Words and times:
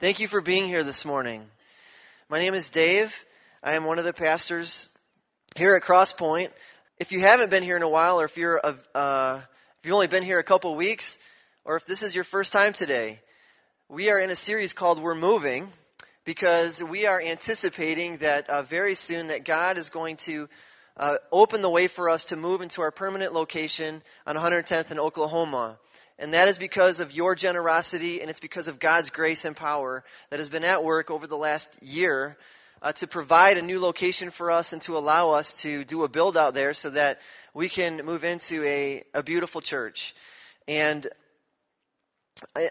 Thank 0.00 0.18
you 0.18 0.26
for 0.26 0.40
being 0.40 0.66
here 0.66 0.82
this 0.82 1.04
morning. 1.04 1.46
My 2.28 2.40
name 2.40 2.54
is 2.54 2.68
Dave. 2.68 3.24
I 3.62 3.74
am 3.74 3.84
one 3.84 4.00
of 4.00 4.04
the 4.04 4.12
pastors 4.12 4.88
here 5.54 5.76
at 5.76 5.84
Crosspoint. 5.84 6.50
If 6.98 7.12
you 7.12 7.20
haven't 7.20 7.48
been 7.48 7.62
here 7.62 7.76
in 7.76 7.82
a 7.82 7.88
while, 7.88 8.20
or 8.20 8.24
if 8.24 8.36
you're 8.36 8.56
a, 8.56 8.76
uh, 8.92 9.40
if 9.78 9.86
you've 9.86 9.94
only 9.94 10.08
been 10.08 10.24
here 10.24 10.40
a 10.40 10.44
couple 10.44 10.74
weeks, 10.74 11.16
or 11.64 11.76
if 11.76 11.86
this 11.86 12.02
is 12.02 12.12
your 12.12 12.24
first 12.24 12.52
time 12.52 12.72
today, 12.72 13.20
we 13.88 14.10
are 14.10 14.18
in 14.18 14.30
a 14.30 14.36
series 14.36 14.72
called 14.72 15.00
"We're 15.00 15.14
Moving," 15.14 15.72
because 16.24 16.82
we 16.82 17.06
are 17.06 17.22
anticipating 17.22 18.16
that 18.16 18.50
uh, 18.50 18.62
very 18.62 18.96
soon 18.96 19.28
that 19.28 19.44
God 19.44 19.78
is 19.78 19.90
going 19.90 20.16
to 20.16 20.48
uh, 20.96 21.18
open 21.30 21.62
the 21.62 21.70
way 21.70 21.86
for 21.86 22.10
us 22.10 22.24
to 22.26 22.36
move 22.36 22.62
into 22.62 22.82
our 22.82 22.90
permanent 22.90 23.32
location 23.32 24.02
on 24.26 24.34
110th 24.34 24.90
in 24.90 24.98
Oklahoma. 24.98 25.78
And 26.18 26.34
that 26.34 26.48
is 26.48 26.58
because 26.58 27.00
of 27.00 27.12
your 27.12 27.34
generosity, 27.34 28.20
and 28.20 28.30
it's 28.30 28.40
because 28.40 28.68
of 28.68 28.78
God's 28.78 29.10
grace 29.10 29.44
and 29.44 29.56
power 29.56 30.04
that 30.30 30.38
has 30.38 30.48
been 30.48 30.64
at 30.64 30.84
work 30.84 31.10
over 31.10 31.26
the 31.26 31.36
last 31.36 31.76
year 31.82 32.36
uh, 32.82 32.92
to 32.92 33.06
provide 33.06 33.56
a 33.56 33.62
new 33.62 33.80
location 33.80 34.30
for 34.30 34.50
us 34.50 34.72
and 34.72 34.80
to 34.82 34.96
allow 34.96 35.30
us 35.30 35.62
to 35.62 35.84
do 35.84 36.04
a 36.04 36.08
build 36.08 36.36
out 36.36 36.54
there 36.54 36.74
so 36.74 36.90
that 36.90 37.18
we 37.52 37.68
can 37.68 38.04
move 38.04 38.24
into 38.24 38.62
a, 38.64 39.02
a 39.14 39.22
beautiful 39.22 39.60
church. 39.60 40.14
And, 40.68 41.06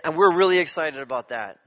and 0.06 0.16
we're 0.16 0.34
really 0.34 0.60
excited 0.60 1.02
about 1.02 1.30
that. 1.30 1.60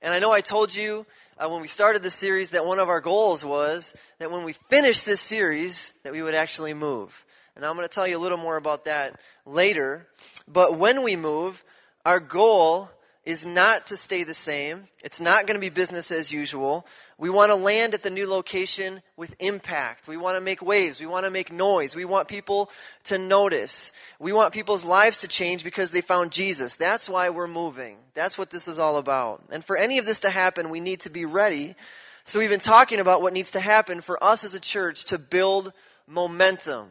And 0.00 0.14
I 0.14 0.20
know 0.20 0.30
I 0.30 0.42
told 0.42 0.74
you 0.74 1.04
uh, 1.38 1.48
when 1.48 1.60
we 1.60 1.66
started 1.66 2.02
the 2.02 2.10
series 2.10 2.50
that 2.50 2.64
one 2.64 2.78
of 2.78 2.88
our 2.88 3.00
goals 3.00 3.44
was 3.44 3.96
that 4.18 4.30
when 4.30 4.44
we 4.44 4.52
finish 4.52 5.02
this 5.02 5.20
series, 5.20 5.92
that 6.04 6.12
we 6.12 6.22
would 6.22 6.34
actually 6.34 6.72
move. 6.72 7.24
And 7.56 7.64
I'm 7.64 7.74
going 7.74 7.88
to 7.88 7.92
tell 7.92 8.06
you 8.06 8.16
a 8.16 8.20
little 8.20 8.38
more 8.38 8.56
about 8.56 8.84
that 8.84 9.18
later. 9.44 10.06
But 10.50 10.76
when 10.76 11.02
we 11.02 11.16
move, 11.16 11.62
our 12.04 12.20
goal 12.20 12.90
is 13.28 13.44
not 13.44 13.84
to 13.84 13.96
stay 13.96 14.22
the 14.22 14.32
same. 14.32 14.88
It's 15.04 15.20
not 15.20 15.46
going 15.46 15.56
to 15.56 15.60
be 15.60 15.68
business 15.68 16.10
as 16.10 16.32
usual. 16.32 16.86
We 17.18 17.28
want 17.28 17.50
to 17.50 17.56
land 17.56 17.92
at 17.92 18.02
the 18.02 18.08
new 18.08 18.26
location 18.26 19.02
with 19.18 19.36
impact. 19.38 20.08
We 20.08 20.16
want 20.16 20.36
to 20.36 20.40
make 20.40 20.62
waves. 20.62 20.98
We 20.98 21.06
want 21.06 21.26
to 21.26 21.30
make 21.30 21.52
noise. 21.52 21.94
We 21.94 22.06
want 22.06 22.28
people 22.28 22.70
to 23.04 23.18
notice. 23.18 23.92
We 24.18 24.32
want 24.32 24.54
people's 24.54 24.82
lives 24.82 25.18
to 25.18 25.28
change 25.28 25.62
because 25.62 25.90
they 25.90 26.00
found 26.00 26.32
Jesus. 26.32 26.76
That's 26.76 27.06
why 27.06 27.28
we're 27.28 27.48
moving. 27.48 27.98
That's 28.14 28.38
what 28.38 28.50
this 28.50 28.66
is 28.66 28.78
all 28.78 28.96
about. 28.96 29.44
And 29.50 29.62
for 29.62 29.76
any 29.76 29.98
of 29.98 30.06
this 30.06 30.20
to 30.20 30.30
happen, 30.30 30.70
we 30.70 30.80
need 30.80 31.00
to 31.00 31.10
be 31.10 31.26
ready. 31.26 31.74
So 32.24 32.38
we've 32.38 32.48
been 32.48 32.60
talking 32.60 32.98
about 32.98 33.20
what 33.20 33.34
needs 33.34 33.50
to 33.50 33.60
happen 33.60 34.00
for 34.00 34.22
us 34.24 34.42
as 34.42 34.54
a 34.54 34.60
church 34.60 35.04
to 35.06 35.18
build 35.18 35.74
momentum. 36.06 36.88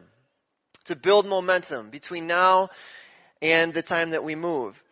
To 0.84 0.94
build 0.94 1.26
momentum 1.26 1.90
between 1.90 2.28
now 2.28 2.70
and 3.40 3.72
the 3.72 3.82
time 3.82 4.10
that 4.10 4.24
we 4.24 4.34
move. 4.34 4.82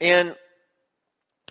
And 0.00 0.34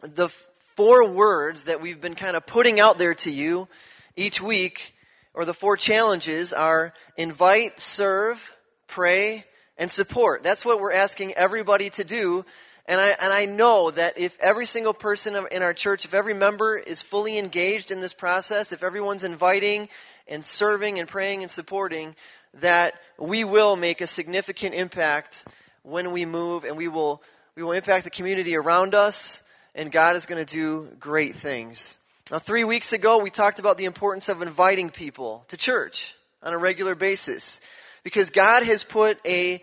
the 0.02 0.30
four 0.76 1.08
words 1.08 1.66
that 1.66 1.82
we've 1.82 2.00
been 2.00 2.16
kind 2.16 2.36
of 2.36 2.46
putting 2.46 2.80
out 2.80 2.98
there 2.98 3.16
to 3.16 3.32
you 3.32 3.68
each 4.16 4.42
week, 4.42 4.94
or 5.34 5.46
the 5.46 5.54
four 5.54 5.78
challenges, 5.78 6.54
are 6.54 6.94
invite, 7.18 7.80
serve, 7.80 8.52
pray, 8.88 9.46
and 9.78 9.92
support. 9.92 10.44
That's 10.44 10.66
what 10.66 10.80
we're 10.80 10.94
asking 10.94 11.34
everybody 11.34 11.90
to 11.92 12.04
do. 12.04 12.46
And 12.86 13.00
I, 13.00 13.10
and 13.22 13.32
I 13.32 13.46
know 13.46 13.92
that 13.92 14.18
if 14.18 14.38
every 14.40 14.66
single 14.66 14.94
person 14.94 15.38
in 15.52 15.62
our 15.62 15.74
church, 15.74 16.06
if 16.06 16.14
every 16.14 16.34
member 16.34 16.78
is 16.78 17.02
fully 17.02 17.38
engaged 17.38 17.92
in 17.92 18.00
this 18.00 18.14
process, 18.14 18.72
if 18.72 18.82
everyone's 18.82 19.24
inviting 19.24 19.90
and 20.28 20.46
serving 20.46 21.00
and 21.00 21.08
praying 21.08 21.44
and 21.44 21.52
supporting, 21.52 22.16
that 22.56 22.96
we 23.18 23.44
will 23.44 23.76
make 23.76 24.02
a 24.02 24.08
significant 24.08 24.74
impact 24.74 25.46
when 25.84 26.12
we 26.12 26.26
move 26.26 26.64
and 26.64 26.78
we 26.78 26.88
will, 26.88 27.22
we 27.56 27.64
will 27.64 27.72
impact 27.72 28.04
the 28.04 28.10
community 28.10 28.56
around 28.56 28.96
us 28.96 29.42
and 29.76 29.92
God 29.92 30.16
is 30.16 30.26
going 30.26 30.44
to 30.44 30.54
do 30.54 30.90
great 31.00 31.36
things. 31.36 31.98
Now, 32.32 32.40
three 32.40 32.64
weeks 32.64 32.94
ago, 32.94 33.20
we 33.20 33.30
talked 33.30 33.60
about 33.60 33.78
the 33.78 33.86
importance 33.86 34.30
of 34.30 34.42
inviting 34.42 34.90
people 34.90 35.46
to 35.48 35.58
church 35.58 36.16
on 36.44 36.54
a 36.54 36.58
regular 36.58 36.96
basis 36.96 37.60
because 38.04 38.30
God 38.30 38.64
has 38.64 38.84
put 38.84 39.20
a 39.26 39.62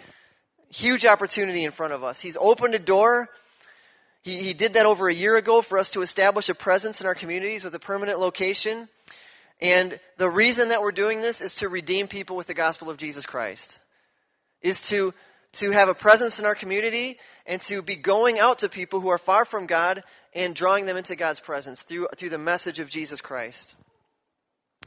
huge 0.69 1.06
opportunity 1.06 1.65
in 1.65 1.71
front 1.71 1.93
of 1.93 2.03
us. 2.03 2.21
He's 2.21 2.37
opened 2.37 2.75
a 2.75 2.78
door. 2.78 3.28
He, 4.22 4.43
he 4.43 4.53
did 4.53 4.75
that 4.75 4.87
over 4.87 5.09
a 5.09 5.15
year 5.15 5.37
ago 5.37 5.62
for 5.62 5.78
us 5.78 5.91
to 5.91 6.03
establish 6.03 6.48
a 6.48 6.54
presence 6.54 7.00
in 7.00 7.06
our 7.06 7.15
communities 7.15 7.62
with 7.62 7.75
a 7.75 7.78
permanent 7.78 8.19
location. 8.19 8.88
And 9.60 9.98
the 10.16 10.28
reason 10.28 10.71
that 10.71 10.83
we're 10.83 10.93
doing 10.93 11.21
this 11.21 11.41
is 11.41 11.54
to 11.56 11.69
redeem 11.69 12.09
people 12.09 12.37
with 12.37 12.47
the 12.47 12.54
gospel 12.54 12.91
of 12.91 12.97
Jesus 12.97 13.25
Christ. 13.25 13.78
Is 14.60 14.88
to 14.88 15.15
to 15.56 15.71
have 15.71 15.89
a 15.89 15.94
presence 15.94 16.39
in 16.39 16.47
our 16.47 16.55
community 16.55 17.19
and 17.47 17.61
to 17.62 17.83
be 17.83 17.97
going 17.97 18.39
out 18.39 18.61
to 18.61 18.69
people 18.69 19.00
who 19.00 19.09
are 19.09 19.19
far 19.19 19.44
from 19.44 19.67
God 19.67 20.03
and 20.34 20.55
drawing 20.55 20.87
them 20.87 20.97
into 20.97 21.17
God's 21.17 21.41
presence 21.41 21.83
through, 21.83 22.09
through 22.17 22.28
the 22.28 22.39
message 22.39 22.81
of 22.81 22.91
Jesus 22.91 23.21
Christ. 23.21 23.75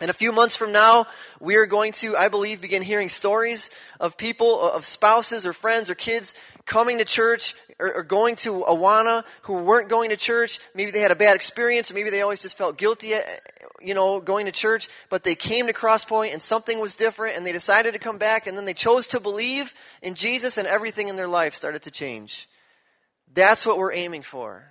In 0.02 0.10
a 0.10 0.14
few 0.14 0.32
months 0.32 0.56
from 0.56 0.72
now, 0.72 1.08
we 1.42 1.58
are 1.58 1.66
going 1.66 1.92
to, 1.94 2.16
I 2.16 2.30
believe, 2.30 2.62
begin 2.62 2.82
hearing 2.82 3.10
stories 3.10 3.70
of 4.00 4.16
people, 4.16 4.62
of 4.62 4.86
spouses 4.86 5.46
or 5.46 5.52
friends 5.52 5.90
or 5.90 5.96
kids 5.96 6.36
coming 6.66 7.00
to 7.00 7.06
church 7.06 7.54
or, 7.80 7.96
or, 7.96 8.04
going 8.04 8.36
to 8.36 8.64
Awana 8.64 9.26
who 9.42 9.56
weren't 9.64 9.90
going 9.90 10.12
to 10.12 10.16
church. 10.16 10.60
Maybe 10.74 10.92
they 10.92 11.02
had 11.02 11.12
a 11.12 11.16
bad 11.16 11.36
experience, 11.36 11.92
or 11.92 11.96
maybe 11.96 12.12
they 12.12 12.22
always 12.22 12.42
just 12.42 12.58
felt 12.58 12.78
guilty, 12.78 13.14
uh, 13.14 13.22
you 13.82 13.94
know, 13.94 14.22
going 14.22 14.46
to 14.46 14.54
church. 14.54 14.88
But 15.10 15.24
they 15.24 15.36
came 15.36 15.68
to 15.68 15.74
Crosspoint 15.74 16.32
and 16.32 16.42
something 16.42 16.80
was 16.80 16.96
different, 16.96 17.36
and 17.36 17.46
they 17.46 17.52
decided 17.52 17.94
to 17.94 18.00
come 18.00 18.18
back, 18.18 18.48
and 18.48 18.58
then 18.58 18.66
they 18.66 18.74
chose 18.74 19.08
to 19.08 19.20
believe 19.20 19.74
in 20.02 20.16
Jesus, 20.16 20.58
and 20.58 20.68
everything 20.68 21.10
in 21.10 21.18
their 21.18 21.28
life 21.28 21.56
started 21.56 21.82
to 21.84 21.92
change. 21.92 22.48
That's 23.34 23.66
what 23.66 23.78
we're 23.78 23.94
aiming 23.94 24.22
for. 24.22 24.64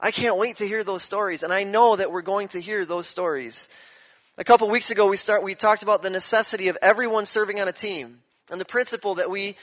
I 0.00 0.10
can't 0.10 0.36
wait 0.36 0.56
to 0.56 0.66
hear 0.66 0.84
those 0.84 1.02
stories, 1.02 1.42
and 1.42 1.52
I 1.52 1.64
know 1.64 1.96
that 1.96 2.10
we're 2.10 2.22
going 2.22 2.48
to 2.48 2.60
hear 2.60 2.84
those 2.84 3.06
stories. 3.06 3.68
A 4.36 4.44
couple 4.44 4.68
weeks 4.68 4.90
ago, 4.90 5.08
we 5.08 5.16
start 5.16 5.42
we 5.42 5.54
talked 5.54 5.82
about 5.82 6.02
the 6.02 6.10
necessity 6.10 6.68
of 6.68 6.78
everyone 6.82 7.26
serving 7.26 7.60
on 7.60 7.68
a 7.68 7.72
team, 7.72 8.20
and 8.50 8.60
the 8.60 8.64
principle 8.64 9.14
that 9.16 9.30
we 9.30 9.56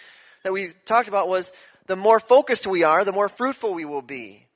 that 0.44 0.54
we 0.54 0.70
talked 0.86 1.08
about 1.08 1.28
was 1.28 1.52
the 1.88 1.96
more 1.96 2.20
focused 2.20 2.66
we 2.66 2.84
are, 2.84 3.04
the 3.04 3.12
more 3.12 3.30
fruitful 3.30 3.74
we 3.74 3.86
will 3.86 4.02
be. 4.02 4.48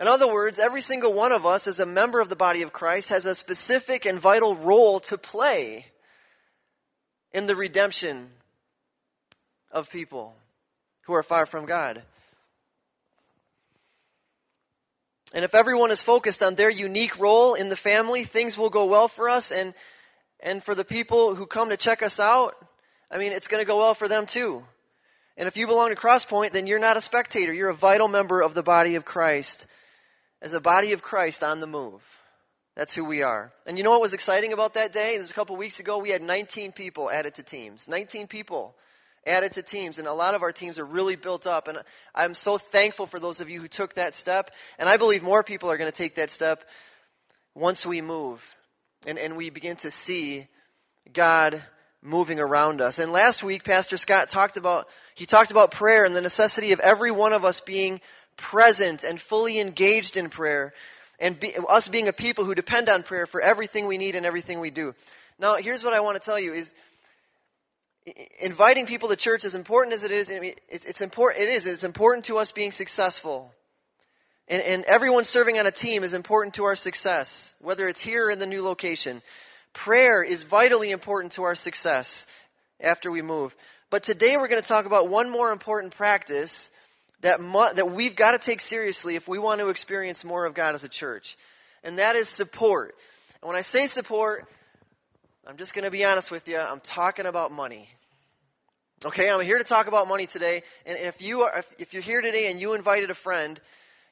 In 0.00 0.08
other 0.08 0.26
words, 0.32 0.58
every 0.58 0.80
single 0.80 1.12
one 1.12 1.30
of 1.30 1.44
us, 1.44 1.66
as 1.66 1.78
a 1.78 1.86
member 1.86 2.20
of 2.20 2.28
the 2.28 2.36
body 2.36 2.62
of 2.62 2.72
Christ, 2.72 3.10
has 3.10 3.26
a 3.26 3.34
specific 3.34 4.06
and 4.06 4.18
vital 4.18 4.56
role 4.56 4.98
to 5.00 5.18
play 5.18 5.86
in 7.32 7.46
the 7.46 7.54
redemption 7.54 8.30
of 9.70 9.90
people 9.90 10.34
who 11.02 11.12
are 11.12 11.22
far 11.22 11.46
from 11.46 11.66
God. 11.66 12.02
And 15.32 15.44
if 15.44 15.54
everyone 15.54 15.90
is 15.90 16.02
focused 16.02 16.42
on 16.42 16.54
their 16.54 16.70
unique 16.70 17.18
role 17.18 17.54
in 17.54 17.68
the 17.68 17.76
family, 17.76 18.24
things 18.24 18.58
will 18.58 18.70
go 18.70 18.86
well 18.86 19.08
for 19.08 19.28
us. 19.28 19.52
And, 19.52 19.74
and 20.40 20.62
for 20.62 20.74
the 20.74 20.84
people 20.84 21.34
who 21.34 21.46
come 21.46 21.70
to 21.70 21.76
check 21.76 22.02
us 22.02 22.18
out, 22.18 22.54
I 23.10 23.18
mean, 23.18 23.32
it's 23.32 23.48
going 23.48 23.62
to 23.62 23.66
go 23.66 23.78
well 23.78 23.94
for 23.94 24.08
them 24.08 24.26
too. 24.26 24.64
And 25.36 25.46
if 25.46 25.56
you 25.56 25.66
belong 25.66 25.90
to 25.90 25.96
Crosspoint, 25.96 26.50
then 26.50 26.66
you're 26.66 26.78
not 26.78 26.96
a 26.96 27.00
spectator. 27.00 27.52
You're 27.52 27.70
a 27.70 27.74
vital 27.74 28.08
member 28.08 28.42
of 28.42 28.54
the 28.54 28.62
body 28.62 28.96
of 28.96 29.04
Christ. 29.04 29.66
As 30.42 30.52
a 30.52 30.60
body 30.60 30.92
of 30.92 31.02
Christ 31.02 31.44
on 31.44 31.60
the 31.60 31.66
move. 31.66 32.02
That's 32.76 32.94
who 32.94 33.04
we 33.04 33.22
are. 33.22 33.52
And 33.66 33.76
you 33.78 33.84
know 33.84 33.90
what 33.90 34.00
was 34.00 34.14
exciting 34.14 34.52
about 34.52 34.74
that 34.74 34.92
day? 34.92 35.12
This 35.12 35.24
was 35.24 35.30
a 35.30 35.34
couple 35.34 35.56
weeks 35.56 35.80
ago. 35.80 35.98
We 35.98 36.10
had 36.10 36.22
19 36.22 36.72
people 36.72 37.10
added 37.10 37.34
to 37.34 37.42
teams. 37.42 37.88
19 37.88 38.26
people 38.26 38.74
added 39.26 39.52
to 39.52 39.62
teams. 39.62 39.98
And 39.98 40.08
a 40.08 40.12
lot 40.12 40.34
of 40.34 40.42
our 40.42 40.52
teams 40.52 40.78
are 40.78 40.84
really 40.84 41.16
built 41.16 41.46
up. 41.46 41.68
And 41.68 41.78
I'm 42.14 42.34
so 42.34 42.58
thankful 42.58 43.06
for 43.06 43.20
those 43.20 43.40
of 43.40 43.50
you 43.50 43.60
who 43.60 43.68
took 43.68 43.94
that 43.94 44.14
step. 44.14 44.50
And 44.78 44.88
I 44.88 44.96
believe 44.96 45.22
more 45.22 45.42
people 45.42 45.70
are 45.70 45.78
going 45.78 45.90
to 45.90 45.96
take 45.96 46.16
that 46.16 46.30
step 46.30 46.64
once 47.54 47.84
we 47.84 48.00
move 48.00 48.42
and, 49.06 49.18
and 49.18 49.36
we 49.36 49.50
begin 49.50 49.76
to 49.76 49.90
see 49.90 50.46
God 51.12 51.62
moving 52.02 52.40
around 52.40 52.80
us. 52.80 52.98
And 52.98 53.12
last 53.12 53.42
week, 53.42 53.64
Pastor 53.64 53.96
Scott 53.96 54.28
talked 54.28 54.56
about, 54.56 54.88
he 55.14 55.26
talked 55.26 55.50
about 55.50 55.70
prayer 55.70 56.04
and 56.04 56.16
the 56.16 56.20
necessity 56.20 56.72
of 56.72 56.80
every 56.80 57.10
one 57.10 57.32
of 57.32 57.44
us 57.44 57.60
being 57.60 58.00
present 58.36 59.04
and 59.04 59.20
fully 59.20 59.60
engaged 59.60 60.16
in 60.16 60.30
prayer 60.30 60.72
and 61.18 61.38
be, 61.38 61.54
us 61.68 61.88
being 61.88 62.08
a 62.08 62.12
people 62.12 62.44
who 62.44 62.54
depend 62.54 62.88
on 62.88 63.02
prayer 63.02 63.26
for 63.26 63.40
everything 63.42 63.86
we 63.86 63.98
need 63.98 64.16
and 64.16 64.24
everything 64.24 64.60
we 64.60 64.70
do. 64.70 64.94
Now, 65.38 65.56
here's 65.56 65.84
what 65.84 65.92
I 65.92 66.00
want 66.00 66.20
to 66.20 66.24
tell 66.24 66.40
you 66.40 66.54
is 66.54 66.74
inviting 68.40 68.86
people 68.86 69.08
to 69.10 69.16
church 69.16 69.44
as 69.44 69.54
important 69.54 69.94
as 69.94 70.04
it 70.04 70.10
is, 70.10 70.30
it's, 70.30 70.84
it's 70.84 71.00
important, 71.00 71.44
it 71.44 71.50
is, 71.50 71.66
it's 71.66 71.84
important 71.84 72.24
to 72.26 72.38
us 72.38 72.52
being 72.52 72.72
successful. 72.72 73.52
And, 74.48 74.62
and 74.62 74.84
everyone 74.84 75.24
serving 75.24 75.58
on 75.58 75.66
a 75.66 75.70
team 75.70 76.02
is 76.02 76.14
important 76.14 76.54
to 76.54 76.64
our 76.64 76.76
success, 76.76 77.54
whether 77.60 77.88
it's 77.88 78.00
here 78.00 78.26
or 78.26 78.30
in 78.30 78.38
the 78.38 78.46
new 78.46 78.62
location. 78.62 79.22
Prayer 79.72 80.24
is 80.24 80.42
vitally 80.42 80.90
important 80.90 81.32
to 81.34 81.44
our 81.44 81.54
success 81.54 82.26
after 82.80 83.10
we 83.10 83.22
move. 83.22 83.54
But 83.90 84.02
today 84.02 84.36
we're 84.36 84.48
going 84.48 84.62
to 84.62 84.68
talk 84.68 84.86
about 84.86 85.08
one 85.08 85.30
more 85.30 85.52
important 85.52 85.94
practice 85.94 86.70
that, 87.20 87.40
mu- 87.40 87.72
that 87.74 87.92
we've 87.92 88.16
got 88.16 88.32
to 88.32 88.38
take 88.38 88.60
seriously 88.60 89.14
if 89.14 89.28
we 89.28 89.38
want 89.38 89.60
to 89.60 89.68
experience 89.68 90.24
more 90.24 90.46
of 90.46 90.54
God 90.54 90.74
as 90.74 90.84
a 90.84 90.88
church. 90.88 91.36
And 91.84 91.98
that 91.98 92.16
is 92.16 92.28
support. 92.28 92.94
And 93.40 93.48
when 93.48 93.56
I 93.56 93.62
say 93.62 93.86
support, 93.86 94.46
I'm 95.50 95.56
just 95.56 95.74
going 95.74 95.84
to 95.84 95.90
be 95.90 96.04
honest 96.04 96.30
with 96.30 96.46
you. 96.46 96.58
I'm 96.58 96.78
talking 96.78 97.26
about 97.26 97.50
money. 97.50 97.88
Okay, 99.04 99.28
I'm 99.28 99.40
here 99.40 99.58
to 99.58 99.64
talk 99.64 99.88
about 99.88 100.06
money 100.06 100.28
today. 100.28 100.62
And 100.86 100.96
if 100.96 101.20
you 101.20 101.40
are, 101.40 101.58
if, 101.58 101.74
if 101.80 101.92
you're 101.92 102.04
here 102.04 102.20
today 102.20 102.52
and 102.52 102.60
you 102.60 102.74
invited 102.74 103.10
a 103.10 103.16
friend, 103.16 103.60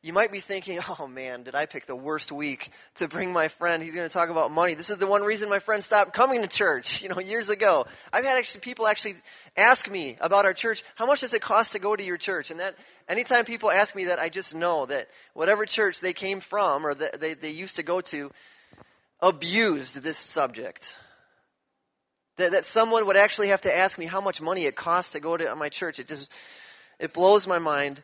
you 0.03 0.13
might 0.13 0.33
be 0.33 0.41
thinking, 0.41 0.81
oh 0.99 1.07
man, 1.07 1.45
did 1.45 1.55
I 1.55 1.67
pick 1.67 1.87
the 1.87 1.95
worst 1.95 2.33
week 2.33 2.73
to 2.97 3.07
bring 3.07 3.33
my 3.33 3.47
friend? 3.47 3.85
He's 3.85 3.95
going 3.95 4.09
to 4.09 4.13
talk 4.13 4.31
about 4.31 4.51
money. 4.51 4.75
This 4.75 4.91
is 4.91 4.99
the 4.99 5.07
one 5.07 5.23
reason 5.23 5.49
my 5.49 5.61
friend 5.61 5.85
stopped 5.85 6.13
coming 6.13 6.43
to 6.43 6.49
church, 6.49 7.03
you 7.05 7.09
know, 7.09 7.21
years 7.21 7.51
ago. 7.51 7.87
I've 8.13 8.25
had 8.25 8.37
actually 8.37 8.63
people 8.63 8.89
actually 8.89 9.15
ask 9.57 9.89
me 9.89 10.17
about 10.21 10.45
our 10.45 10.55
church. 10.55 10.83
How 10.97 11.07
much 11.07 11.21
does 11.21 11.35
it 11.35 11.41
cost 11.41 11.75
to 11.75 11.79
go 11.79 11.95
to 11.95 12.03
your 12.03 12.19
church? 12.19 12.51
And 12.51 12.59
that, 12.59 12.75
anytime 13.09 13.45
people 13.45 13.71
ask 13.71 13.95
me 13.95 14.07
that, 14.07 14.19
I 14.19 14.29
just 14.29 14.57
know 14.57 14.87
that 14.87 15.07
whatever 15.35 15.67
church 15.67 16.01
they 16.01 16.15
came 16.15 16.41
from 16.41 16.85
or 16.85 16.95
they, 16.95 17.35
they 17.35 17.51
used 17.51 17.77
to 17.77 17.85
go 17.85 18.01
to 18.01 18.33
abused 19.21 20.03
this 20.03 20.19
subject. 20.19 20.97
That, 22.39 22.53
that 22.53 22.65
someone 22.65 23.07
would 23.07 23.17
actually 23.17 23.49
have 23.49 23.61
to 23.63 23.77
ask 23.77 23.99
me 23.99 24.07
how 24.07 24.21
much 24.21 24.41
money 24.41 24.65
it 24.65 24.75
costs 24.75 25.13
to 25.13 25.21
go 25.21 25.37
to 25.37 25.55
my 25.55 25.69
church. 25.69 25.99
It 25.99 26.09
just, 26.09 26.33
it 26.99 27.13
blows 27.13 27.47
my 27.47 27.59
mind. 27.59 28.03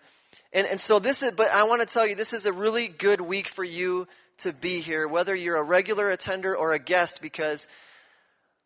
And, 0.52 0.66
and 0.66 0.80
so 0.80 0.98
this 0.98 1.22
is, 1.22 1.32
but 1.32 1.50
I 1.50 1.64
want 1.64 1.80
to 1.80 1.86
tell 1.86 2.06
you, 2.06 2.14
this 2.14 2.32
is 2.32 2.46
a 2.46 2.52
really 2.52 2.86
good 2.86 3.20
week 3.20 3.48
for 3.48 3.64
you 3.64 4.06
to 4.38 4.52
be 4.52 4.80
here, 4.80 5.08
whether 5.08 5.34
you're 5.34 5.56
a 5.56 5.62
regular 5.62 6.10
attender 6.10 6.56
or 6.56 6.72
a 6.72 6.78
guest, 6.78 7.22
because 7.22 7.68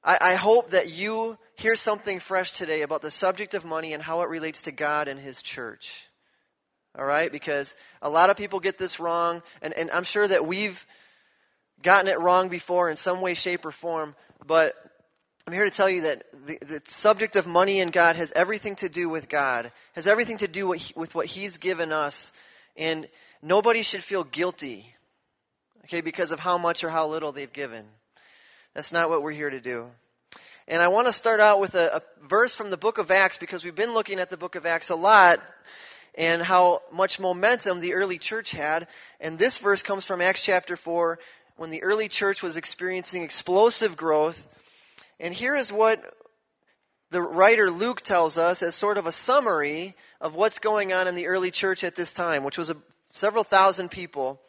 I, 0.02 0.18
I 0.20 0.34
hope 0.34 0.70
that 0.70 0.90
you 0.90 1.38
hear 1.56 1.76
something 1.76 2.20
fresh 2.20 2.52
today 2.52 2.82
about 2.82 3.02
the 3.02 3.10
subject 3.10 3.54
of 3.54 3.64
money 3.64 3.92
and 3.92 4.02
how 4.02 4.22
it 4.22 4.28
relates 4.28 4.62
to 4.62 4.72
God 4.72 5.08
and 5.08 5.20
His 5.20 5.42
church. 5.42 6.06
All 6.98 7.04
right? 7.04 7.30
Because 7.30 7.76
a 8.02 8.10
lot 8.10 8.30
of 8.30 8.36
people 8.36 8.60
get 8.60 8.78
this 8.78 8.98
wrong, 8.98 9.42
and, 9.62 9.74
and 9.74 9.90
I'm 9.90 10.04
sure 10.04 10.26
that 10.26 10.46
we've 10.46 10.84
gotten 11.82 12.10
it 12.10 12.18
wrong 12.18 12.48
before 12.48 12.90
in 12.90 12.96
some 12.96 13.20
way, 13.20 13.34
shape, 13.34 13.64
or 13.64 13.70
form, 13.70 14.14
but 14.46 14.74
I'm 15.48 15.54
here 15.54 15.64
to 15.64 15.70
tell 15.70 15.88
you 15.88 16.02
that 16.02 16.24
the, 16.46 16.58
the, 16.60 16.82
subject 16.84 17.34
of 17.34 17.46
money 17.46 17.80
and 17.80 17.90
God 17.90 18.16
has 18.16 18.34
everything 18.36 18.76
to 18.76 18.90
do 18.90 19.08
with 19.08 19.30
God, 19.30 19.72
has 19.94 20.06
everything 20.06 20.36
to 20.36 20.46
do 20.46 20.66
with, 20.66 20.94
with 20.94 21.14
what 21.14 21.24
He's 21.24 21.56
given 21.56 21.90
us. 21.90 22.32
And 22.76 23.08
nobody 23.40 23.82
should 23.82 24.04
feel 24.04 24.24
guilty, 24.24 24.92
okay, 25.84 26.02
because 26.02 26.32
of 26.32 26.38
how 26.38 26.58
much 26.58 26.84
or 26.84 26.90
how 26.90 27.08
little 27.08 27.32
they've 27.32 27.50
given. 27.50 27.86
That's 28.74 28.92
not 28.92 29.08
what 29.08 29.22
we're 29.22 29.32
here 29.32 29.48
to 29.48 29.58
do. 29.58 29.86
And 30.68 30.82
I 30.82 30.88
want 30.88 31.06
to 31.06 31.14
start 31.14 31.40
out 31.40 31.60
with 31.60 31.74
a, 31.74 31.96
a 31.96 32.26
verse 32.26 32.54
from 32.54 32.68
the 32.68 32.76
book 32.76 32.98
of 32.98 33.10
Acts 33.10 33.38
because 33.38 33.64
we've 33.64 33.74
been 33.74 33.94
looking 33.94 34.20
at 34.20 34.28
the 34.28 34.36
book 34.36 34.54
of 34.54 34.66
Acts 34.66 34.90
a 34.90 34.96
lot 34.96 35.40
and 36.14 36.42
how 36.42 36.82
much 36.92 37.18
momentum 37.18 37.80
the 37.80 37.94
early 37.94 38.18
church 38.18 38.50
had. 38.50 38.86
And 39.18 39.38
this 39.38 39.56
verse 39.56 39.80
comes 39.80 40.04
from 40.04 40.20
Acts 40.20 40.42
chapter 40.42 40.76
4 40.76 41.18
when 41.56 41.70
the 41.70 41.82
early 41.84 42.08
church 42.08 42.42
was 42.42 42.58
experiencing 42.58 43.22
explosive 43.22 43.96
growth 43.96 44.46
and 45.20 45.34
here 45.34 45.56
is 45.56 45.72
what 45.72 46.02
the 47.10 47.22
writer 47.22 47.70
Luke 47.70 48.02
tells 48.02 48.36
us 48.36 48.62
as 48.62 48.74
sort 48.74 48.98
of 48.98 49.06
a 49.06 49.12
summary 49.12 49.94
of 50.20 50.34
what's 50.34 50.58
going 50.58 50.92
on 50.92 51.08
in 51.08 51.14
the 51.14 51.26
early 51.26 51.50
church 51.50 51.82
at 51.84 51.94
this 51.94 52.12
time, 52.12 52.44
which 52.44 52.58
was 52.58 52.70
a, 52.70 52.76
several 53.12 53.44
thousand 53.44 53.90
people. 53.90 54.40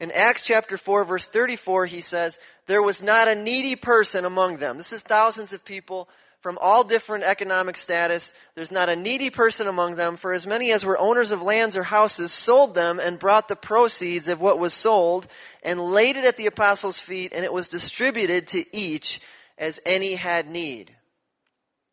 In 0.00 0.10
Acts 0.10 0.44
chapter 0.44 0.76
4, 0.76 1.04
verse 1.04 1.26
34, 1.26 1.86
he 1.86 2.00
says, 2.00 2.38
There 2.66 2.82
was 2.82 3.02
not 3.02 3.28
a 3.28 3.34
needy 3.34 3.76
person 3.76 4.24
among 4.24 4.56
them. 4.56 4.76
This 4.76 4.92
is 4.92 5.02
thousands 5.02 5.52
of 5.52 5.64
people 5.64 6.08
from 6.40 6.58
all 6.60 6.84
different 6.84 7.24
economic 7.24 7.76
status. 7.76 8.34
There's 8.54 8.72
not 8.72 8.88
a 8.88 8.96
needy 8.96 9.30
person 9.30 9.68
among 9.68 9.94
them, 9.94 10.16
for 10.16 10.32
as 10.32 10.46
many 10.46 10.72
as 10.72 10.84
were 10.84 10.98
owners 10.98 11.30
of 11.30 11.40
lands 11.40 11.76
or 11.76 11.82
houses 11.84 12.32
sold 12.32 12.74
them 12.74 13.00
and 13.00 13.18
brought 13.18 13.48
the 13.48 13.56
proceeds 13.56 14.28
of 14.28 14.40
what 14.40 14.58
was 14.58 14.74
sold 14.74 15.28
and 15.62 15.80
laid 15.80 16.16
it 16.16 16.24
at 16.24 16.36
the 16.36 16.46
apostles' 16.46 17.00
feet, 17.00 17.32
and 17.34 17.44
it 17.44 17.52
was 17.52 17.68
distributed 17.68 18.48
to 18.48 18.76
each 18.76 19.20
as 19.58 19.80
any 19.86 20.14
had 20.14 20.48
need. 20.48 20.94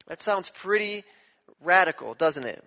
That 0.07 0.21
sounds 0.21 0.49
pretty 0.49 1.03
radical, 1.61 2.13
doesn't 2.13 2.43
it? 2.45 2.63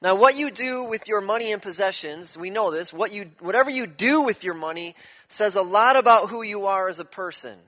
Now, 0.00 0.14
what 0.14 0.36
you 0.36 0.50
do 0.50 0.84
with 0.84 1.08
your 1.08 1.20
money 1.20 1.50
and 1.50 1.60
possessions, 1.60 2.38
we 2.38 2.50
know 2.50 2.70
this, 2.70 2.92
what 2.92 3.12
you, 3.12 3.30
whatever 3.40 3.68
you 3.68 3.86
do 3.86 4.22
with 4.22 4.44
your 4.44 4.54
money 4.54 4.94
says 5.28 5.56
a 5.56 5.62
lot 5.62 5.96
about 5.96 6.28
who 6.28 6.42
you 6.42 6.66
are 6.66 6.88
as 6.88 7.00
a 7.00 7.04
person. 7.04 7.58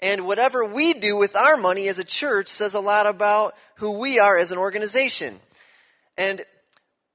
And 0.00 0.26
whatever 0.26 0.64
we 0.64 0.94
do 0.94 1.16
with 1.16 1.36
our 1.36 1.56
money 1.56 1.88
as 1.88 1.98
a 1.98 2.04
church 2.04 2.48
says 2.48 2.74
a 2.74 2.80
lot 2.80 3.06
about 3.06 3.54
who 3.76 3.92
we 3.92 4.18
are 4.18 4.38
as 4.38 4.52
an 4.52 4.58
organization. 4.58 5.38
And 6.16 6.42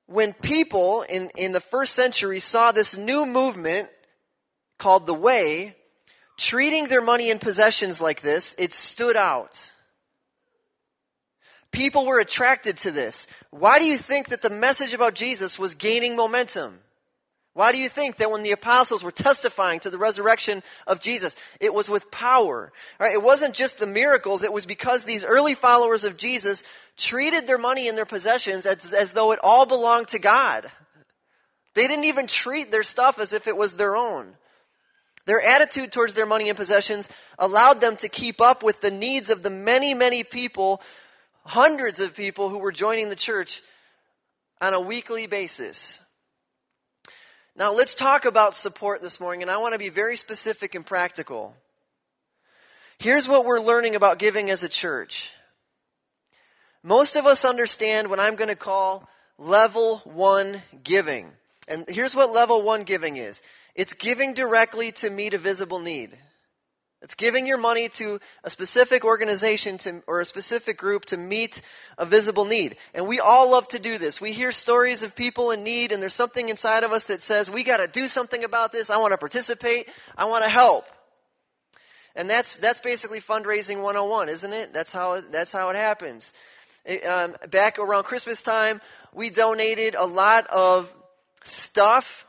when 0.06 0.34
people 0.34 1.04
in, 1.04 1.30
in 1.36 1.52
the 1.52 1.62
first 1.62 1.94
century 1.94 2.40
saw 2.40 2.72
this 2.72 2.96
new 2.96 3.26
movement 3.26 3.90
called 4.78 5.08
the 5.08 5.14
Way, 5.14 5.76
treating 6.40 6.86
their 6.86 7.02
money 7.02 7.30
and 7.30 7.40
possessions 7.40 8.02
like 8.02 8.22
this, 8.22 8.56
it 8.58 8.74
stood 8.74 9.16
out. 9.16 9.72
People 11.72 12.06
were 12.06 12.20
attracted 12.20 12.78
to 12.78 12.92
this. 12.92 13.28
Why 13.52 13.78
do 13.78 13.86
you 13.86 13.98
think 13.98 14.30
that 14.30 14.42
the 14.42 14.50
message 14.50 14.94
about 14.94 15.14
Jesus 15.14 15.60
was 15.60 15.76
gaining 15.76 16.16
momentum? 16.16 16.80
Why 17.54 17.72
do 17.72 17.78
you 17.78 17.90
think 17.90 18.18
that 18.18 18.32
when 18.32 18.44
the 18.44 18.52
apostles 18.52 19.04
were 19.04 19.12
testifying 19.12 19.80
to 19.82 19.90
the 19.90 19.98
resurrection 19.98 20.64
of 20.88 21.02
Jesus, 21.02 21.36
it 21.60 21.74
was 21.74 21.90
with 21.90 22.10
power? 22.10 22.72
Right? 23.00 23.14
It 23.14 23.22
wasn't 23.22 23.54
just 23.54 23.80
the 23.80 23.88
miracles, 23.88 24.44
it 24.44 24.54
was 24.54 24.66
because 24.66 25.04
these 25.04 25.26
early 25.26 25.56
followers 25.56 26.04
of 26.04 26.18
Jesus 26.18 26.64
treated 26.96 27.48
their 27.48 27.58
money 27.58 27.88
and 27.88 27.98
their 27.98 28.06
possessions 28.06 28.66
as, 28.66 28.94
as 28.94 29.14
though 29.14 29.32
it 29.32 29.40
all 29.44 29.66
belonged 29.66 30.10
to 30.10 30.20
God. 30.20 30.72
They 31.76 31.88
didn't 31.88 32.06
even 32.06 32.28
treat 32.28 32.72
their 32.72 32.84
stuff 32.84 33.20
as 33.20 33.34
if 33.34 33.48
it 33.48 33.58
was 33.58 33.74
their 33.74 33.96
own. 33.96 34.36
Their 35.30 35.44
attitude 35.44 35.92
towards 35.92 36.16
their 36.16 36.26
money 36.26 36.50
and 36.50 36.58
possessions 36.58 37.08
allowed 37.38 37.82
them 37.82 37.96
to 37.98 38.10
keep 38.10 38.42
up 38.42 38.64
with 38.64 38.82
the 38.82 38.90
needs 38.90 39.30
of 39.30 39.44
the 39.44 39.52
many, 39.52 39.94
many 39.94 40.24
people, 40.24 40.82
hundreds 41.46 42.00
of 42.00 42.16
people 42.16 42.50
who 42.50 42.58
were 42.58 42.72
joining 42.72 43.10
the 43.10 43.16
church 43.16 43.62
on 44.60 44.74
a 44.74 44.80
weekly 44.80 45.28
basis. 45.28 46.00
Now, 47.56 47.74
let's 47.74 47.94
talk 47.94 48.26
about 48.26 48.56
support 48.56 49.04
this 49.04 49.20
morning, 49.20 49.44
and 49.44 49.52
I 49.52 49.58
want 49.58 49.74
to 49.74 49.78
be 49.80 49.90
very 49.90 50.16
specific 50.16 50.74
and 50.74 50.84
practical. 50.84 51.54
Here's 52.98 53.28
what 53.28 53.46
we're 53.46 53.62
learning 53.62 53.96
about 53.96 54.18
giving 54.18 54.50
as 54.50 54.64
a 54.64 54.68
church. 54.68 55.32
Most 56.82 57.16
of 57.16 57.28
us 57.28 57.46
understand 57.46 58.10
what 58.10 58.20
I'm 58.20 58.36
going 58.36 58.50
to 58.50 58.56
call 58.56 59.08
level 59.38 60.00
one 60.06 60.64
giving. 60.84 61.30
And 61.68 61.86
here's 61.88 62.16
what 62.16 62.32
level 62.32 62.64
one 62.64 62.82
giving 62.82 63.18
is 63.18 63.44
it's 63.76 63.94
giving 63.94 64.34
directly 64.34 64.92
to 64.94 65.10
meet 65.10 65.34
a 65.34 65.38
visible 65.38 65.80
need. 65.80 66.18
It's 67.02 67.16
giving 67.16 67.48
your 67.48 67.58
money 67.58 67.88
to 67.90 68.20
a 68.44 68.50
specific 68.50 69.06
organization 69.06 69.78
to, 69.80 70.04
or 70.06 70.20
a 70.20 70.26
specific 70.26 70.78
group 70.78 71.06
to 71.06 71.18
meet 71.18 71.62
a 71.98 72.06
visible 72.06 72.44
need. 72.44 72.76
And 72.94 73.08
we 73.08 73.22
all 73.22 73.52
love 73.52 73.70
to 73.70 73.80
do 73.80 73.98
this. 73.98 74.20
We 74.20 74.34
hear 74.34 74.52
stories 74.52 75.02
of 75.02 75.16
people 75.16 75.52
in 75.52 75.64
need 75.64 75.94
and 75.94 76.02
there's 76.02 76.14
something 76.14 76.50
inside 76.50 76.84
of 76.84 76.92
us 76.92 77.06
that 77.06 77.22
says, 77.22 77.50
we 77.50 77.64
gotta 77.64 77.88
do 77.88 78.10
something 78.10 78.44
about 78.44 78.74
this. 78.74 78.90
I 78.90 78.98
want 78.98 79.14
to 79.14 79.18
participate. 79.18 79.88
I 80.18 80.26
want 80.26 80.44
to 80.44 80.50
help. 80.50 80.86
And 82.18 82.30
that's, 82.30 82.56
that's 82.56 82.82
basically 82.82 83.22
fundraising 83.22 83.82
101, 83.82 84.28
isn't 84.28 84.52
it? 84.52 84.74
That's 84.74 84.92
how 84.92 85.14
it, 85.14 85.32
that's 85.32 85.54
how 85.54 85.70
it 85.70 85.78
happens. 85.78 86.34
It, 86.84 87.06
um, 87.06 87.36
back 87.50 87.80
around 87.80 88.04
Christmas 88.04 88.42
time, 88.42 88.82
we 89.14 89.30
donated 89.30 89.96
a 89.96 90.06
lot 90.06 90.48
of 90.48 90.94
stuff 91.46 92.26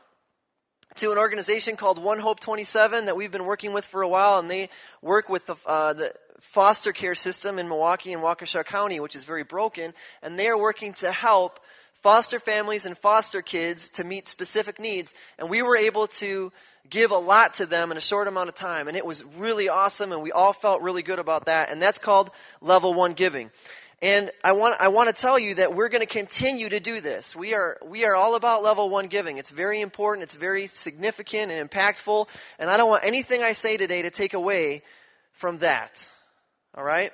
to 0.95 1.11
an 1.11 1.17
organization 1.17 1.75
called 1.75 2.01
One 2.01 2.19
Hope 2.19 2.39
27 2.39 3.05
that 3.05 3.15
we've 3.15 3.31
been 3.31 3.45
working 3.45 3.73
with 3.73 3.85
for 3.85 4.01
a 4.01 4.07
while, 4.07 4.39
and 4.39 4.49
they 4.49 4.69
work 5.01 5.29
with 5.29 5.45
the, 5.45 5.55
uh, 5.65 5.93
the 5.93 6.13
foster 6.39 6.91
care 6.91 7.15
system 7.15 7.59
in 7.59 7.67
Milwaukee 7.67 8.13
and 8.13 8.21
Waukesha 8.21 8.65
County, 8.65 8.99
which 8.99 9.15
is 9.15 9.23
very 9.23 9.43
broken, 9.43 9.93
and 10.21 10.37
they 10.37 10.47
are 10.47 10.57
working 10.57 10.93
to 10.95 11.11
help 11.11 11.59
foster 12.01 12.39
families 12.39 12.85
and 12.85 12.97
foster 12.97 13.41
kids 13.41 13.89
to 13.91 14.03
meet 14.03 14.27
specific 14.27 14.79
needs. 14.79 15.13
And 15.37 15.49
we 15.49 15.61
were 15.61 15.77
able 15.77 16.07
to 16.07 16.51
give 16.89 17.11
a 17.11 17.17
lot 17.17 17.55
to 17.55 17.65
them 17.65 17.91
in 17.91 17.97
a 17.97 18.01
short 18.01 18.27
amount 18.27 18.49
of 18.49 18.55
time, 18.55 18.87
and 18.87 18.97
it 18.97 19.05
was 19.05 19.23
really 19.37 19.69
awesome, 19.69 20.11
and 20.11 20.21
we 20.21 20.31
all 20.31 20.51
felt 20.51 20.81
really 20.81 21.03
good 21.03 21.19
about 21.19 21.45
that. 21.45 21.69
And 21.69 21.81
that's 21.81 21.99
called 21.99 22.31
level 22.59 22.93
one 22.93 23.13
giving. 23.13 23.51
And 24.01 24.31
I 24.43 24.53
want, 24.53 24.75
I 24.79 24.87
want 24.87 25.09
to 25.09 25.15
tell 25.15 25.37
you 25.37 25.55
that 25.55 25.75
we're 25.75 25.89
going 25.89 26.01
to 26.01 26.07
continue 26.07 26.69
to 26.69 26.79
do 26.79 27.01
this. 27.01 27.35
We 27.35 27.53
are, 27.53 27.77
we 27.85 28.03
are 28.03 28.15
all 28.15 28.35
about 28.35 28.63
level 28.63 28.89
one 28.89 29.07
giving. 29.07 29.37
It's 29.37 29.51
very 29.51 29.79
important. 29.79 30.23
It's 30.23 30.33
very 30.33 30.65
significant 30.65 31.51
and 31.51 31.69
impactful. 31.69 32.27
And 32.57 32.69
I 32.69 32.77
don't 32.77 32.89
want 32.89 33.05
anything 33.05 33.43
I 33.43 33.51
say 33.51 33.77
today 33.77 34.01
to 34.01 34.09
take 34.09 34.33
away 34.33 34.81
from 35.33 35.59
that. 35.59 36.09
All 36.73 36.83
right? 36.83 37.11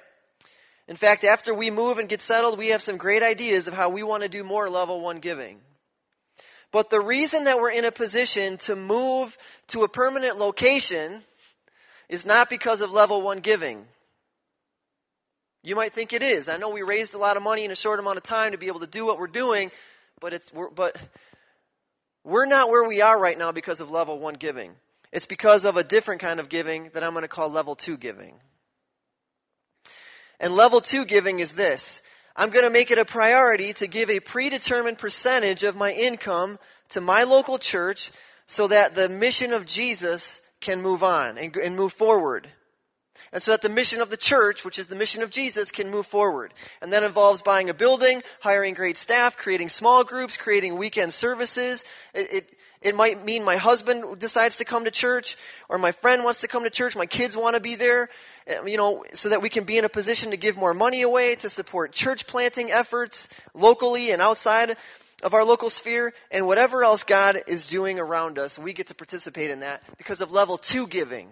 In 0.87 0.95
fact, 0.95 1.25
after 1.25 1.53
we 1.53 1.71
move 1.71 1.97
and 1.97 2.07
get 2.07 2.21
settled, 2.21 2.57
we 2.57 2.69
have 2.69 2.81
some 2.81 2.95
great 2.95 3.21
ideas 3.21 3.67
of 3.67 3.73
how 3.73 3.89
we 3.89 4.03
want 4.03 4.23
to 4.23 4.29
do 4.29 4.45
more 4.45 4.69
level 4.69 5.01
one 5.01 5.19
giving. 5.19 5.59
But 6.71 6.89
the 6.89 7.01
reason 7.01 7.45
that 7.45 7.57
we're 7.57 7.71
in 7.71 7.83
a 7.83 7.91
position 7.91 8.57
to 8.59 8.75
move 8.77 9.37
to 9.69 9.83
a 9.83 9.89
permanent 9.89 10.37
location 10.37 11.23
is 12.07 12.25
not 12.25 12.49
because 12.49 12.79
of 12.79 12.91
level 12.91 13.21
one 13.21 13.39
giving. 13.39 13.85
You 15.67 15.75
might 15.75 15.91
think 15.91 16.13
it 16.13 16.23
is. 16.23 16.47
I 16.47 16.55
know 16.55 16.69
we 16.69 16.81
raised 16.81 17.13
a 17.13 17.17
lot 17.17 17.35
of 17.35 17.43
money 17.43 17.65
in 17.65 17.71
a 17.71 17.75
short 17.75 17.99
amount 17.99 18.15
of 18.15 18.23
time 18.23 18.53
to 18.53 18.57
be 18.57 18.67
able 18.67 18.79
to 18.79 18.87
do 18.87 19.05
what 19.05 19.19
we're 19.19 19.27
doing, 19.27 19.69
but 20.21 20.31
it's 20.31 20.53
we're, 20.53 20.69
but 20.69 20.95
we're 22.23 22.45
not 22.45 22.69
where 22.69 22.87
we 22.87 23.01
are 23.01 23.19
right 23.19 23.37
now 23.37 23.51
because 23.51 23.81
of 23.81 23.91
level 23.91 24.17
1 24.17 24.35
giving. 24.35 24.71
It's 25.11 25.25
because 25.25 25.65
of 25.65 25.75
a 25.75 25.83
different 25.83 26.21
kind 26.21 26.39
of 26.39 26.47
giving 26.47 26.89
that 26.93 27.03
I'm 27.03 27.11
going 27.11 27.23
to 27.23 27.27
call 27.27 27.49
level 27.49 27.75
2 27.75 27.97
giving. 27.97 28.35
And 30.39 30.55
level 30.55 30.79
2 30.79 31.03
giving 31.03 31.39
is 31.39 31.51
this. 31.51 32.01
I'm 32.33 32.49
going 32.49 32.63
to 32.63 32.71
make 32.71 32.89
it 32.89 32.97
a 32.97 33.03
priority 33.03 33.73
to 33.73 33.87
give 33.87 34.09
a 34.09 34.21
predetermined 34.21 34.99
percentage 34.99 35.63
of 35.63 35.75
my 35.75 35.91
income 35.91 36.59
to 36.91 37.01
my 37.01 37.23
local 37.23 37.57
church 37.57 38.13
so 38.45 38.69
that 38.69 38.95
the 38.95 39.09
mission 39.09 39.51
of 39.51 39.65
Jesus 39.65 40.39
can 40.61 40.81
move 40.81 41.03
on 41.03 41.37
and, 41.37 41.53
and 41.57 41.75
move 41.75 41.91
forward. 41.91 42.47
And 43.31 43.41
so 43.41 43.51
that 43.51 43.61
the 43.61 43.69
mission 43.69 44.01
of 44.01 44.09
the 44.09 44.17
church, 44.17 44.63
which 44.63 44.79
is 44.79 44.87
the 44.87 44.95
mission 44.95 45.23
of 45.23 45.31
Jesus, 45.31 45.71
can 45.71 45.89
move 45.89 46.05
forward. 46.05 46.53
And 46.81 46.93
that 46.93 47.03
involves 47.03 47.41
buying 47.41 47.69
a 47.69 47.73
building, 47.73 48.23
hiring 48.39 48.73
great 48.73 48.97
staff, 48.97 49.37
creating 49.37 49.69
small 49.69 50.03
groups, 50.03 50.37
creating 50.37 50.77
weekend 50.77 51.13
services. 51.13 51.83
It, 52.13 52.33
it, 52.33 52.57
it 52.81 52.95
might 52.95 53.25
mean 53.25 53.43
my 53.43 53.57
husband 53.57 54.19
decides 54.19 54.57
to 54.57 54.65
come 54.65 54.85
to 54.85 54.91
church, 54.91 55.37
or 55.67 55.77
my 55.77 55.91
friend 55.91 56.23
wants 56.23 56.41
to 56.41 56.47
come 56.47 56.63
to 56.63 56.69
church, 56.69 56.95
my 56.95 57.05
kids 57.05 57.35
want 57.35 57.55
to 57.55 57.61
be 57.61 57.75
there, 57.75 58.09
eh, 58.45 58.61
you 58.65 58.77
know, 58.77 59.03
so 59.13 59.29
that 59.29 59.41
we 59.41 59.49
can 59.49 59.63
be 59.63 59.77
in 59.77 59.85
a 59.85 59.89
position 59.89 60.31
to 60.31 60.37
give 60.37 60.57
more 60.57 60.73
money 60.73 61.01
away 61.01 61.35
to 61.35 61.49
support 61.49 61.91
church 61.91 62.27
planting 62.27 62.71
efforts 62.71 63.29
locally 63.53 64.11
and 64.11 64.21
outside 64.21 64.77
of 65.23 65.33
our 65.33 65.43
local 65.43 65.71
sphere, 65.71 66.13
and 66.29 66.45
whatever 66.45 66.83
else 66.83 67.03
God 67.03 67.41
is 67.47 67.65
doing 67.65 67.99
around 67.99 68.37
us, 68.37 68.59
we 68.59 68.73
get 68.73 68.87
to 68.87 68.95
participate 68.95 69.49
in 69.49 69.61
that 69.61 69.81
because 69.97 70.21
of 70.21 70.31
level 70.31 70.59
two 70.59 70.85
giving. 70.85 71.27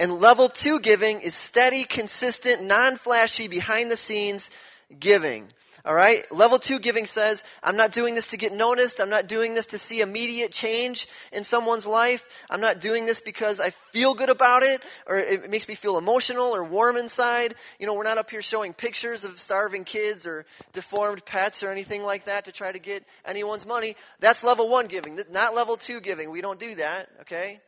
And 0.00 0.18
level 0.18 0.48
two 0.48 0.80
giving 0.80 1.20
is 1.20 1.34
steady, 1.34 1.84
consistent, 1.84 2.62
non-flashy, 2.62 3.48
behind 3.48 3.90
the 3.90 3.98
scenes 3.98 4.50
giving. 4.98 5.48
Alright? 5.86 6.32
Level 6.32 6.58
two 6.58 6.78
giving 6.78 7.04
says, 7.04 7.44
I'm 7.62 7.76
not 7.76 7.92
doing 7.92 8.14
this 8.14 8.28
to 8.28 8.38
get 8.38 8.54
noticed. 8.54 8.98
I'm 8.98 9.10
not 9.10 9.26
doing 9.26 9.52
this 9.52 9.66
to 9.66 9.78
see 9.78 10.00
immediate 10.00 10.52
change 10.52 11.06
in 11.32 11.44
someone's 11.44 11.86
life. 11.86 12.26
I'm 12.48 12.62
not 12.62 12.80
doing 12.80 13.04
this 13.04 13.20
because 13.20 13.60
I 13.60 13.70
feel 13.70 14.14
good 14.14 14.30
about 14.30 14.62
it 14.62 14.80
or 15.06 15.18
it 15.18 15.50
makes 15.50 15.68
me 15.68 15.74
feel 15.74 15.98
emotional 15.98 16.56
or 16.56 16.64
warm 16.64 16.96
inside. 16.96 17.54
You 17.78 17.86
know, 17.86 17.92
we're 17.92 18.04
not 18.04 18.16
up 18.16 18.30
here 18.30 18.40
showing 18.40 18.72
pictures 18.72 19.24
of 19.24 19.38
starving 19.38 19.84
kids 19.84 20.26
or 20.26 20.46
deformed 20.72 21.26
pets 21.26 21.62
or 21.62 21.70
anything 21.70 22.02
like 22.02 22.24
that 22.24 22.46
to 22.46 22.52
try 22.52 22.72
to 22.72 22.78
get 22.78 23.04
anyone's 23.26 23.66
money. 23.66 23.96
That's 24.18 24.42
level 24.42 24.66
one 24.66 24.86
giving, 24.86 25.20
not 25.30 25.54
level 25.54 25.76
two 25.76 26.00
giving. 26.00 26.30
We 26.30 26.40
don't 26.40 26.58
do 26.58 26.74
that, 26.76 27.10
okay? 27.20 27.60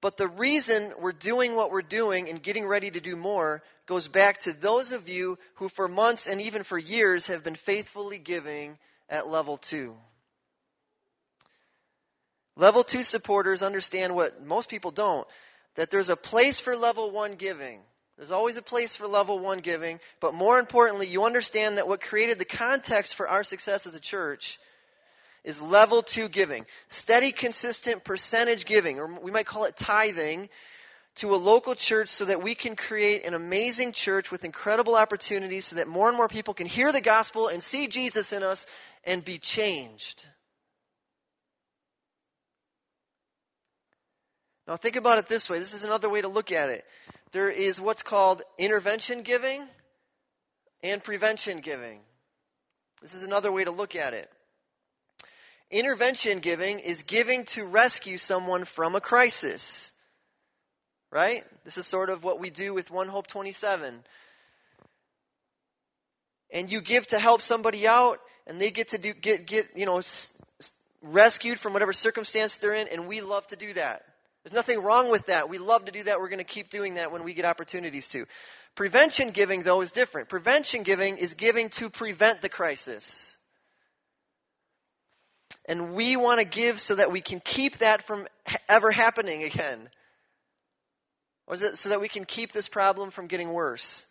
But 0.00 0.16
the 0.16 0.28
reason 0.28 0.92
we're 0.98 1.12
doing 1.12 1.54
what 1.54 1.70
we're 1.70 1.82
doing 1.82 2.28
and 2.28 2.42
getting 2.42 2.66
ready 2.66 2.90
to 2.90 3.00
do 3.00 3.16
more 3.16 3.62
goes 3.86 4.08
back 4.08 4.40
to 4.40 4.52
those 4.52 4.92
of 4.92 5.08
you 5.08 5.38
who, 5.56 5.68
for 5.68 5.88
months 5.88 6.26
and 6.26 6.40
even 6.40 6.62
for 6.62 6.78
years, 6.78 7.26
have 7.26 7.44
been 7.44 7.54
faithfully 7.54 8.18
giving 8.18 8.78
at 9.08 9.28
level 9.28 9.58
two. 9.58 9.96
Level 12.56 12.82
two 12.82 13.02
supporters 13.02 13.62
understand 13.62 14.14
what 14.14 14.44
most 14.44 14.68
people 14.68 14.90
don't 14.90 15.26
that 15.76 15.90
there's 15.90 16.08
a 16.08 16.16
place 16.16 16.60
for 16.60 16.76
level 16.76 17.10
one 17.10 17.34
giving. 17.34 17.80
There's 18.16 18.32
always 18.32 18.56
a 18.56 18.62
place 18.62 18.96
for 18.96 19.06
level 19.06 19.38
one 19.38 19.60
giving, 19.60 20.00
but 20.20 20.34
more 20.34 20.58
importantly, 20.58 21.06
you 21.06 21.24
understand 21.24 21.78
that 21.78 21.88
what 21.88 22.02
created 22.02 22.38
the 22.38 22.44
context 22.44 23.14
for 23.14 23.28
our 23.28 23.44
success 23.44 23.86
as 23.86 23.94
a 23.94 24.00
church 24.00 24.58
is 25.44 25.60
level 25.62 26.02
two 26.02 26.28
giving. 26.28 26.66
Steady, 26.88 27.32
consistent 27.32 28.04
percentage 28.04 28.66
giving, 28.66 28.98
or 28.98 29.06
we 29.06 29.30
might 29.30 29.46
call 29.46 29.64
it 29.64 29.76
tithing, 29.76 30.48
to 31.16 31.34
a 31.34 31.36
local 31.36 31.74
church 31.74 32.08
so 32.08 32.24
that 32.24 32.42
we 32.42 32.54
can 32.54 32.76
create 32.76 33.26
an 33.26 33.34
amazing 33.34 33.92
church 33.92 34.30
with 34.30 34.44
incredible 34.44 34.94
opportunities 34.94 35.66
so 35.66 35.76
that 35.76 35.88
more 35.88 36.08
and 36.08 36.16
more 36.16 36.28
people 36.28 36.54
can 36.54 36.66
hear 36.66 36.92
the 36.92 37.00
gospel 37.00 37.48
and 37.48 37.62
see 37.62 37.88
Jesus 37.88 38.32
in 38.32 38.42
us 38.42 38.66
and 39.04 39.24
be 39.24 39.38
changed. 39.38 40.26
Now, 44.68 44.76
think 44.76 44.96
about 44.96 45.18
it 45.18 45.26
this 45.26 45.50
way 45.50 45.58
this 45.58 45.74
is 45.74 45.84
another 45.84 46.08
way 46.08 46.20
to 46.20 46.28
look 46.28 46.52
at 46.52 46.70
it. 46.70 46.84
There 47.32 47.50
is 47.50 47.80
what's 47.80 48.02
called 48.02 48.42
intervention 48.56 49.22
giving 49.22 49.62
and 50.82 51.02
prevention 51.02 51.58
giving. 51.58 52.00
This 53.02 53.14
is 53.14 53.22
another 53.22 53.50
way 53.50 53.64
to 53.64 53.70
look 53.70 53.96
at 53.96 54.14
it. 54.14 54.30
Intervention 55.70 56.40
giving 56.40 56.80
is 56.80 57.02
giving 57.02 57.44
to 57.46 57.64
rescue 57.64 58.18
someone 58.18 58.64
from 58.64 58.94
a 58.94 59.00
crisis. 59.00 59.92
Right? 61.12 61.44
This 61.64 61.78
is 61.78 61.86
sort 61.86 62.10
of 62.10 62.24
what 62.24 62.40
we 62.40 62.50
do 62.50 62.74
with 62.74 62.90
One 62.90 63.08
Hope 63.08 63.26
27. 63.26 64.02
And 66.52 66.70
you 66.70 66.80
give 66.80 67.06
to 67.08 67.18
help 67.18 67.42
somebody 67.42 67.86
out, 67.86 68.20
and 68.46 68.60
they 68.60 68.70
get 68.70 68.88
to 68.88 68.98
do, 68.98 69.12
get, 69.12 69.46
get, 69.46 69.68
you 69.76 69.86
know, 69.86 69.98
s- 69.98 70.36
rescued 71.02 71.58
from 71.60 71.72
whatever 71.72 71.92
circumstance 71.92 72.56
they're 72.56 72.74
in, 72.74 72.88
and 72.88 73.06
we 73.06 73.20
love 73.20 73.46
to 73.48 73.56
do 73.56 73.72
that. 73.74 74.04
There's 74.42 74.54
nothing 74.54 74.82
wrong 74.82 75.10
with 75.10 75.26
that. 75.26 75.48
We 75.48 75.58
love 75.58 75.84
to 75.84 75.92
do 75.92 76.02
that. 76.04 76.20
We're 76.20 76.28
going 76.28 76.38
to 76.38 76.44
keep 76.44 76.70
doing 76.70 76.94
that 76.94 77.12
when 77.12 77.24
we 77.24 77.34
get 77.34 77.44
opportunities 77.44 78.08
to. 78.10 78.26
Prevention 78.74 79.30
giving, 79.30 79.62
though, 79.62 79.82
is 79.82 79.92
different. 79.92 80.28
Prevention 80.28 80.82
giving 80.82 81.18
is 81.18 81.34
giving 81.34 81.68
to 81.70 81.90
prevent 81.90 82.40
the 82.42 82.48
crisis. 82.48 83.36
And 85.70 85.94
we 85.94 86.16
want 86.16 86.40
to 86.40 86.44
give 86.44 86.80
so 86.80 86.96
that 86.96 87.12
we 87.12 87.20
can 87.20 87.38
keep 87.38 87.78
that 87.78 88.02
from 88.02 88.26
ever 88.68 88.90
happening 88.90 89.44
again. 89.44 89.88
Or 91.46 91.54
is 91.54 91.62
it 91.62 91.78
so 91.78 91.90
that 91.90 92.00
we 92.00 92.08
can 92.08 92.24
keep 92.24 92.50
this 92.50 92.66
problem 92.66 93.12
from 93.12 93.28
getting 93.28 93.52
worse? 93.52 94.04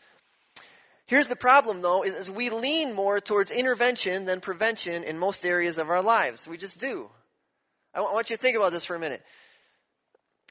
Here's 1.05 1.27
the 1.27 1.35
problem, 1.35 1.81
though, 1.81 2.03
is, 2.03 2.13
is 2.13 2.31
we 2.31 2.49
lean 2.49 2.93
more 2.93 3.19
towards 3.19 3.51
intervention 3.51 4.23
than 4.23 4.39
prevention 4.39 5.03
in 5.03 5.19
most 5.19 5.45
areas 5.45 5.77
of 5.77 5.89
our 5.89 6.01
lives. 6.01 6.47
We 6.47 6.55
just 6.55 6.79
do. 6.79 7.09
I 7.93 7.99
want 7.99 8.29
you 8.29 8.37
to 8.37 8.41
think 8.41 8.55
about 8.55 8.71
this 8.71 8.85
for 8.85 8.95
a 8.95 8.99
minute. 8.99 9.21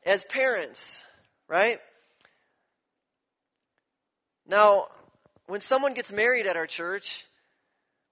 As 0.04 0.24
parents, 0.24 1.04
right? 1.48 1.80
Now, 4.46 4.88
when 5.46 5.62
someone 5.62 5.94
gets 5.94 6.12
married 6.12 6.46
at 6.46 6.56
our 6.56 6.66
church, 6.66 7.24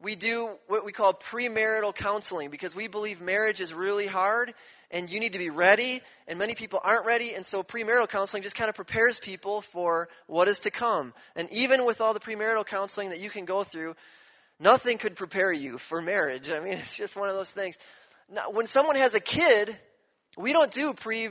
we 0.01 0.15
do 0.15 0.51
what 0.67 0.85
we 0.85 0.93
call 0.93 1.15
premarital 1.15 1.95
counseling 1.95 2.51
because 2.51 2.77
we 2.77 2.87
believe 2.87 3.21
marriage 3.21 3.61
is 3.61 3.73
really 3.73 4.07
hard 4.07 4.53
and 4.91 5.11
you 5.11 5.21
need 5.21 5.33
to 5.33 5.39
be 5.39 5.51
ready 5.51 6.01
and 6.29 6.39
many 6.39 6.55
people 6.55 6.81
aren't 6.83 7.07
ready. 7.07 7.35
And 7.35 7.45
so 7.45 7.63
premarital 7.63 8.09
counseling 8.09 8.43
just 8.43 8.55
kind 8.55 8.69
of 8.69 8.75
prepares 8.75 9.19
people 9.19 9.63
for 9.63 10.09
what 10.27 10.49
is 10.49 10.61
to 10.61 10.71
come. 10.71 11.15
And 11.35 11.51
even 11.51 11.85
with 11.85 12.01
all 12.01 12.15
the 12.15 12.21
premarital 12.21 12.67
counseling 12.67 13.11
that 13.11 13.21
you 13.21 13.31
can 13.31 13.45
go 13.45 13.65
through 13.65 13.97
nothing 14.59 14.99
could 14.99 15.17
prepare 15.17 15.53
you 15.53 15.79
for 15.79 16.01
marriage. 16.01 16.51
I 16.51 16.61
mean 16.61 16.75
it's 16.79 16.97
just 16.97 17.17
one 17.17 17.29
of 17.29 17.35
those 17.35 17.53
things. 17.53 17.79
Now, 18.31 18.51
when 18.51 18.67
someone 18.67 18.97
has 18.97 19.15
a 19.15 19.21
kid 19.21 19.77
we 20.37 20.53
don't 20.53 20.73
do 20.73 20.93
pre 20.93 21.31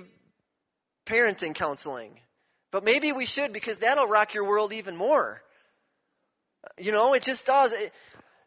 parenting 1.06 1.54
counseling 1.54 2.20
but 2.72 2.84
maybe 2.84 3.12
we 3.12 3.26
should 3.26 3.54
because 3.54 3.80
that'll 3.80 4.08
rock 4.08 4.34
your 4.34 4.44
world 4.44 4.74
even 4.74 4.96
more. 4.96 5.42
You 6.80 6.92
know 6.92 7.14
it 7.14 7.22
just 7.22 7.46
does. 7.46 7.72
It, 7.72 7.94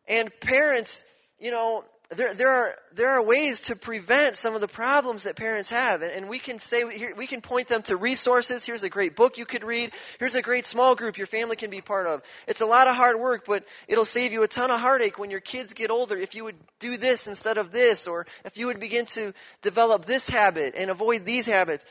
and 0.09 0.33
parents, 0.41 1.05
you 1.38 1.50
know, 1.50 1.85
there, 2.11 2.33
there 2.33 2.50
are 2.50 2.75
there 2.95 3.11
are 3.11 3.23
ways 3.23 3.61
to 3.61 3.77
prevent 3.77 4.35
some 4.35 4.55
of 4.55 4.62
the 4.62 4.69
problems 4.69 5.25
that 5.25 5.37
parents 5.37 5.69
have, 5.69 6.00
and, 6.00 6.11
and 6.11 6.29
we 6.29 6.38
can 6.38 6.59
say 6.59 6.83
we 6.85 7.27
can 7.27 7.43
point 7.43 7.69
them 7.69 7.83
to 7.83 7.97
resources. 7.97 8.65
Here's 8.65 8.83
a 8.83 8.88
great 8.88 9.15
book 9.15 9.37
you 9.37 9.45
could 9.45 9.62
read. 9.62 9.93
Here's 10.19 10.35
a 10.35 10.41
great 10.41 10.67
small 10.67 10.95
group 10.95 11.19
your 11.19 11.27
family 11.27 11.55
can 11.55 11.69
be 11.69 11.83
part 11.83 12.07
of. 12.07 12.23
It's 12.47 12.62
a 12.62 12.67
lot 12.67 12.88
of 12.88 12.97
hard 12.97 13.21
work, 13.21 13.45
but 13.47 13.65
it'll 13.88 14.07
save 14.07 14.33
you 14.33 14.43
a 14.43 14.49
ton 14.49 14.71
of 14.71 14.81
heartache 14.81 15.19
when 15.19 15.31
your 15.31 15.41
kids 15.41 15.75
get 15.75 15.91
older. 15.91 16.17
If 16.17 16.35
you 16.35 16.45
would 16.45 16.57
do 16.79 16.97
this 16.97 17.27
instead 17.27 17.59
of 17.59 17.73
this, 17.73 18.07
or 18.07 18.27
if 18.47 18.57
you 18.57 18.67
would 18.67 18.81
begin 18.81 19.05
to 19.07 19.35
develop 19.61 20.07
this 20.07 20.31
habit 20.31 20.75
and 20.79 20.91
avoid 20.91 21.27
these 21.27 21.45
habits. 21.45 21.85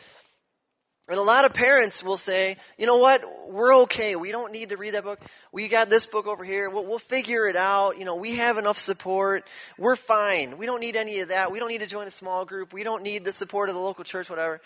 And 1.09 1.17
a 1.17 1.23
lot 1.23 1.45
of 1.45 1.53
parents 1.53 2.03
will 2.03 2.17
say, 2.17 2.57
you 2.77 2.85
know 2.85 2.97
what, 2.97 3.23
we're 3.49 3.73
okay. 3.83 4.17
We 4.17 4.33
don't 4.33 4.51
need 4.51 4.69
to 4.69 4.77
read 4.77 4.93
that 4.93 5.05
book. 5.05 5.21
We 5.53 5.69
got 5.69 5.89
this 5.89 6.05
book 6.05 6.27
over 6.27 6.43
here. 6.43 6.69
We'll, 6.69 6.85
we'll, 6.85 6.99
figure 6.99 7.47
it 7.47 7.55
out. 7.55 7.97
You 7.97 8.03
know, 8.03 8.15
we 8.15 8.35
have 8.35 8.57
enough 8.57 8.77
support. 8.77 9.45
We're 9.77 9.95
fine. 9.95 10.57
We 10.57 10.65
don't 10.65 10.81
need 10.81 10.97
any 10.97 11.21
of 11.21 11.29
that. 11.29 11.53
We 11.53 11.59
don't 11.59 11.69
need 11.69 11.79
to 11.79 11.87
join 11.87 12.07
a 12.07 12.11
small 12.11 12.43
group. 12.43 12.73
We 12.73 12.83
don't 12.83 13.03
need 13.03 13.23
the 13.23 13.31
support 13.31 13.69
of 13.69 13.75
the 13.75 13.81
local 13.81 14.03
church, 14.03 14.29
whatever. 14.29 14.59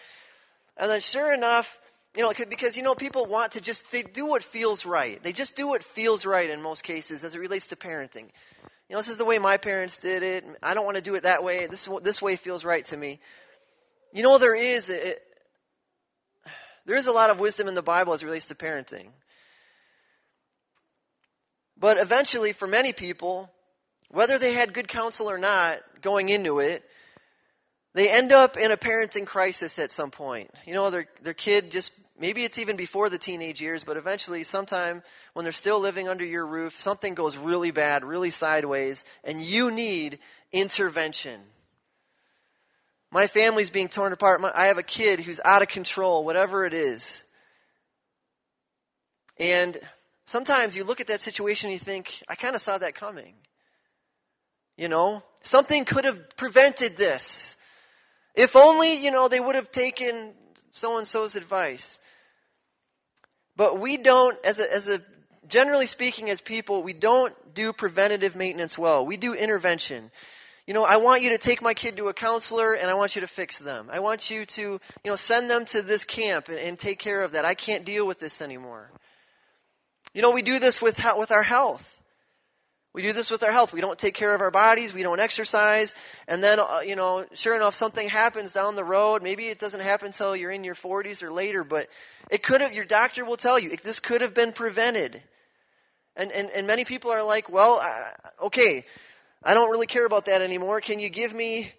And 0.77 0.89
then 0.89 0.99
sure 0.99 1.31
enough, 1.31 1.77
you 2.15 2.23
know, 2.23 2.33
because, 2.49 2.75
you 2.75 2.81
know, 2.81 2.95
people 2.95 3.27
want 3.27 3.51
to 3.51 3.61
just, 3.61 3.91
they 3.91 4.01
do 4.01 4.25
what 4.25 4.41
feels 4.41 4.83
right. 4.83 5.21
They 5.21 5.33
just 5.33 5.55
do 5.55 5.67
what 5.67 5.83
feels 5.83 6.25
right 6.25 6.49
in 6.49 6.59
most 6.59 6.83
cases 6.83 7.23
as 7.23 7.35
it 7.35 7.39
relates 7.39 7.67
to 7.67 7.75
parenting. 7.75 8.25
You 8.89 8.95
know, 8.95 8.97
this 8.97 9.09
is 9.09 9.17
the 9.17 9.25
way 9.25 9.37
my 9.37 9.57
parents 9.57 9.99
did 9.99 10.23
it. 10.23 10.43
I 10.63 10.73
don't 10.73 10.85
want 10.85 10.97
to 10.97 11.03
do 11.03 11.13
it 11.13 11.23
that 11.23 11.43
way. 11.43 11.67
This, 11.67 11.87
this 12.01 12.19
way 12.19 12.35
feels 12.35 12.65
right 12.65 12.83
to 12.85 12.97
me. 12.97 13.19
You 14.11 14.23
know, 14.23 14.39
there 14.39 14.55
is, 14.55 14.89
it, 14.89 15.21
there 16.85 16.97
is 16.97 17.07
a 17.07 17.11
lot 17.11 17.29
of 17.29 17.39
wisdom 17.39 17.67
in 17.67 17.75
the 17.75 17.81
Bible 17.81 18.13
as 18.13 18.21
it 18.21 18.25
relates 18.25 18.47
to 18.47 18.55
parenting. 18.55 19.07
But 21.77 21.97
eventually, 21.97 22.53
for 22.53 22.67
many 22.67 22.93
people, 22.93 23.49
whether 24.09 24.37
they 24.37 24.53
had 24.53 24.73
good 24.73 24.87
counsel 24.87 25.29
or 25.29 25.37
not 25.37 25.79
going 26.01 26.29
into 26.29 26.59
it, 26.59 26.83
they 27.93 28.09
end 28.09 28.31
up 28.31 28.55
in 28.55 28.71
a 28.71 28.77
parenting 28.77 29.25
crisis 29.25 29.79
at 29.79 29.91
some 29.91 30.11
point. 30.11 30.51
You 30.65 30.73
know, 30.73 30.89
their, 30.89 31.07
their 31.23 31.33
kid 31.33 31.71
just, 31.71 31.93
maybe 32.19 32.43
it's 32.43 32.59
even 32.59 32.77
before 32.77 33.09
the 33.09 33.17
teenage 33.17 33.61
years, 33.61 33.83
but 33.83 33.97
eventually, 33.97 34.43
sometime 34.43 35.03
when 35.33 35.43
they're 35.43 35.51
still 35.51 35.79
living 35.79 36.07
under 36.07 36.23
your 36.23 36.45
roof, 36.45 36.77
something 36.77 37.15
goes 37.15 37.35
really 37.37 37.71
bad, 37.71 38.05
really 38.05 38.29
sideways, 38.29 39.03
and 39.23 39.41
you 39.41 39.71
need 39.71 40.19
intervention. 40.51 41.41
My 43.11 43.27
family's 43.27 43.69
being 43.69 43.89
torn 43.89 44.13
apart. 44.13 44.41
I 44.55 44.67
have 44.67 44.77
a 44.77 44.83
kid 44.83 45.19
who's 45.19 45.41
out 45.43 45.61
of 45.61 45.67
control, 45.67 46.23
whatever 46.23 46.65
it 46.65 46.73
is. 46.73 47.23
And 49.37 49.77
sometimes 50.25 50.75
you 50.75 50.85
look 50.85 51.01
at 51.01 51.07
that 51.07 51.19
situation 51.19 51.67
and 51.67 51.73
you 51.73 51.79
think, 51.79 52.23
I 52.29 52.35
kind 52.35 52.55
of 52.55 52.61
saw 52.61 52.77
that 52.77 52.95
coming. 52.95 53.33
You 54.77 54.87
know, 54.87 55.23
something 55.41 55.83
could 55.83 56.05
have 56.05 56.37
prevented 56.37 56.95
this. 56.95 57.57
If 58.33 58.55
only, 58.55 59.03
you 59.03 59.11
know, 59.11 59.27
they 59.27 59.41
would 59.41 59.55
have 59.55 59.71
taken 59.71 60.33
so 60.71 60.97
and 60.97 61.05
so's 61.05 61.35
advice. 61.35 61.99
But 63.57 63.79
we 63.79 63.97
don't, 63.97 64.37
as 64.45 64.59
a, 64.59 64.73
as 64.73 64.87
a, 64.87 65.01
generally 65.47 65.85
speaking, 65.85 66.29
as 66.29 66.39
people, 66.39 66.81
we 66.81 66.93
don't 66.93 67.33
do 67.53 67.73
preventative 67.73 68.37
maintenance 68.37 68.77
well. 68.77 69.05
We 69.05 69.17
do 69.17 69.33
intervention. 69.33 70.11
You 70.71 70.75
know, 70.75 70.85
I 70.85 70.95
want 70.95 71.21
you 71.21 71.31
to 71.31 71.37
take 71.37 71.61
my 71.61 71.73
kid 71.73 71.97
to 71.97 72.07
a 72.07 72.13
counselor 72.13 72.75
and 72.75 72.89
I 72.89 72.93
want 72.93 73.15
you 73.15 73.19
to 73.19 73.27
fix 73.27 73.59
them. 73.59 73.89
I 73.91 73.99
want 73.99 74.31
you 74.31 74.45
to, 74.45 74.61
you 74.61 74.79
know, 75.03 75.17
send 75.17 75.51
them 75.51 75.65
to 75.65 75.81
this 75.81 76.05
camp 76.05 76.47
and, 76.47 76.57
and 76.57 76.79
take 76.79 76.97
care 76.97 77.23
of 77.23 77.33
that. 77.33 77.43
I 77.43 77.55
can't 77.55 77.83
deal 77.83 78.07
with 78.07 78.19
this 78.21 78.41
anymore. 78.41 78.89
You 80.13 80.21
know, 80.21 80.31
we 80.31 80.41
do 80.41 80.59
this 80.59 80.81
with, 80.81 80.97
with 81.17 81.29
our 81.29 81.43
health. 81.43 82.01
We 82.93 83.01
do 83.01 83.11
this 83.11 83.29
with 83.29 83.43
our 83.43 83.51
health. 83.51 83.73
We 83.73 83.81
don't 83.81 83.99
take 83.99 84.13
care 84.13 84.33
of 84.33 84.39
our 84.39 84.49
bodies. 84.49 84.93
We 84.93 85.03
don't 85.03 85.19
exercise. 85.19 85.93
And 86.25 86.41
then, 86.41 86.61
uh, 86.61 86.79
you 86.85 86.95
know, 86.95 87.25
sure 87.33 87.57
enough, 87.57 87.73
something 87.73 88.07
happens 88.07 88.53
down 88.53 88.77
the 88.77 88.85
road. 88.85 89.23
Maybe 89.23 89.47
it 89.47 89.59
doesn't 89.59 89.81
happen 89.81 90.05
until 90.05 90.37
you're 90.37 90.51
in 90.51 90.63
your 90.63 90.75
40s 90.75 91.21
or 91.21 91.33
later, 91.33 91.65
but 91.65 91.89
it 92.29 92.43
could 92.43 92.61
have, 92.61 92.71
your 92.71 92.85
doctor 92.85 93.25
will 93.25 93.35
tell 93.35 93.59
you, 93.59 93.75
this 93.75 93.99
could 93.99 94.21
have 94.21 94.33
been 94.33 94.53
prevented. 94.53 95.21
And, 96.15 96.31
and, 96.31 96.49
and 96.49 96.65
many 96.65 96.85
people 96.85 97.11
are 97.11 97.23
like, 97.23 97.49
well, 97.49 97.81
uh, 97.83 98.45
okay, 98.45 98.85
I 99.43 99.53
don't 99.53 99.71
really 99.71 99.87
care 99.87 100.05
about 100.05 100.25
that 100.25 100.41
anymore. 100.41 100.81
Can 100.81 100.99
you 100.99 101.09
give 101.09 101.33
me 101.33 101.71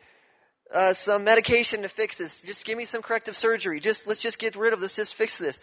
uh, 0.73 0.95
some 0.95 1.25
medication 1.25 1.83
to 1.83 1.89
fix 1.89 2.19
this? 2.19 2.41
Just 2.43 2.65
give 2.65 2.77
me 2.77 2.85
some 2.85 3.03
corrective 3.03 3.37
surgery. 3.37 3.81
Just, 3.81 4.07
let's 4.07 4.23
just 4.23 4.39
get 4.39 4.57
rid 4.57 4.73
of 4.73 4.81
this. 4.81 4.97
Just 4.97 5.15
fix 5.15 5.39
this. 5.39 5.61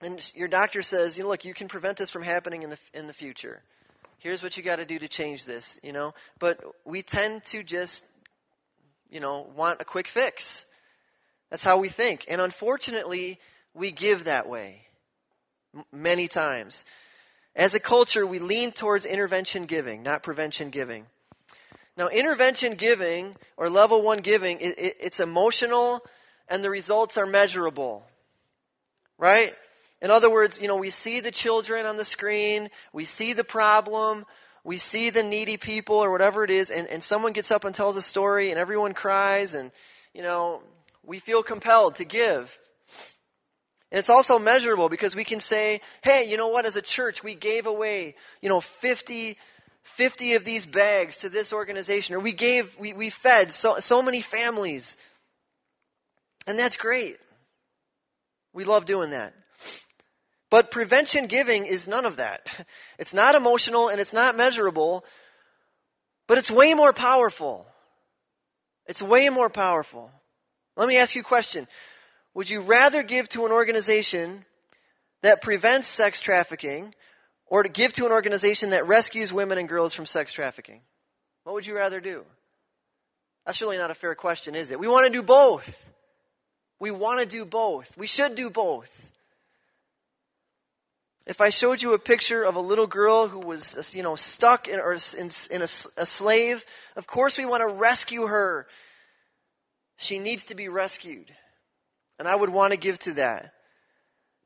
And 0.00 0.30
your 0.34 0.48
doctor 0.48 0.82
says, 0.82 1.18
you 1.18 1.24
know, 1.24 1.30
look, 1.30 1.44
you 1.44 1.54
can 1.54 1.68
prevent 1.68 1.96
this 1.96 2.10
from 2.10 2.22
happening 2.22 2.62
in 2.62 2.70
the, 2.70 2.78
in 2.94 3.06
the 3.06 3.12
future 3.12 3.62
here's 4.18 4.42
what 4.42 4.56
you 4.56 4.62
got 4.62 4.76
to 4.76 4.84
do 4.84 4.98
to 4.98 5.08
change 5.08 5.44
this, 5.44 5.80
you 5.82 5.92
know. 5.92 6.12
But 6.38 6.60
we 6.84 7.02
tend 7.02 7.44
to 7.46 7.62
just, 7.62 8.04
you 9.10 9.20
know, 9.20 9.46
want 9.56 9.80
a 9.80 9.84
quick 9.84 10.06
fix. 10.06 10.64
That's 11.50 11.64
how 11.64 11.78
we 11.78 11.88
think. 11.88 12.26
And 12.28 12.40
unfortunately, 12.40 13.38
we 13.74 13.90
give 13.90 14.24
that 14.24 14.48
way 14.48 14.82
many 15.92 16.28
times. 16.28 16.84
As 17.58 17.74
a 17.74 17.80
culture, 17.80 18.24
we 18.24 18.38
lean 18.38 18.70
towards 18.70 19.04
intervention 19.04 19.66
giving, 19.66 20.04
not 20.04 20.22
prevention 20.22 20.70
giving. 20.70 21.06
Now, 21.96 22.06
intervention 22.06 22.76
giving 22.76 23.34
or 23.56 23.68
level 23.68 24.00
one 24.00 24.20
giving, 24.20 24.60
it, 24.60 24.78
it, 24.78 24.96
it's 25.00 25.18
emotional 25.18 26.00
and 26.48 26.62
the 26.62 26.70
results 26.70 27.18
are 27.18 27.26
measurable. 27.26 28.06
Right? 29.18 29.52
In 30.00 30.12
other 30.12 30.30
words, 30.30 30.60
you 30.60 30.68
know, 30.68 30.76
we 30.76 30.90
see 30.90 31.18
the 31.18 31.32
children 31.32 31.84
on 31.84 31.96
the 31.96 32.04
screen, 32.04 32.70
we 32.92 33.04
see 33.04 33.32
the 33.32 33.42
problem, 33.42 34.24
we 34.62 34.78
see 34.78 35.10
the 35.10 35.24
needy 35.24 35.56
people 35.56 35.96
or 35.96 36.12
whatever 36.12 36.44
it 36.44 36.50
is, 36.50 36.70
and, 36.70 36.86
and 36.86 37.02
someone 37.02 37.32
gets 37.32 37.50
up 37.50 37.64
and 37.64 37.74
tells 37.74 37.96
a 37.96 38.02
story 38.02 38.52
and 38.52 38.60
everyone 38.60 38.94
cries 38.94 39.54
and, 39.54 39.72
you 40.14 40.22
know, 40.22 40.62
we 41.04 41.18
feel 41.18 41.42
compelled 41.42 41.96
to 41.96 42.04
give. 42.04 42.56
And 43.90 43.98
it's 43.98 44.10
also 44.10 44.38
measurable 44.38 44.88
because 44.88 45.16
we 45.16 45.24
can 45.24 45.40
say, 45.40 45.80
hey, 46.02 46.26
you 46.28 46.36
know 46.36 46.48
what, 46.48 46.66
as 46.66 46.76
a 46.76 46.82
church, 46.82 47.24
we 47.24 47.34
gave 47.34 47.66
away, 47.66 48.16
you 48.42 48.48
know, 48.48 48.60
50, 48.60 49.38
50 49.82 50.34
of 50.34 50.44
these 50.44 50.66
bags 50.66 51.18
to 51.18 51.28
this 51.28 51.52
organization, 51.52 52.14
or 52.14 52.20
we 52.20 52.32
gave, 52.32 52.76
we, 52.78 52.92
we 52.92 53.08
fed 53.08 53.52
so, 53.52 53.78
so 53.78 54.02
many 54.02 54.20
families. 54.20 54.96
And 56.46 56.58
that's 56.58 56.76
great. 56.76 57.16
We 58.52 58.64
love 58.64 58.84
doing 58.84 59.10
that. 59.10 59.34
But 60.50 60.70
prevention 60.70 61.26
giving 61.26 61.66
is 61.66 61.88
none 61.88 62.04
of 62.04 62.16
that. 62.16 62.46
It's 62.98 63.14
not 63.14 63.36
emotional 63.36 63.90
and 63.90 64.00
it's 64.00 64.12
not 64.12 64.36
measurable, 64.36 65.04
but 66.26 66.36
it's 66.36 66.50
way 66.50 66.74
more 66.74 66.92
powerful. 66.92 67.64
It's 68.86 69.00
way 69.00 69.28
more 69.28 69.48
powerful. 69.48 70.10
Let 70.76 70.88
me 70.88 70.98
ask 70.98 71.14
you 71.14 71.20
a 71.20 71.24
question. 71.24 71.68
Would 72.34 72.50
you 72.50 72.60
rather 72.60 73.02
give 73.02 73.28
to 73.30 73.46
an 73.46 73.52
organization 73.52 74.44
that 75.22 75.42
prevents 75.42 75.86
sex 75.86 76.20
trafficking 76.20 76.94
or 77.46 77.62
to 77.62 77.68
give 77.68 77.92
to 77.94 78.06
an 78.06 78.12
organization 78.12 78.70
that 78.70 78.86
rescues 78.86 79.32
women 79.32 79.58
and 79.58 79.68
girls 79.68 79.94
from 79.94 80.06
sex 80.06 80.32
trafficking? 80.32 80.80
What 81.44 81.54
would 81.54 81.66
you 81.66 81.76
rather 81.76 82.00
do? 82.00 82.24
That's 83.46 83.60
really 83.62 83.78
not 83.78 83.90
a 83.90 83.94
fair 83.94 84.14
question, 84.14 84.54
is 84.54 84.70
it? 84.70 84.78
We 84.78 84.88
want 84.88 85.06
to 85.06 85.12
do 85.12 85.22
both. 85.22 85.90
We 86.78 86.90
want 86.90 87.20
to 87.20 87.26
do 87.26 87.44
both. 87.44 87.96
We 87.96 88.06
should 88.06 88.34
do 88.34 88.50
both. 88.50 89.12
If 91.26 91.40
I 91.40 91.48
showed 91.48 91.82
you 91.82 91.92
a 91.92 91.98
picture 91.98 92.42
of 92.42 92.56
a 92.56 92.60
little 92.60 92.86
girl 92.86 93.28
who 93.28 93.40
was, 93.40 93.94
you 93.94 94.02
know, 94.02 94.14
stuck 94.14 94.68
in, 94.68 94.80
or 94.80 94.94
in, 94.94 95.30
in 95.50 95.60
a, 95.60 95.68
a 95.96 96.06
slave, 96.06 96.64
of 96.96 97.06
course 97.06 97.36
we 97.36 97.44
want 97.44 97.62
to 97.62 97.68
rescue 97.68 98.26
her. 98.26 98.66
She 99.96 100.18
needs 100.18 100.46
to 100.46 100.54
be 100.54 100.68
rescued. 100.68 101.34
And 102.18 102.26
I 102.26 102.34
would 102.34 102.50
want 102.50 102.72
to 102.72 102.78
give 102.78 102.98
to 103.00 103.14
that. 103.14 103.52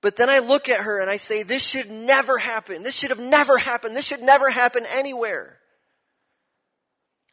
But 0.02 0.16
then 0.16 0.28
I 0.28 0.40
look 0.40 0.68
at 0.68 0.80
her 0.80 1.00
and 1.00 1.08
I 1.08 1.16
say, 1.16 1.42
this 1.42 1.64
should 1.64 1.90
never 1.90 2.36
happen. 2.36 2.82
This 2.82 2.96
should 2.96 3.10
have 3.10 3.20
never 3.20 3.56
happened. 3.56 3.96
This 3.96 4.06
should 4.06 4.20
never 4.22 4.50
happen 4.50 4.84
anywhere. 4.92 5.58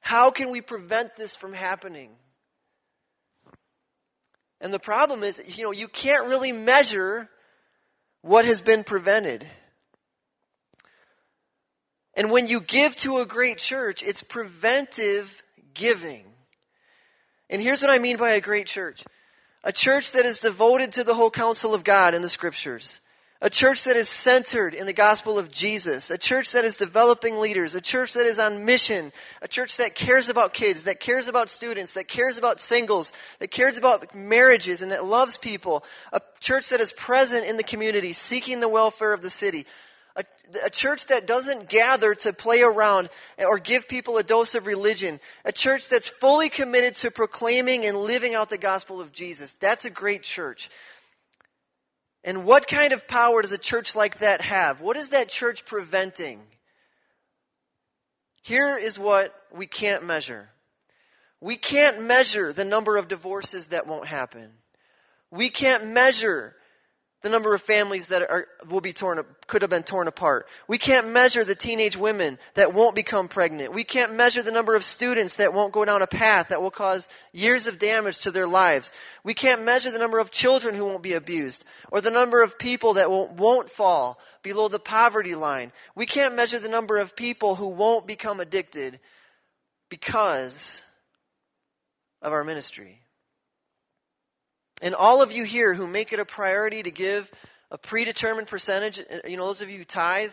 How 0.01 0.31
can 0.31 0.51
we 0.51 0.61
prevent 0.61 1.15
this 1.15 1.35
from 1.35 1.53
happening? 1.53 2.11
And 4.61 4.73
the 4.73 4.79
problem 4.79 5.23
is, 5.23 5.41
you 5.57 5.63
know, 5.63 5.71
you 5.71 5.87
can't 5.87 6.27
really 6.27 6.51
measure 6.51 7.29
what 8.21 8.45
has 8.45 8.61
been 8.61 8.83
prevented. 8.83 9.47
And 12.13 12.31
when 12.31 12.47
you 12.47 12.59
give 12.59 12.95
to 12.97 13.17
a 13.17 13.25
great 13.25 13.57
church, 13.57 14.03
it's 14.03 14.21
preventive 14.21 15.41
giving. 15.73 16.25
And 17.49 17.61
here's 17.61 17.81
what 17.81 17.91
I 17.91 17.99
mean 17.99 18.17
by 18.17 18.31
a 18.31 18.41
great 18.41 18.67
church. 18.67 19.03
A 19.63 19.71
church 19.71 20.13
that 20.13 20.25
is 20.25 20.39
devoted 20.39 20.93
to 20.93 21.03
the 21.03 21.15
whole 21.15 21.31
counsel 21.31 21.73
of 21.73 21.83
God 21.83 22.13
in 22.13 22.21
the 22.21 22.29
scriptures. 22.29 23.01
A 23.41 23.49
church 23.49 23.85
that 23.85 23.95
is 23.95 24.09
centered 24.09 24.73
in 24.73 24.85
the 24.85 24.93
gospel 24.93 25.39
of 25.39 25.49
Jesus. 25.49 26.11
A 26.11 26.17
church 26.17 26.51
that 26.51 26.65
is 26.65 26.75
developing 26.75 27.37
leaders. 27.37 27.73
A 27.73 27.79
church 27.79 28.13
that 28.13 28.25
is 28.25 28.37
on 28.37 28.65
mission. 28.65 29.13
A 29.41 29.47
church 29.47 29.77
that 29.77 29.95
cares 29.95 30.27
about 30.27 30.53
kids, 30.53 30.83
that 30.83 30.99
cares 30.99 31.29
about 31.29 31.49
students, 31.49 31.93
that 31.93 32.09
cares 32.09 32.37
about 32.37 32.59
singles, 32.59 33.13
that 33.39 33.49
cares 33.49 33.77
about 33.77 34.13
marriages, 34.13 34.81
and 34.81 34.91
that 34.91 35.05
loves 35.05 35.37
people. 35.37 35.85
A 36.11 36.21
church 36.41 36.69
that 36.69 36.81
is 36.81 36.91
present 36.91 37.45
in 37.45 37.55
the 37.55 37.63
community, 37.63 38.11
seeking 38.11 38.59
the 38.59 38.67
welfare 38.67 39.13
of 39.13 39.21
the 39.21 39.29
city. 39.29 39.65
A, 40.19 40.25
a, 40.65 40.69
church 40.69 41.07
that 41.07 41.25
doesn't 41.25 41.69
gather 41.69 42.13
to 42.13 42.33
play 42.33 42.61
around 42.61 43.09
or 43.37 43.57
give 43.57 43.87
people 43.87 44.17
a 44.17 44.23
dose 44.23 44.53
of 44.53 44.67
religion. 44.67 45.21
A 45.45 45.53
church 45.53 45.87
that's 45.87 46.09
fully 46.09 46.49
committed 46.49 46.95
to 46.95 47.09
proclaiming 47.09 47.85
and 47.85 47.97
living 47.97 48.35
out 48.35 48.49
the 48.49 48.57
gospel 48.57 48.99
of 48.99 49.13
Jesus. 49.13 49.53
That's 49.61 49.85
a 49.85 49.89
great 49.89 50.23
church. 50.23 50.69
And 52.25 52.43
what 52.43 52.67
kind 52.67 52.91
of 52.91 53.07
power 53.07 53.41
does 53.41 53.53
a 53.53 53.57
church 53.57 53.95
like 53.95 54.17
that 54.17 54.41
have? 54.41 54.81
What 54.81 54.97
is 54.97 55.09
that 55.09 55.29
church 55.29 55.65
preventing? 55.65 56.41
Here 58.41 58.77
is 58.77 58.99
what 58.99 59.33
we 59.53 59.67
can't 59.67 60.05
measure. 60.05 60.49
We 61.39 61.55
can't 61.55 62.03
measure 62.03 62.51
the 62.51 62.65
number 62.65 62.97
of 62.97 63.07
divorces 63.07 63.67
that 63.67 63.87
won't 63.87 64.07
happen. 64.07 64.51
We 65.31 65.49
can't 65.49 65.87
measure 65.87 66.55
the 67.21 67.29
number 67.29 67.53
of 67.53 67.61
families 67.61 68.07
that 68.07 68.21
are, 68.21 68.47
will 68.69 68.79
be 68.79 68.93
torn, 68.93 69.21
could 69.47 69.61
have 69.61 69.69
been 69.69 69.83
torn 69.83 70.07
apart. 70.07 70.47
We 70.69 70.77
can't 70.77 71.09
measure 71.09 71.43
the 71.43 71.55
teenage 71.55 71.97
women 71.97 72.39
that 72.53 72.73
won't 72.73 72.95
become 72.95 73.27
pregnant. 73.27 73.73
We 73.73 73.83
can't 73.83 74.13
measure 74.13 74.41
the 74.41 74.53
number 74.53 74.73
of 74.75 74.85
students 74.85 75.35
that 75.35 75.53
won't 75.53 75.73
go 75.73 75.83
down 75.83 76.01
a 76.01 76.07
path 76.07 76.49
that 76.49 76.61
will 76.61 76.71
cause 76.71 77.09
years 77.33 77.67
of 77.67 77.77
damage 77.77 78.19
to 78.19 78.31
their 78.31 78.47
lives. 78.47 78.93
We 79.25 79.33
can't 79.33 79.63
measure 79.63 79.91
the 79.91 79.99
number 79.99 80.19
of 80.19 80.31
children 80.31 80.75
who 80.75 80.85
won't 80.85 81.03
be 81.03 81.13
abused 81.13 81.65
or 81.91 81.99
the 81.99 82.11
number 82.11 82.41
of 82.41 82.57
people 82.57 82.93
that 82.93 83.11
won't, 83.11 83.31
won't 83.33 83.69
fall 83.69 84.17
below 84.41 84.69
the 84.69 84.79
poverty 84.79 85.35
line. 85.35 85.73
We 85.95 86.05
can't 86.05 86.35
measure 86.35 86.59
the 86.59 86.69
number 86.69 86.99
of 86.99 87.17
people 87.17 87.55
who 87.55 87.67
won't 87.67 88.07
become 88.07 88.39
addicted 88.39 88.99
because 89.89 90.81
of 92.21 92.31
our 92.31 92.45
ministry. 92.45 93.01
And 94.81 94.95
all 94.95 95.21
of 95.21 95.31
you 95.31 95.43
here 95.43 95.73
who 95.73 95.87
make 95.87 96.13
it 96.13 96.19
a 96.19 96.25
priority 96.25 96.83
to 96.83 96.91
give 96.91 97.31
a 97.71 97.77
predetermined 97.77 98.47
percentage, 98.47 99.01
you 99.25 99.37
know, 99.37 99.45
those 99.45 99.61
of 99.61 99.69
you 99.69 99.79
who 99.79 99.83
tithe, 99.83 100.31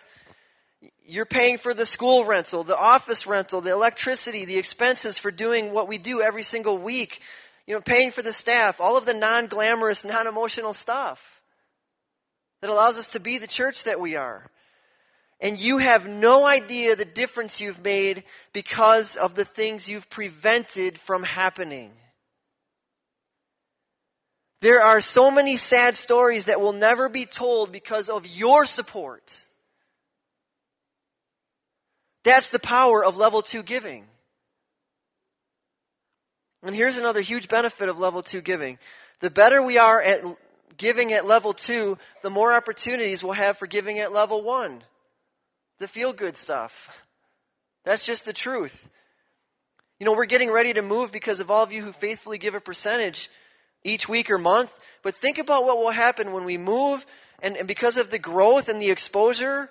you're 1.04 1.26
paying 1.26 1.58
for 1.58 1.74
the 1.74 1.86
school 1.86 2.24
rental, 2.24 2.62
the 2.62 2.78
office 2.78 3.26
rental, 3.26 3.60
the 3.60 3.72
electricity, 3.72 4.44
the 4.44 4.58
expenses 4.58 5.18
for 5.18 5.30
doing 5.30 5.72
what 5.72 5.88
we 5.88 5.98
do 5.98 6.22
every 6.22 6.42
single 6.42 6.78
week, 6.78 7.20
you 7.66 7.74
know, 7.74 7.80
paying 7.80 8.10
for 8.10 8.22
the 8.22 8.32
staff, 8.32 8.80
all 8.80 8.96
of 8.96 9.06
the 9.06 9.14
non 9.14 9.46
glamorous, 9.46 10.04
non 10.04 10.26
emotional 10.26 10.72
stuff 10.72 11.40
that 12.60 12.70
allows 12.70 12.98
us 12.98 13.08
to 13.08 13.20
be 13.20 13.38
the 13.38 13.46
church 13.46 13.84
that 13.84 14.00
we 14.00 14.16
are. 14.16 14.48
And 15.40 15.58
you 15.58 15.78
have 15.78 16.08
no 16.08 16.46
idea 16.46 16.96
the 16.96 17.04
difference 17.04 17.60
you've 17.60 17.82
made 17.82 18.24
because 18.52 19.16
of 19.16 19.34
the 19.34 19.44
things 19.44 19.88
you've 19.88 20.08
prevented 20.08 20.98
from 20.98 21.22
happening. 21.22 21.90
There 24.62 24.82
are 24.82 25.00
so 25.00 25.30
many 25.30 25.56
sad 25.56 25.96
stories 25.96 26.46
that 26.46 26.60
will 26.60 26.72
never 26.72 27.08
be 27.08 27.26
told 27.26 27.72
because 27.72 28.08
of 28.08 28.26
your 28.26 28.64
support. 28.64 29.44
That's 32.24 32.48
the 32.48 32.58
power 32.58 33.04
of 33.04 33.16
level 33.16 33.42
two 33.42 33.62
giving. 33.62 34.06
And 36.62 36.74
here's 36.74 36.98
another 36.98 37.20
huge 37.20 37.48
benefit 37.48 37.88
of 37.88 38.00
level 38.00 38.22
two 38.22 38.40
giving. 38.40 38.78
The 39.20 39.30
better 39.30 39.62
we 39.62 39.78
are 39.78 40.02
at 40.02 40.24
giving 40.76 41.12
at 41.12 41.26
level 41.26 41.52
two, 41.52 41.98
the 42.22 42.30
more 42.30 42.52
opportunities 42.52 43.22
we'll 43.22 43.34
have 43.34 43.58
for 43.58 43.66
giving 43.66 43.98
at 43.98 44.12
level 44.12 44.42
one. 44.42 44.82
The 45.78 45.88
feel 45.88 46.12
good 46.12 46.36
stuff. 46.36 47.06
That's 47.84 48.04
just 48.04 48.24
the 48.24 48.32
truth. 48.32 48.88
You 50.00 50.06
know, 50.06 50.12
we're 50.14 50.26
getting 50.26 50.50
ready 50.50 50.72
to 50.72 50.82
move 50.82 51.12
because 51.12 51.40
of 51.40 51.50
all 51.50 51.62
of 51.62 51.72
you 51.72 51.82
who 51.82 51.92
faithfully 51.92 52.38
give 52.38 52.54
a 52.54 52.60
percentage 52.60 53.30
each 53.84 54.08
week 54.08 54.30
or 54.30 54.38
month. 54.38 54.76
But 55.02 55.16
think 55.16 55.38
about 55.38 55.64
what 55.64 55.78
will 55.78 55.90
happen 55.90 56.32
when 56.32 56.44
we 56.44 56.58
move 56.58 57.04
and, 57.40 57.56
and 57.56 57.68
because 57.68 57.96
of 57.96 58.10
the 58.10 58.18
growth 58.18 58.68
and 58.68 58.80
the 58.80 58.90
exposure, 58.90 59.70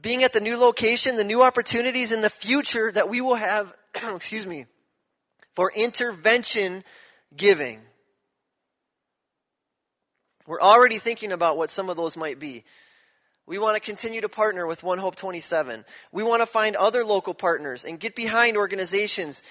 being 0.00 0.22
at 0.22 0.32
the 0.32 0.40
new 0.40 0.56
location, 0.56 1.16
the 1.16 1.24
new 1.24 1.42
opportunities 1.42 2.12
in 2.12 2.20
the 2.20 2.30
future 2.30 2.92
that 2.92 3.08
we 3.08 3.20
will 3.20 3.34
have, 3.34 3.72
excuse 4.14 4.46
me, 4.46 4.66
for 5.54 5.72
intervention 5.74 6.84
giving. 7.36 7.80
We're 10.46 10.60
already 10.60 10.98
thinking 10.98 11.32
about 11.32 11.58
what 11.58 11.70
some 11.70 11.90
of 11.90 11.96
those 11.96 12.16
might 12.16 12.38
be. 12.38 12.64
We 13.46 13.58
want 13.58 13.76
to 13.76 13.80
continue 13.80 14.20
to 14.20 14.28
partner 14.28 14.66
with 14.66 14.82
One 14.82 14.98
Hope 14.98 15.16
27. 15.16 15.84
We 16.12 16.22
want 16.22 16.42
to 16.42 16.46
find 16.46 16.76
other 16.76 17.04
local 17.04 17.34
partners 17.34 17.84
and 17.84 17.98
get 17.98 18.14
behind 18.14 18.56
organizations 18.56 19.42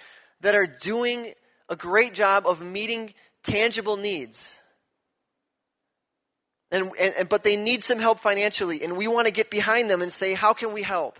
that 0.42 0.56
are 0.56 0.68
doing 0.68 1.34
a 1.70 1.76
great 1.76 2.14
job 2.14 2.46
of 2.46 2.62
meeting 2.62 3.14
tangible 3.44 3.98
needs. 3.98 4.60
And, 6.70 6.92
and, 7.00 7.30
but 7.30 7.44
they 7.44 7.56
need 7.56 7.84
some 7.84 8.00
help 8.00 8.20
financially, 8.20 8.84
and 8.84 8.98
we 8.98 9.08
want 9.08 9.28
to 9.28 9.34
get 9.34 9.50
behind 9.50 9.90
them 9.90 10.02
and 10.02 10.12
say, 10.12 10.34
how 10.34 10.54
can 10.54 10.74
we 10.74 10.82
help? 10.82 11.18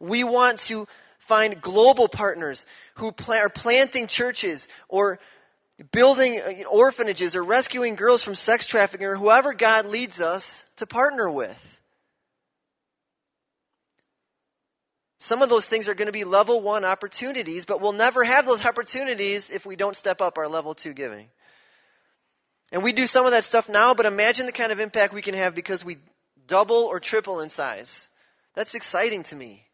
We 0.00 0.22
want 0.22 0.58
to 0.60 0.86
find 1.18 1.60
global 1.60 2.08
partners 2.08 2.66
who 2.96 3.14
are 3.28 3.48
planting 3.48 4.06
churches 4.06 4.68
or 4.88 5.18
building 5.92 6.40
uh, 6.40 6.68
orphanages 6.68 7.34
or 7.34 7.42
rescuing 7.42 7.94
girls 7.94 8.22
from 8.22 8.34
sex 8.34 8.66
trafficking 8.66 9.06
or 9.06 9.16
whoever 9.16 9.54
God 9.54 9.86
leads 9.86 10.20
us 10.20 10.64
to 10.76 10.86
partner 10.86 11.30
with. 11.30 11.80
Some 15.22 15.40
of 15.40 15.48
those 15.48 15.68
things 15.68 15.88
are 15.88 15.94
going 15.94 16.06
to 16.06 16.12
be 16.12 16.24
level 16.24 16.60
one 16.60 16.84
opportunities, 16.84 17.64
but 17.64 17.80
we'll 17.80 17.92
never 17.92 18.24
have 18.24 18.44
those 18.44 18.66
opportunities 18.66 19.52
if 19.52 19.64
we 19.64 19.76
don't 19.76 19.94
step 19.94 20.20
up 20.20 20.36
our 20.36 20.48
level 20.48 20.74
two 20.74 20.92
giving. 20.92 21.28
And 22.72 22.82
we 22.82 22.92
do 22.92 23.06
some 23.06 23.24
of 23.24 23.30
that 23.30 23.44
stuff 23.44 23.68
now, 23.68 23.94
but 23.94 24.04
imagine 24.04 24.46
the 24.46 24.52
kind 24.52 24.72
of 24.72 24.80
impact 24.80 25.14
we 25.14 25.22
can 25.22 25.36
have 25.36 25.54
because 25.54 25.84
we 25.84 25.98
double 26.48 26.74
or 26.74 26.98
triple 26.98 27.38
in 27.38 27.50
size. 27.50 28.08
That's 28.56 28.74
exciting 28.74 29.22
to 29.22 29.36
me. 29.36 29.64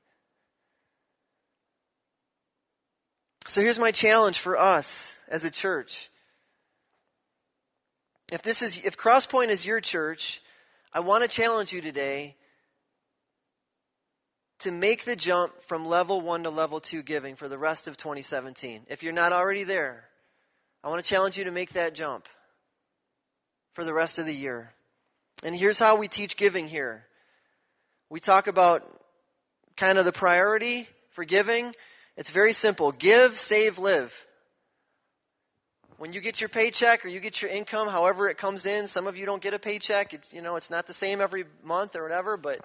So 3.47 3.63
here's 3.63 3.79
my 3.79 3.91
challenge 3.91 4.41
for 4.41 4.59
us 4.59 5.19
as 5.29 5.47
a 5.47 5.51
church. 5.51 6.11
If 8.31 8.43
this 8.43 8.61
is 8.61 8.85
if 8.85 8.99
Crosspoint 8.99 9.49
is 9.49 9.65
your 9.65 9.81
church, 9.81 10.43
I 10.93 11.01
want 11.01 11.23
to 11.23 11.29
challenge 11.31 11.73
you 11.73 11.81
today 11.81 12.37
to 14.61 14.71
make 14.71 15.05
the 15.05 15.17
jump 15.17 15.63
from 15.63 15.87
level 15.87 16.21
1 16.21 16.43
to 16.43 16.51
level 16.51 16.81
2 16.81 17.03
giving 17.03 17.37
for 17.37 17.49
the 17.49 17.59
rest 17.59 17.87
of 17.87 17.97
2017. 17.97 18.87
If 18.89 19.03
you're 19.03 19.13
not 19.13 19.33
already 19.33 19.65
there, 19.65 20.05
I 20.83 20.89
want 20.89 21.05
to 21.05 21.09
challenge 21.09 21.37
you 21.39 21.45
to 21.45 21.51
make 21.51 21.73
that 21.73 21.95
jump 21.95 22.29
for 23.75 23.85
the 23.85 23.95
rest 23.95 24.19
of 24.19 24.27
the 24.27 24.35
year. 24.35 24.73
And 25.45 25.55
here's 25.55 25.79
how 25.79 25.97
we 25.97 26.09
teach 26.09 26.37
giving 26.37 26.69
here. 26.69 27.05
We 28.11 28.21
talk 28.21 28.47
about 28.49 28.83
kind 29.77 29.99
of 29.99 30.05
the 30.05 30.13
priority 30.13 30.89
for 31.11 31.25
giving. 31.25 31.75
It's 32.17 32.31
very 32.31 32.53
simple. 32.53 32.91
Give, 32.91 33.39
save, 33.39 33.79
live. 33.79 34.27
When 35.99 36.13
you 36.13 36.21
get 36.21 36.41
your 36.41 36.49
paycheck 36.49 37.05
or 37.05 37.09
you 37.09 37.21
get 37.21 37.43
your 37.43 37.51
income, 37.51 37.89
however 37.89 38.29
it 38.29 38.39
comes 38.39 38.67
in, 38.67 38.89
some 38.89 39.07
of 39.07 39.17
you 39.17 39.27
don't 39.27 39.43
get 39.43 39.55
a 39.55 39.59
paycheck. 39.59 40.15
It's, 40.15 40.33
you 40.33 40.43
know, 40.43 40.57
it's 40.57 40.71
not 40.71 40.87
the 40.87 40.93
same 40.93 41.21
every 41.21 41.45
month 41.63 41.97
or 41.97 42.03
whatever, 42.03 42.37
but 42.37 42.61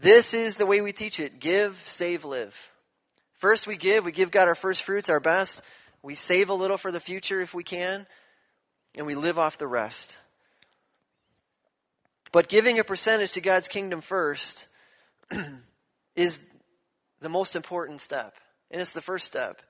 this 0.00 0.34
is 0.34 0.56
the 0.56 0.66
way 0.66 0.80
we 0.80 0.92
teach 0.92 1.18
it. 1.18 1.40
Give, 1.40 1.80
save, 1.84 2.24
live. 2.24 2.70
First 3.34 3.66
we 3.66 3.76
give, 3.76 4.04
we 4.04 4.12
give 4.12 4.30
God 4.30 4.46
our 4.46 4.54
first 4.54 4.84
fruits, 4.84 5.08
our 5.08 5.18
best. 5.18 5.62
We 6.02 6.14
save 6.14 6.48
a 6.48 6.54
little 6.54 6.78
for 6.78 6.92
the 6.92 7.00
future 7.00 7.40
if 7.40 7.54
we 7.54 7.64
can 7.64 8.06
and 8.94 9.06
we 9.06 9.14
live 9.14 9.38
off 9.38 9.58
the 9.58 9.66
rest. 9.66 10.18
But 12.32 12.48
giving 12.48 12.78
a 12.78 12.84
percentage 12.84 13.32
to 13.32 13.40
God's 13.40 13.66
kingdom 13.66 14.00
first 14.00 14.68
is 16.14 16.38
the 17.20 17.28
most 17.28 17.56
important 17.56 18.00
step. 18.00 18.34
And 18.70 18.80
it's 18.80 18.92
the 18.92 19.00
first 19.00 19.26
step. 19.26 19.60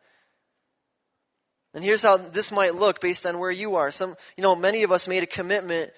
And 1.73 1.83
here's 1.83 2.03
how 2.03 2.19
this 2.19 2.53
might 2.53 2.75
look 2.75 3.01
based 3.01 3.25
on 3.25 3.39
where 3.39 3.51
you 3.51 3.77
are. 3.77 3.91
Some, 3.91 4.17
you 4.37 4.43
know, 4.43 4.55
many 4.55 4.83
of 4.83 4.93
us 4.93 5.09
made 5.09 5.23
a 5.23 5.27
commitment 5.27 5.93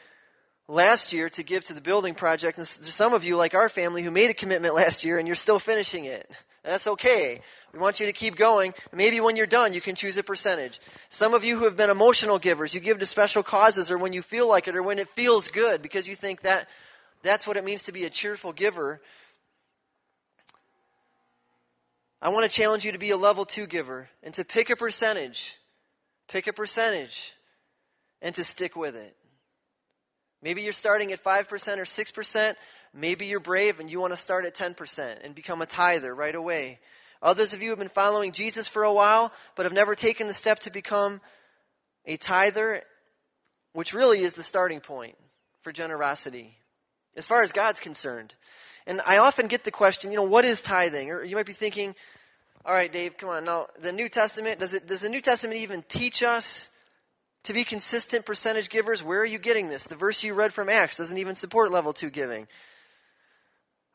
last 0.72 1.12
year 1.12 1.28
to 1.28 1.42
give 1.42 1.64
to 1.64 1.74
the 1.74 1.80
building 1.80 2.14
project. 2.14 2.56
And 2.56 2.66
there's 2.66 2.94
some 2.94 3.12
of 3.12 3.24
you, 3.24 3.37
like 3.37 3.54
our 3.54 3.68
family, 3.68 4.02
who 4.02 4.11
made 4.11 4.30
a 4.30 4.35
commitment 4.35 4.74
last 4.74 5.04
year 5.04 5.18
and 5.18 5.26
you're 5.26 5.37
still 5.37 5.58
finishing 5.58 6.06
it. 6.06 6.28
That's 6.64 6.87
okay. 6.87 7.40
We 7.72 7.78
want 7.78 8.00
you 8.00 8.06
to 8.06 8.12
keep 8.12 8.37
going. 8.37 8.72
Maybe 8.92 9.20
when 9.20 9.37
you're 9.37 9.46
done, 9.46 9.72
you 9.72 9.80
can 9.80 9.96
choose 9.96 10.16
a 10.16 10.22
percentage. 10.22 10.80
Some 11.08 11.35
of 11.35 11.44
you 11.44 11.58
who 11.58 11.64
have 11.64 11.76
been 11.76 11.90
emotional 11.90 12.38
givers, 12.38 12.74
you 12.74 12.80
give 12.80 12.98
to 13.00 13.06
special 13.06 13.42
causes 13.42 13.90
or 13.90 13.98
when 13.98 14.12
you 14.12 14.22
feel 14.22 14.48
like 14.48 14.68
it 14.68 14.76
or 14.76 14.82
when 14.82 14.98
it 14.98 15.08
feels 15.08 15.48
good 15.48 15.82
because 15.82 16.08
you 16.08 16.14
think 16.14 16.42
that 16.42 16.68
that's 17.22 17.46
what 17.46 17.56
it 17.56 17.64
means 17.64 17.85
to 17.85 17.92
be 17.92 18.04
a 18.04 18.11
cheerful 18.11 18.52
giver. 18.52 19.00
I 22.20 22.30
want 22.30 22.50
to 22.50 22.56
challenge 22.56 22.85
you 22.85 22.92
to 22.92 22.98
be 22.98 23.11
a 23.11 23.16
level 23.16 23.44
two 23.44 23.66
giver 23.66 24.08
and 24.22 24.32
to 24.35 24.44
pick 24.44 24.70
a 24.70 24.76
percentage. 24.76 25.56
Pick 26.28 26.46
a 26.46 26.52
percentage 26.52 27.35
and 28.22 28.35
to 28.37 28.44
stick 28.44 28.76
with 28.76 28.96
it. 28.96 29.16
Maybe 30.42 30.62
you're 30.62 30.72
starting 30.72 31.12
at 31.12 31.22
5% 31.22 31.50
or 31.78 31.85
6%. 31.85 32.55
Maybe 32.94 33.26
you're 33.26 33.40
brave 33.40 33.81
and 33.81 33.90
you 33.90 34.00
want 34.00 34.12
to 34.12 34.16
start 34.16 34.44
at 34.44 34.55
10% 34.55 35.24
and 35.24 35.35
become 35.35 35.62
a 35.62 35.66
tither 35.66 36.14
right 36.14 36.35
away. 36.35 36.81
Others 37.22 37.55
of 37.55 37.62
you 37.62 37.70
have 37.70 37.78
been 37.78 37.88
following 37.88 38.33
Jesus 38.33 38.66
for 38.66 38.83
a 38.83 38.92
while, 38.92 39.33
but 39.55 39.64
have 39.64 39.72
never 39.72 39.94
taken 39.94 40.26
the 40.26 40.35
step 40.35 40.59
to 40.61 40.70
become 40.70 41.20
a 42.05 42.16
tither, 42.16 42.83
which 43.72 43.94
really 43.94 44.20
is 44.20 44.35
the 44.35 44.42
starting 44.42 44.81
point 44.81 45.16
for 45.62 45.72
generosity, 45.72 46.59
as 47.16 47.24
far 47.24 47.42
as 47.42 47.52
God's 47.52 47.78
concerned. 47.78 48.35
And 48.88 49.00
I 49.07 49.18
often 49.18 49.46
get 49.46 49.62
the 49.62 49.70
question, 49.70 50.11
you 50.11 50.16
know, 50.16 50.24
what 50.24 50.44
is 50.44 50.61
tithing? 50.61 51.12
Or 51.12 51.22
you 51.22 51.37
might 51.37 51.46
be 51.46 51.52
thinking, 51.52 51.94
all 52.64 52.74
right, 52.74 52.92
Dave, 52.92 53.16
come 53.16 53.28
on. 53.28 53.44
Now, 53.44 53.68
the 53.81 53.92
New 53.92 54.09
Testament, 54.09 54.59
does, 54.59 54.74
it, 54.74 54.88
does 54.88 55.02
the 55.02 55.09
New 55.09 55.20
Testament 55.20 55.61
even 55.61 55.85
teach 55.88 56.24
us 56.24 56.68
to 57.44 57.52
be 57.52 57.64
consistent 57.64 58.24
percentage 58.24 58.68
givers? 58.68 59.02
Where 59.02 59.20
are 59.20 59.26
you 59.26 59.38
getting 59.38 59.68
this? 59.68 59.87
The 59.87 59.96
verse 59.96 60.22
you 60.22 60.35
read 60.35 60.52
from 60.52 60.68
Acts 60.68 60.96
doesn't 60.96 61.18
even 61.18 61.35
support 61.35 61.70
level 61.70 61.92
two 61.92 62.11
giving. 62.11 62.46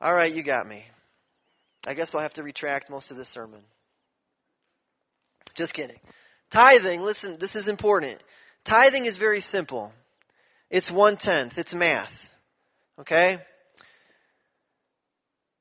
All 0.02 0.14
right, 0.14 0.34
you 0.34 0.44
got 0.44 0.68
me. 0.68 0.86
I 1.86 1.94
guess 1.94 2.14
I'll 2.14 2.22
have 2.22 2.34
to 2.36 2.44
retract 2.44 2.90
most 2.90 3.12
of 3.12 3.18
this 3.18 3.30
sermon. 3.30 3.62
Just 5.56 5.74
kidding. 5.74 6.00
Tithing, 6.52 7.02
listen, 7.02 7.38
this 7.40 7.56
is 7.56 7.68
important. 7.68 8.22
Tithing 8.64 9.06
is 9.06 9.18
very 9.18 9.40
simple. 9.40 9.94
It's 10.70 10.92
one 10.92 11.18
tenth. 11.18 11.58
It's 11.58 11.74
math. 11.74 12.30
Okay? 13.00 13.40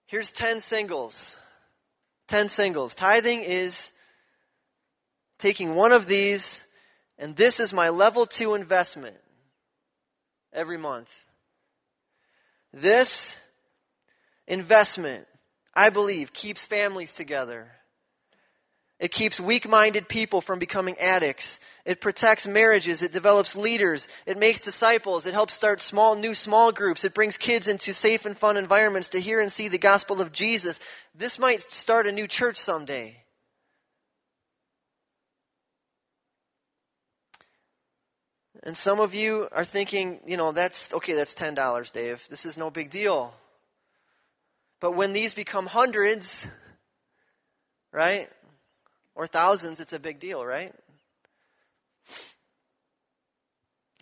Here's 0.07 0.33
10 0.33 0.61
singles. 0.61 1.37
10 2.29 2.49
singles. 2.49 2.94
Tithing 2.94 3.42
is 3.42 3.90
taking 5.38 5.75
one 5.75 5.92
of 5.92 6.07
these, 6.07 6.62
and 7.18 7.37
this 7.37 7.61
is 7.61 7.72
my 7.72 7.88
level 7.88 8.26
two 8.26 8.55
investment 8.55 9.16
every 10.52 10.76
month. 10.76 11.26
This 12.72 13.38
investment, 14.46 15.26
I 15.74 15.90
believe, 15.90 16.33
keeps 16.33 16.66
families 16.66 17.14
together. 17.14 17.70
It 18.98 19.12
keeps 19.12 19.38
weak 19.38 19.68
minded 19.68 20.09
people 20.09 20.40
from 20.40 20.59
becoming 20.59 20.98
addicts. 20.98 21.61
It 21.85 22.00
protects 22.00 22.46
marriages. 22.46 23.02
It 23.02 23.12
develops 23.12 23.55
leaders. 23.55 24.09
It 24.24 24.38
makes 24.38 24.62
disciples. 24.62 25.26
It 25.26 25.35
helps 25.35 25.52
start 25.55 25.83
small, 25.83 26.16
new 26.16 26.35
small 26.35 26.72
groups. 26.72 27.05
It 27.05 27.14
brings 27.14 27.37
kids 27.37 27.68
into 27.68 27.92
safe 27.92 28.24
and 28.24 28.37
fun 28.37 28.57
environments 28.57 29.11
to 29.11 29.20
hear 29.20 29.40
and 29.40 29.52
see 29.52 29.68
the 29.68 29.79
gospel 29.79 30.20
of 30.20 30.33
Jesus. 30.33 30.81
This 31.14 31.38
might 31.38 31.62
start 31.62 32.07
a 32.07 32.12
new 32.12 32.26
church 32.26 32.57
someday. 32.57 33.16
And 38.66 38.76
some 38.76 38.98
of 38.98 39.14
you 39.14 39.48
are 39.52 39.64
thinking, 39.64 40.18
you 40.26 40.37
know, 40.37 40.50
that's 40.50 40.92
okay, 40.92 41.12
that's 41.12 41.37
$10, 41.37 41.92
Dave. 41.92 42.26
This 42.29 42.44
is 42.44 42.59
no 42.59 42.68
big 42.68 42.90
deal. 42.90 43.33
But 44.81 44.96
when 44.96 45.12
these 45.12 45.35
become 45.35 45.66
hundreds, 45.66 46.48
right? 47.92 48.29
Or 49.14 49.29
thousands, 49.29 49.79
it's 49.79 49.92
a 49.92 50.00
big 50.00 50.18
deal, 50.18 50.44
right? 50.44 50.74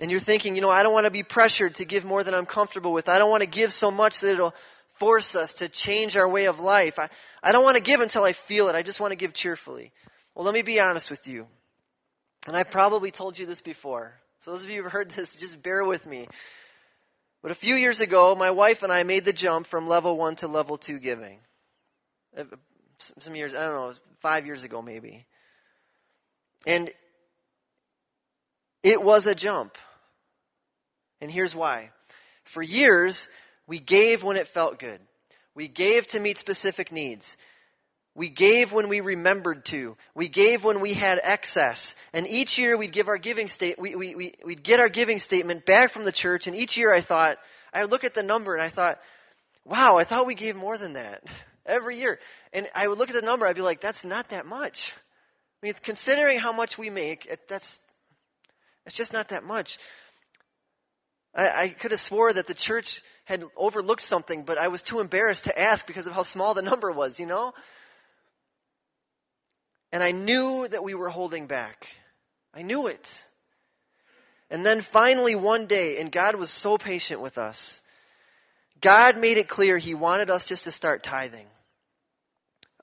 And 0.01 0.11
you're 0.11 0.19
thinking, 0.19 0.57
you 0.57 0.63
know, 0.63 0.71
I 0.71 0.83
don't 0.83 0.95
want 0.95 1.05
to 1.05 1.13
be 1.13 1.23
pressured 1.23 1.75
to 1.75 1.85
give 1.85 2.07
more 2.07 2.25
than 2.25 2.33
I'm 2.33 2.47
comfortable 2.47 2.95
with. 2.95 3.11
I 3.11 3.19
don't 3.19 3.31
want 3.31 3.43
to 3.43 3.49
give 3.49 3.71
so 3.71 3.91
much 3.91 4.21
that 4.21 4.33
it'll 4.33 4.55
force 4.95 5.37
us 5.37 5.53
to 5.55 5.69
change 5.69 6.17
our 6.17 6.27
way 6.27 6.47
of 6.47 6.59
life. 6.59 6.99
I, 6.99 7.11
I 7.43 7.53
don't 7.53 7.65
want 7.65 7.77
to 7.77 7.83
give 7.83 8.01
until 8.01 8.25
I 8.25 8.33
feel 8.33 8.71
it. 8.71 8.75
I 8.75 8.83
just 8.83 8.99
want 8.99 9.13
to 9.13 9.17
give 9.17 9.35
cheerfully. 9.35 9.93
Well, 10.35 10.47
let 10.47 10.55
me 10.55 10.63
be 10.63 10.81
honest 10.81 11.11
with 11.11 11.29
you. 11.29 11.49
And 12.47 12.57
I've 12.57 12.71
probably 12.71 13.11
told 13.11 13.39
you 13.39 13.45
this 13.45 13.61
before. 13.61 14.15
So 14.41 14.51
those 14.51 14.65
of 14.65 14.71
you 14.71 14.83
who've 14.83 14.93
heard 14.93 15.11
this, 15.11 15.35
just 15.37 15.63
bear 15.63 15.85
with 15.85 16.07
me. 16.07 16.29
But 17.43 17.51
a 17.51 17.55
few 17.55 17.75
years 17.75 18.01
ago, 18.01 18.35
my 18.35 18.51
wife 18.51 18.83
and 18.83 18.93
I 18.93 19.03
made 19.03 19.25
the 19.25 19.33
jump 19.33 19.67
from 19.67 19.87
level 19.87 20.17
one 20.17 20.37
to 20.37 20.49
level 20.49 20.77
two 20.77 20.99
giving. 20.99 21.39
Uh, 22.37 22.45
some 22.99 23.37
years, 23.37 23.55
I 23.55 23.65
don't 23.65 23.75
know, 23.75 23.95
five 24.21 24.47
years 24.47 24.65
ago 24.65 24.81
maybe. 24.81 25.27
And 26.67 26.91
it 28.83 29.03
was 29.03 29.27
a 29.27 29.35
jump. 29.35 29.77
And 31.21 31.31
here's 31.31 31.55
why. 31.55 31.91
For 32.45 32.63
years, 32.63 33.29
we 33.67 33.79
gave 33.79 34.23
when 34.23 34.37
it 34.37 34.47
felt 34.47 34.79
good. 34.79 35.01
We 35.55 35.69
gave 35.69 36.07
to 36.09 36.21
meet 36.21 36.39
specific 36.39 36.93
needs. 36.93 37.37
We 38.15 38.29
gave 38.29 38.73
when 38.73 38.89
we 38.89 39.01
remembered 39.01 39.65
to. 39.67 39.97
We 40.15 40.29
gave 40.29 40.63
when 40.63 40.81
we 40.81 40.93
had 40.93 41.21
excess. 41.23 41.97
And 42.13 42.29
each 42.29 42.59
year 42.59 42.77
we'd 42.77 42.93
give 42.93 43.09
our 43.09 43.19
giving 43.19 43.49
state, 43.49 43.79
we, 43.79 43.97
we, 43.97 44.15
we, 44.15 44.35
we'd 44.45 44.63
get 44.63 44.79
our 44.79 44.89
giving 44.89 45.19
statement 45.19 45.67
back 45.67 45.91
from 45.91 46.05
the 46.05 46.13
church. 46.13 46.47
And 46.47 46.55
each 46.55 46.77
year 46.77 46.95
I 46.95 47.01
thought, 47.01 47.39
I 47.73 47.83
would 47.83 47.91
look 47.91 48.05
at 48.05 48.15
the 48.15 48.23
number 48.23 48.55
and 48.55 48.63
I 48.63 48.69
thought, 48.69 49.01
wow, 49.65 49.97
I 49.97 50.05
thought 50.05 50.27
we 50.27 50.37
gave 50.37 50.55
more 50.55 50.79
than 50.79 50.93
that 50.93 51.25
every 51.67 51.97
year. 51.97 52.21
And 52.53 52.69
I 52.75 52.87
would 52.87 52.99
look 52.99 53.09
at 53.09 53.17
the 53.17 53.23
number, 53.23 53.47
I'd 53.47 53.57
be 53.57 53.63
like, 53.63 53.81
that's 53.81 54.05
not 54.05 54.29
that 54.29 54.47
much. 54.47 54.95
I 55.63 55.67
mean, 55.67 55.75
considering 55.83 56.39
how 56.39 56.53
much 56.53 56.79
we 56.79 56.91
make, 56.91 57.27
it, 57.27 57.49
that's, 57.49 57.81
it's 58.87 58.95
just 58.95 59.13
not 59.13 59.31
that 59.31 59.43
much. 59.43 59.79
I, 61.35 61.63
I 61.63 61.69
could 61.69 61.91
have 61.91 62.01
swore 62.01 62.33
that 62.33 62.47
the 62.47 62.55
church 62.55 63.03
had 63.25 63.43
overlooked 63.57 64.03
something, 64.03 64.45
but 64.45 64.59
I 64.59 64.69
was 64.69 64.83
too 64.83 65.01
embarrassed 65.01 65.45
to 65.45 65.59
ask 65.59 65.85
because 65.85 66.07
of 66.07 66.13
how 66.13 66.23
small 66.23 66.55
the 66.55 66.63
number 66.71 66.93
was, 66.93 67.19
you 67.19 67.27
know? 67.27 67.55
And 69.95 70.03
I 70.03 70.11
knew 70.11 70.67
that 70.67 70.83
we 70.83 70.95
were 70.95 71.09
holding 71.09 71.47
back. 71.47 71.95
I 72.53 72.63
knew 72.63 72.89
it. 72.89 73.23
And 74.51 74.67
then 74.67 74.81
finally, 74.81 75.37
one 75.37 75.67
day, 75.67 76.01
and 76.01 76.11
God 76.11 76.35
was 76.35 76.51
so 76.51 76.77
patient 76.77 77.21
with 77.21 77.39
us, 77.39 77.81
God 78.81 79.17
made 79.17 79.37
it 79.37 79.47
clear 79.47 79.79
He 79.79 79.95
wanted 79.95 80.31
us 80.31 80.49
just 80.49 80.65
to 80.65 80.73
start 80.73 81.05
tithing 81.05 81.47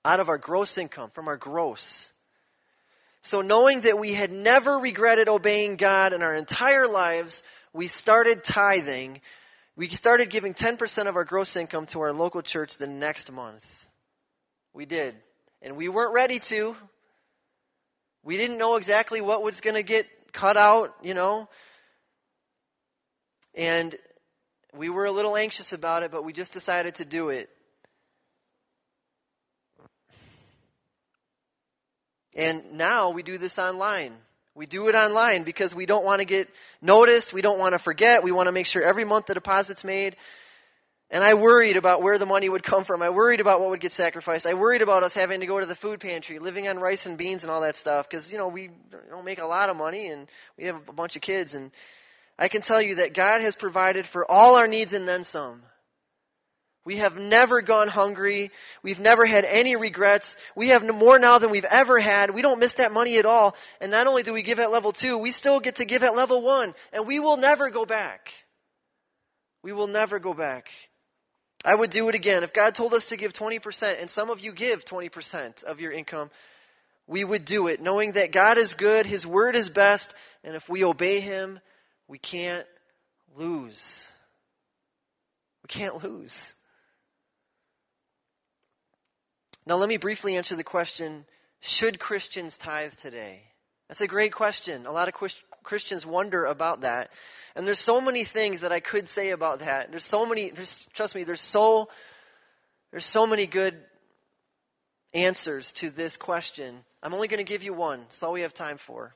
out 0.05 0.21
of 0.21 0.29
our 0.29 0.37
gross 0.37 0.77
income, 0.77 1.09
from 1.09 1.27
our 1.27 1.35
gross. 1.35 2.09
So, 3.23 3.41
knowing 3.41 3.81
that 3.81 3.99
we 3.99 4.13
had 4.13 4.31
never 4.31 4.79
regretted 4.79 5.27
obeying 5.27 5.75
God 5.75 6.13
in 6.13 6.21
our 6.21 6.33
entire 6.33 6.87
lives, 6.87 7.43
we 7.73 7.89
started 7.89 8.41
tithing. 8.41 9.19
We 9.75 9.89
started 9.89 10.29
giving 10.29 10.53
10% 10.53 11.07
of 11.07 11.17
our 11.17 11.25
gross 11.25 11.57
income 11.57 11.87
to 11.87 11.99
our 11.99 12.13
local 12.13 12.41
church 12.41 12.77
the 12.77 12.87
next 12.87 13.33
month. 13.33 13.65
We 14.73 14.85
did. 14.85 15.13
And 15.61 15.75
we 15.75 15.89
weren't 15.89 16.13
ready 16.13 16.39
to. 16.39 16.77
We 18.23 18.37
didn't 18.37 18.57
know 18.57 18.75
exactly 18.75 19.21
what 19.21 19.41
was 19.41 19.61
going 19.61 19.75
to 19.75 19.83
get 19.83 20.05
cut 20.31 20.57
out, 20.57 20.95
you 21.01 21.13
know. 21.13 21.49
And 23.55 23.95
we 24.75 24.89
were 24.89 25.05
a 25.05 25.11
little 25.11 25.35
anxious 25.35 25.73
about 25.73 26.03
it, 26.03 26.11
but 26.11 26.23
we 26.23 26.33
just 26.33 26.53
decided 26.53 26.95
to 26.95 27.05
do 27.05 27.29
it. 27.29 27.49
And 32.35 32.73
now 32.73 33.09
we 33.09 33.23
do 33.23 33.37
this 33.37 33.59
online. 33.59 34.13
We 34.55 34.65
do 34.65 34.87
it 34.87 34.95
online 34.95 35.43
because 35.43 35.75
we 35.75 35.85
don't 35.85 36.05
want 36.05 36.19
to 36.19 36.25
get 36.25 36.49
noticed. 36.81 37.33
We 37.33 37.41
don't 37.41 37.59
want 37.59 37.73
to 37.73 37.79
forget. 37.79 38.23
We 38.23 38.31
want 38.31 38.47
to 38.47 38.51
make 38.51 38.67
sure 38.67 38.81
every 38.81 39.05
month 39.05 39.25
the 39.25 39.33
deposit's 39.33 39.83
made. 39.83 40.15
And 41.11 41.25
I 41.25 41.33
worried 41.33 41.75
about 41.75 42.01
where 42.01 42.17
the 42.17 42.25
money 42.25 42.47
would 42.47 42.63
come 42.63 42.85
from. 42.85 43.01
I 43.01 43.09
worried 43.09 43.41
about 43.41 43.59
what 43.59 43.69
would 43.69 43.81
get 43.81 43.91
sacrificed. 43.91 44.45
I 44.45 44.53
worried 44.53 44.81
about 44.81 45.03
us 45.03 45.13
having 45.13 45.41
to 45.41 45.45
go 45.45 45.59
to 45.59 45.65
the 45.65 45.75
food 45.75 45.99
pantry, 45.99 46.39
living 46.39 46.69
on 46.69 46.79
rice 46.79 47.05
and 47.05 47.17
beans 47.17 47.43
and 47.43 47.51
all 47.51 47.61
that 47.61 47.75
stuff. 47.75 48.09
Because, 48.09 48.31
you 48.31 48.37
know, 48.37 48.47
we 48.47 48.69
don't 49.09 49.25
make 49.25 49.41
a 49.41 49.45
lot 49.45 49.69
of 49.69 49.75
money 49.75 50.07
and 50.07 50.29
we 50.57 50.63
have 50.65 50.87
a 50.87 50.93
bunch 50.93 51.17
of 51.17 51.21
kids. 51.21 51.53
And 51.53 51.71
I 52.39 52.47
can 52.47 52.61
tell 52.61 52.81
you 52.81 52.95
that 52.95 53.13
God 53.13 53.41
has 53.41 53.57
provided 53.57 54.07
for 54.07 54.29
all 54.29 54.55
our 54.55 54.67
needs 54.67 54.93
and 54.93 55.05
then 55.05 55.25
some. 55.25 55.63
We 56.85 56.95
have 56.95 57.19
never 57.19 57.61
gone 57.61 57.89
hungry. 57.89 58.49
We've 58.81 58.99
never 58.99 59.25
had 59.25 59.43
any 59.43 59.75
regrets. 59.75 60.37
We 60.55 60.69
have 60.69 60.83
more 60.95 61.19
now 61.19 61.39
than 61.39 61.51
we've 61.51 61.65
ever 61.65 61.99
had. 61.99 62.31
We 62.31 62.41
don't 62.41 62.59
miss 62.59 62.73
that 62.75 62.93
money 62.93 63.17
at 63.17 63.25
all. 63.25 63.55
And 63.81 63.91
not 63.91 64.07
only 64.07 64.23
do 64.23 64.33
we 64.33 64.43
give 64.43 64.59
at 64.59 64.71
level 64.71 64.93
two, 64.93 65.17
we 65.17 65.31
still 65.31 65.59
get 65.59 65.75
to 65.75 65.85
give 65.85 66.03
at 66.03 66.15
level 66.15 66.41
one. 66.41 66.73
And 66.93 67.05
we 67.05 67.19
will 67.19 67.37
never 67.37 67.69
go 67.69 67.85
back. 67.85 68.33
We 69.61 69.73
will 69.73 69.87
never 69.87 70.17
go 70.17 70.33
back. 70.33 70.71
I 71.63 71.75
would 71.75 71.91
do 71.91 72.09
it 72.09 72.15
again. 72.15 72.43
If 72.43 72.53
God 72.53 72.73
told 72.73 72.93
us 72.93 73.09
to 73.09 73.17
give 73.17 73.33
20%, 73.33 74.01
and 74.01 74.09
some 74.09 74.29
of 74.29 74.39
you 74.39 74.51
give 74.51 74.83
20% 74.83 75.63
of 75.63 75.79
your 75.79 75.91
income, 75.91 76.31
we 77.07 77.23
would 77.23 77.45
do 77.45 77.67
it, 77.67 77.81
knowing 77.81 78.13
that 78.13 78.31
God 78.31 78.57
is 78.57 78.73
good, 78.73 79.05
His 79.05 79.27
word 79.27 79.55
is 79.55 79.69
best, 79.69 80.13
and 80.43 80.55
if 80.55 80.69
we 80.69 80.83
obey 80.83 81.19
Him, 81.19 81.59
we 82.07 82.17
can't 82.17 82.65
lose. 83.35 84.07
We 85.63 85.67
can't 85.67 86.03
lose. 86.03 86.55
Now, 89.65 89.75
let 89.75 89.89
me 89.89 89.97
briefly 89.97 90.35
answer 90.35 90.55
the 90.55 90.63
question 90.63 91.25
should 91.59 91.99
Christians 91.99 92.57
tithe 92.57 92.93
today? 92.93 93.43
That's 93.87 94.01
a 94.01 94.07
great 94.07 94.33
question. 94.33 94.87
A 94.87 94.91
lot 94.91 95.07
of 95.07 95.13
Christians 95.63 96.05
wonder 96.05 96.45
about 96.45 96.81
that. 96.81 97.11
And 97.55 97.67
there's 97.67 97.79
so 97.79 97.99
many 97.99 98.23
things 98.23 98.61
that 98.61 98.71
I 98.71 98.79
could 98.79 99.07
say 99.07 99.31
about 99.31 99.59
that. 99.59 99.91
There's 99.91 100.05
so 100.05 100.25
many, 100.25 100.51
there's, 100.51 100.87
trust 100.93 101.15
me, 101.15 101.23
there's 101.23 101.41
so, 101.41 101.89
there's 102.91 103.05
so 103.05 103.27
many 103.27 103.45
good 103.45 103.75
answers 105.13 105.73
to 105.73 105.89
this 105.89 106.17
question. 106.17 106.83
I'm 107.03 107.13
only 107.13 107.27
going 107.27 107.43
to 107.43 107.49
give 107.49 107.63
you 107.63 107.73
one. 107.73 107.99
That's 108.01 108.23
all 108.23 108.33
we 108.33 108.41
have 108.41 108.53
time 108.53 108.77
for. 108.77 109.13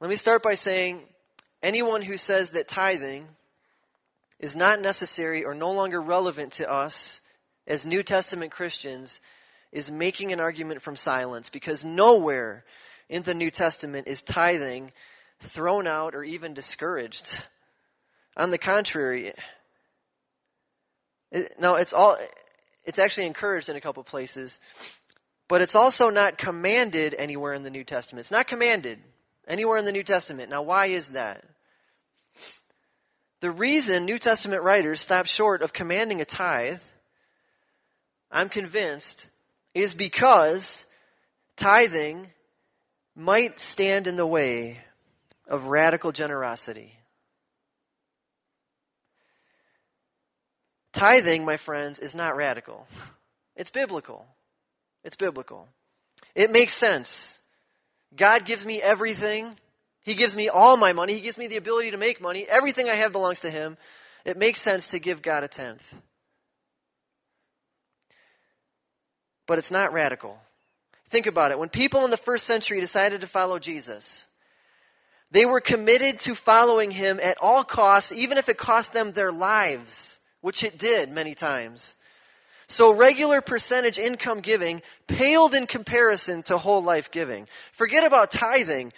Let 0.00 0.10
me 0.10 0.16
start 0.16 0.42
by 0.42 0.54
saying 0.54 1.00
anyone 1.62 2.02
who 2.02 2.16
says 2.16 2.50
that 2.50 2.68
tithing 2.68 3.26
is 4.38 4.56
not 4.56 4.80
necessary 4.80 5.44
or 5.44 5.54
no 5.54 5.72
longer 5.72 6.00
relevant 6.00 6.54
to 6.54 6.70
us 6.70 7.20
as 7.66 7.86
New 7.86 8.02
Testament 8.02 8.50
Christians 8.50 9.20
is 9.70 9.90
making 9.90 10.32
an 10.32 10.40
argument 10.40 10.82
from 10.82 10.96
silence 10.96 11.48
because 11.48 11.84
nowhere 11.84 12.64
in 13.08 13.22
the 13.22 13.34
New 13.34 13.50
Testament 13.50 14.06
is 14.06 14.22
tithing 14.22 14.92
thrown 15.40 15.86
out 15.86 16.14
or 16.14 16.24
even 16.24 16.54
discouraged. 16.54 17.46
On 18.36 18.50
the 18.50 18.58
contrary, 18.58 19.32
it, 21.30 21.54
no, 21.60 21.74
it's 21.74 21.92
all 21.92 22.16
it's 22.84 22.98
actually 22.98 23.26
encouraged 23.26 23.68
in 23.68 23.76
a 23.76 23.80
couple 23.80 24.02
places, 24.04 24.58
but 25.48 25.60
it's 25.60 25.74
also 25.74 26.10
not 26.10 26.38
commanded 26.38 27.14
anywhere 27.14 27.54
in 27.54 27.62
the 27.62 27.70
New 27.70 27.84
Testament. 27.84 28.20
It's 28.20 28.30
not 28.30 28.46
commanded 28.46 28.98
anywhere 29.46 29.78
in 29.78 29.84
the 29.84 29.92
New 29.92 30.02
Testament. 30.02 30.50
Now, 30.50 30.62
why 30.62 30.86
is 30.86 31.08
that? 31.08 31.44
The 33.40 33.50
reason 33.50 34.04
New 34.04 34.18
Testament 34.18 34.62
writers 34.62 35.00
stop 35.00 35.26
short 35.26 35.62
of 35.62 35.72
commanding 35.72 36.20
a 36.20 36.24
tithe, 36.24 36.80
I'm 38.30 38.48
convinced, 38.48 39.26
is 39.74 39.94
because 39.94 40.86
tithing 41.56 42.30
might 43.14 43.60
stand 43.60 44.06
in 44.06 44.16
the 44.16 44.26
way 44.26 44.78
of 45.46 45.66
radical 45.66 46.12
generosity. 46.12 46.94
Tithing, 50.92 51.44
my 51.44 51.56
friends, 51.56 51.98
is 51.98 52.14
not 52.14 52.36
radical. 52.36 52.86
It's 53.56 53.70
biblical. 53.70 54.26
It's 55.04 55.16
biblical. 55.16 55.68
It 56.34 56.50
makes 56.50 56.74
sense. 56.74 57.38
God 58.14 58.44
gives 58.44 58.64
me 58.64 58.80
everything. 58.80 59.56
He 60.02 60.14
gives 60.14 60.36
me 60.36 60.48
all 60.48 60.76
my 60.76 60.92
money. 60.92 61.14
He 61.14 61.20
gives 61.20 61.38
me 61.38 61.46
the 61.46 61.56
ability 61.56 61.92
to 61.92 61.96
make 61.96 62.20
money. 62.20 62.46
Everything 62.48 62.88
I 62.88 62.94
have 62.94 63.12
belongs 63.12 63.40
to 63.40 63.50
Him. 63.50 63.76
It 64.24 64.36
makes 64.36 64.60
sense 64.60 64.88
to 64.88 64.98
give 64.98 65.22
God 65.22 65.44
a 65.44 65.48
tenth. 65.48 65.94
But 69.46 69.58
it's 69.58 69.70
not 69.70 69.92
radical. 69.92 70.38
Think 71.12 71.26
about 71.26 71.50
it. 71.50 71.58
When 71.58 71.68
people 71.68 72.06
in 72.06 72.10
the 72.10 72.16
first 72.16 72.46
century 72.46 72.80
decided 72.80 73.20
to 73.20 73.26
follow 73.26 73.58
Jesus, 73.58 74.24
they 75.30 75.44
were 75.44 75.60
committed 75.60 76.18
to 76.20 76.34
following 76.34 76.90
him 76.90 77.20
at 77.22 77.36
all 77.38 77.64
costs, 77.64 78.12
even 78.12 78.38
if 78.38 78.48
it 78.48 78.56
cost 78.56 78.94
them 78.94 79.12
their 79.12 79.30
lives, 79.30 80.20
which 80.40 80.64
it 80.64 80.78
did 80.78 81.10
many 81.10 81.34
times. 81.34 81.96
So 82.66 82.94
regular 82.94 83.42
percentage 83.42 83.98
income 83.98 84.40
giving 84.40 84.80
paled 85.06 85.54
in 85.54 85.66
comparison 85.66 86.44
to 86.44 86.56
whole 86.56 86.82
life 86.82 87.10
giving. 87.10 87.46
Forget 87.72 88.06
about 88.06 88.30
tithing. 88.30 88.94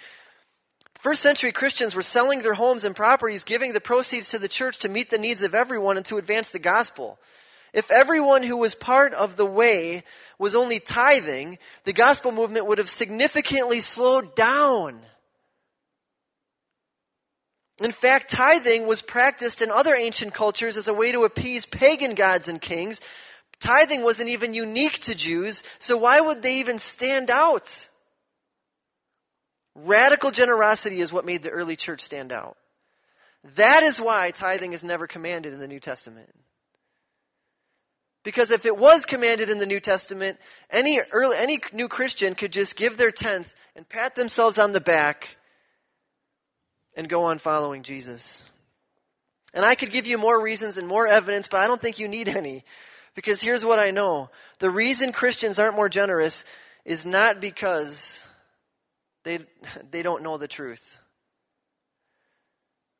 First 1.01 1.21
century 1.21 1.51
Christians 1.51 1.97
were 1.97 2.03
selling 2.03 2.43
their 2.43 2.55
homes 2.55 2.85
and 2.85 2.95
properties, 2.95 3.43
giving 3.43 3.73
the 3.73 3.81
proceeds 3.81 4.29
to 4.31 4.39
the 4.39 4.47
church 4.47 4.79
to 4.79 4.89
meet 4.89 5.11
the 5.11 5.19
needs 5.19 5.43
of 5.43 5.53
everyone 5.53 5.97
and 5.97 6.07
to 6.07 6.19
advance 6.19 6.53
the 6.53 6.61
gospel. 6.61 7.19
If 7.75 7.91
everyone 7.91 8.45
who 8.45 8.57
was 8.57 8.77
part 8.77 9.13
of 9.15 9.35
the 9.35 9.45
way 9.45 10.05
was 10.39 10.55
only 10.55 10.79
tithing, 10.79 11.59
the 11.83 11.93
gospel 11.93 12.31
movement 12.31 12.67
would 12.67 12.79
have 12.79 12.89
significantly 12.89 13.81
slowed 13.81 14.37
down. 14.37 15.01
In 17.83 17.91
fact, 17.91 18.31
tithing 18.31 18.87
was 18.87 19.03
practiced 19.03 19.61
in 19.61 19.73
other 19.73 19.93
ancient 19.93 20.33
cultures 20.33 20.77
as 20.77 20.87
a 20.87 20.95
way 20.95 21.11
to 21.11 21.25
appease 21.25 21.67
pagan 21.67 22.15
gods 22.15 22.47
and 22.47 22.61
kings. 22.61 23.01
Tithing 23.59 24.05
wasn't 24.05 24.29
even 24.29 24.55
unique 24.55 25.01
to 25.01 25.15
Jews, 25.17 25.65
so 25.81 25.97
why 25.97 26.21
would 26.21 26.45
they 26.45 26.59
even 26.59 26.79
stand 26.79 27.29
out? 27.29 27.89
Radical 29.75 30.31
generosity 30.31 31.01
is 31.01 31.13
what 31.13 31.27
made 31.27 31.43
the 31.43 31.51
early 31.51 31.75
church 31.75 32.03
stand 32.03 32.31
out. 32.31 32.57
That 33.57 33.83
is 33.83 34.01
why 34.01 34.31
tithing 34.31 34.75
is 34.75 34.85
never 34.85 35.09
commanded 35.09 35.53
in 35.53 35.59
the 35.59 35.67
New 35.67 35.81
Testament. 35.81 36.31
Because 38.25 38.51
if 38.51 38.65
it 38.65 38.77
was 38.77 39.05
commanded 39.05 39.51
in 39.51 39.59
the 39.59 39.67
New 39.67 39.81
Testament, 39.81 40.39
any 40.71 40.99
early, 41.13 41.37
any 41.39 41.61
new 41.73 41.89
Christian 41.89 42.35
could 42.35 42.53
just 42.53 42.75
give 42.75 42.97
their 42.97 43.13
tenth 43.13 43.55
and 43.77 43.89
pat 43.89 44.17
themselves 44.17 44.59
on 44.59 44.73
the 44.73 44.81
back 44.81 45.37
and 46.97 47.09
go 47.09 47.25
on 47.25 47.39
following 47.39 47.83
Jesus. 47.83 48.43
And 49.53 49.65
I 49.65 49.75
could 49.75 49.91
give 49.91 50.07
you 50.07 50.17
more 50.17 50.41
reasons 50.41 50.79
and 50.79 50.89
more 50.89 51.07
evidence, 51.07 51.49
but 51.49 51.61
I 51.61 51.67
don't 51.67 51.81
think 51.81 51.99
you 51.99 52.09
need 52.09 52.29
any. 52.29 52.65
Because 53.15 53.41
here's 53.41 53.65
what 53.65 53.79
I 53.79 53.91
know. 53.91 54.31
The 54.59 54.71
reason 54.71 55.13
Christians 55.13 55.59
aren't 55.59 55.77
more 55.77 55.91
generous 55.91 56.45
is 56.85 57.05
not 57.05 57.41
because 57.41 58.27
they, 59.23 59.41
they 59.91 60.03
don't 60.03 60.23
know 60.23 60.39
the 60.39 60.49
truth 60.49 60.97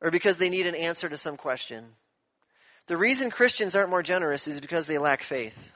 or 0.01 0.11
because 0.11 0.37
they 0.37 0.49
need 0.49 0.67
an 0.67 0.75
answer 0.75 1.09
to 1.09 1.17
some 1.17 1.35
question. 1.35 1.85
The 2.87 2.97
reason 2.97 3.31
Christians 3.31 3.75
aren't 3.75 3.89
more 3.89 4.03
generous 4.03 4.47
is 4.47 4.59
because 4.59 4.85
they 4.85 4.97
lack 4.97 5.23
faith. 5.23 5.73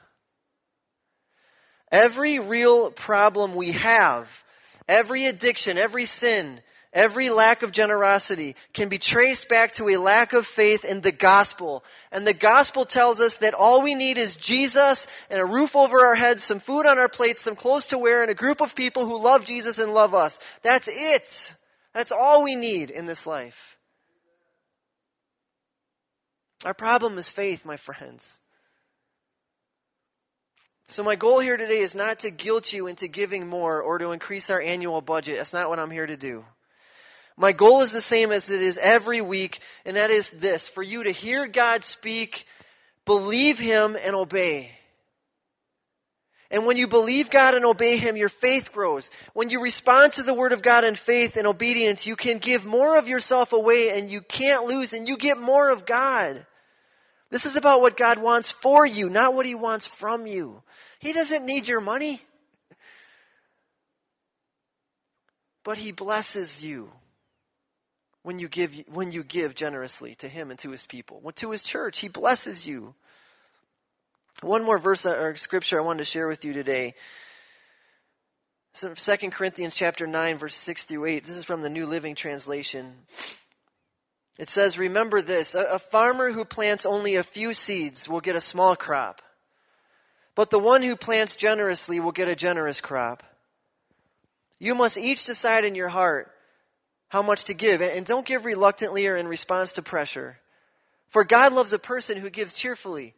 Every 1.90 2.38
real 2.38 2.92
problem 2.92 3.56
we 3.56 3.72
have, 3.72 4.44
every 4.88 5.26
addiction, 5.26 5.76
every 5.76 6.04
sin, 6.04 6.60
every 6.92 7.30
lack 7.30 7.62
of 7.62 7.72
generosity 7.72 8.54
can 8.72 8.88
be 8.88 8.98
traced 8.98 9.48
back 9.48 9.72
to 9.72 9.88
a 9.88 9.96
lack 9.96 10.32
of 10.32 10.46
faith 10.46 10.84
in 10.84 11.00
the 11.00 11.10
gospel. 11.10 11.82
And 12.12 12.24
the 12.24 12.34
gospel 12.34 12.84
tells 12.84 13.18
us 13.18 13.38
that 13.38 13.54
all 13.54 13.82
we 13.82 13.96
need 13.96 14.18
is 14.18 14.36
Jesus 14.36 15.08
and 15.30 15.40
a 15.40 15.44
roof 15.44 15.74
over 15.74 15.98
our 15.98 16.14
heads, 16.14 16.44
some 16.44 16.60
food 16.60 16.86
on 16.86 16.98
our 16.98 17.08
plates, 17.08 17.42
some 17.42 17.56
clothes 17.56 17.86
to 17.86 17.98
wear, 17.98 18.22
and 18.22 18.30
a 18.30 18.34
group 18.34 18.60
of 18.60 18.76
people 18.76 19.04
who 19.04 19.20
love 19.20 19.44
Jesus 19.44 19.80
and 19.80 19.92
love 19.92 20.14
us. 20.14 20.38
That's 20.62 20.88
it. 20.88 21.54
That's 21.92 22.12
all 22.12 22.44
we 22.44 22.54
need 22.54 22.90
in 22.90 23.06
this 23.06 23.26
life. 23.26 23.76
Our 26.64 26.74
problem 26.74 27.16
is 27.16 27.30
faith, 27.30 27.64
my 27.64 27.76
friends. 27.76 28.38
So, 30.88 31.04
my 31.04 31.14
goal 31.14 31.38
here 31.38 31.56
today 31.56 31.78
is 31.78 31.94
not 31.94 32.18
to 32.20 32.30
guilt 32.30 32.72
you 32.72 32.86
into 32.86 33.06
giving 33.06 33.46
more 33.46 33.80
or 33.80 33.98
to 33.98 34.10
increase 34.10 34.50
our 34.50 34.60
annual 34.60 35.00
budget. 35.00 35.38
That's 35.38 35.52
not 35.52 35.68
what 35.68 35.78
I'm 35.78 35.90
here 35.90 36.06
to 36.06 36.16
do. 36.16 36.44
My 37.36 37.52
goal 37.52 37.80
is 37.80 37.92
the 37.92 38.02
same 38.02 38.32
as 38.32 38.50
it 38.50 38.60
is 38.60 38.76
every 38.76 39.20
week, 39.20 39.60
and 39.86 39.96
that 39.96 40.10
is 40.10 40.30
this 40.30 40.68
for 40.68 40.82
you 40.82 41.04
to 41.04 41.10
hear 41.10 41.46
God 41.46 41.84
speak, 41.84 42.44
believe 43.06 43.58
Him, 43.58 43.96
and 44.02 44.14
obey. 44.14 44.72
And 46.50 46.66
when 46.66 46.76
you 46.76 46.88
believe 46.88 47.30
God 47.30 47.54
and 47.54 47.64
obey 47.64 47.96
Him, 47.96 48.16
your 48.16 48.28
faith 48.28 48.72
grows. 48.72 49.10
When 49.32 49.48
you 49.48 49.62
respond 49.62 50.14
to 50.14 50.24
the 50.24 50.34
Word 50.34 50.52
of 50.52 50.60
God 50.60 50.82
in 50.82 50.96
faith 50.96 51.36
and 51.36 51.46
obedience, 51.46 52.06
you 52.06 52.16
can 52.16 52.38
give 52.38 52.66
more 52.66 52.98
of 52.98 53.06
yourself 53.06 53.52
away 53.52 53.96
and 53.96 54.10
you 54.10 54.20
can't 54.20 54.66
lose, 54.66 54.92
and 54.92 55.06
you 55.06 55.16
get 55.16 55.38
more 55.38 55.70
of 55.70 55.86
God. 55.86 56.44
This 57.30 57.46
is 57.46 57.54
about 57.54 57.80
what 57.80 57.96
God 57.96 58.18
wants 58.18 58.50
for 58.50 58.84
you, 58.84 59.08
not 59.08 59.34
what 59.34 59.46
He 59.46 59.54
wants 59.54 59.86
from 59.86 60.26
you. 60.26 60.62
He 60.98 61.12
doesn't 61.12 61.46
need 61.46 61.68
your 61.68 61.80
money, 61.80 62.20
but 65.64 65.78
He 65.78 65.92
blesses 65.92 66.64
you 66.64 66.90
when 68.22 68.38
you 68.38 68.48
give, 68.48 68.74
when 68.88 69.12
you 69.12 69.22
give 69.22 69.54
generously 69.54 70.16
to 70.16 70.28
Him 70.28 70.50
and 70.50 70.58
to 70.58 70.70
His 70.70 70.86
people. 70.86 71.22
To 71.36 71.50
His 71.52 71.62
church, 71.62 72.00
He 72.00 72.08
blesses 72.08 72.66
you. 72.66 72.94
One 74.42 74.64
more 74.64 74.78
verse 74.78 75.06
or 75.06 75.36
scripture 75.36 75.78
I 75.78 75.82
wanted 75.82 75.98
to 75.98 76.04
share 76.06 76.26
with 76.26 76.44
you 76.44 76.52
today. 76.52 76.94
2 78.74 78.94
Corinthians 79.30 79.74
chapter 79.74 80.06
9 80.06 80.38
verse 80.38 80.54
6 80.54 80.84
through 80.84 81.04
8. 81.04 81.24
This 81.24 81.36
is 81.36 81.44
from 81.44 81.62
the 81.62 81.70
New 81.70 81.86
Living 81.86 82.14
Translation. 82.14 82.94
It 84.40 84.48
says, 84.48 84.78
remember 84.78 85.20
this, 85.20 85.54
a, 85.54 85.64
a 85.64 85.78
farmer 85.78 86.32
who 86.32 86.46
plants 86.46 86.86
only 86.86 87.16
a 87.16 87.22
few 87.22 87.52
seeds 87.52 88.08
will 88.08 88.22
get 88.22 88.36
a 88.36 88.40
small 88.40 88.74
crop. 88.74 89.20
But 90.34 90.48
the 90.48 90.58
one 90.58 90.82
who 90.82 90.96
plants 90.96 91.36
generously 91.36 92.00
will 92.00 92.10
get 92.10 92.26
a 92.26 92.34
generous 92.34 92.80
crop. 92.80 93.22
You 94.58 94.74
must 94.74 94.96
each 94.96 95.26
decide 95.26 95.66
in 95.66 95.74
your 95.74 95.90
heart 95.90 96.32
how 97.08 97.20
much 97.20 97.44
to 97.44 97.54
give, 97.54 97.82
and 97.82 98.06
don't 98.06 98.24
give 98.24 98.46
reluctantly 98.46 99.06
or 99.08 99.16
in 99.18 99.28
response 99.28 99.74
to 99.74 99.82
pressure. 99.82 100.38
For 101.10 101.22
God 101.22 101.52
loves 101.52 101.74
a 101.74 101.78
person 101.78 102.16
who 102.16 102.30
gives 102.30 102.54
cheerfully. 102.54 103.12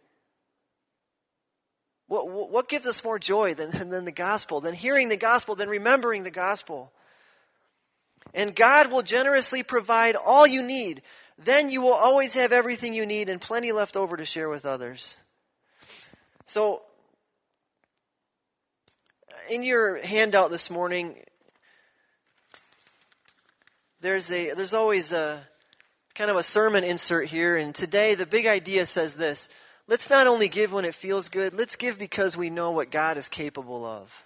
What, 2.08 2.28
what 2.28 2.68
gives 2.68 2.88
us 2.88 3.04
more 3.04 3.20
joy 3.20 3.54
than, 3.54 3.70
than 3.90 4.04
the 4.04 4.10
gospel, 4.10 4.60
than 4.60 4.74
hearing 4.74 5.08
the 5.08 5.16
gospel, 5.16 5.54
than 5.54 5.68
remembering 5.68 6.24
the 6.24 6.32
gospel? 6.32 6.92
And 8.34 8.54
God 8.54 8.90
will 8.90 9.02
generously 9.02 9.62
provide 9.62 10.16
all 10.16 10.46
you 10.46 10.62
need. 10.62 11.02
Then 11.38 11.70
you 11.70 11.80
will 11.80 11.92
always 11.92 12.34
have 12.34 12.52
everything 12.52 12.94
you 12.94 13.06
need 13.06 13.28
and 13.28 13.40
plenty 13.40 13.72
left 13.72 13.96
over 13.96 14.16
to 14.16 14.24
share 14.24 14.48
with 14.48 14.64
others. 14.64 15.18
So, 16.44 16.82
in 19.50 19.62
your 19.62 20.04
handout 20.04 20.50
this 20.50 20.70
morning, 20.70 21.16
there's 24.00 24.30
a 24.30 24.52
there's 24.54 24.74
always 24.74 25.12
a 25.12 25.46
kind 26.14 26.30
of 26.30 26.36
a 26.36 26.42
sermon 26.42 26.84
insert 26.84 27.28
here, 27.28 27.56
and 27.56 27.74
today 27.74 28.14
the 28.14 28.26
big 28.26 28.46
idea 28.46 28.86
says 28.86 29.16
this: 29.16 29.48
Let's 29.86 30.10
not 30.10 30.26
only 30.26 30.48
give 30.48 30.72
when 30.72 30.84
it 30.84 30.94
feels 30.94 31.28
good, 31.28 31.54
let's 31.54 31.76
give 31.76 31.98
because 31.98 32.36
we 32.36 32.50
know 32.50 32.70
what 32.70 32.90
God 32.90 33.16
is 33.16 33.28
capable 33.28 33.84
of. 33.84 34.24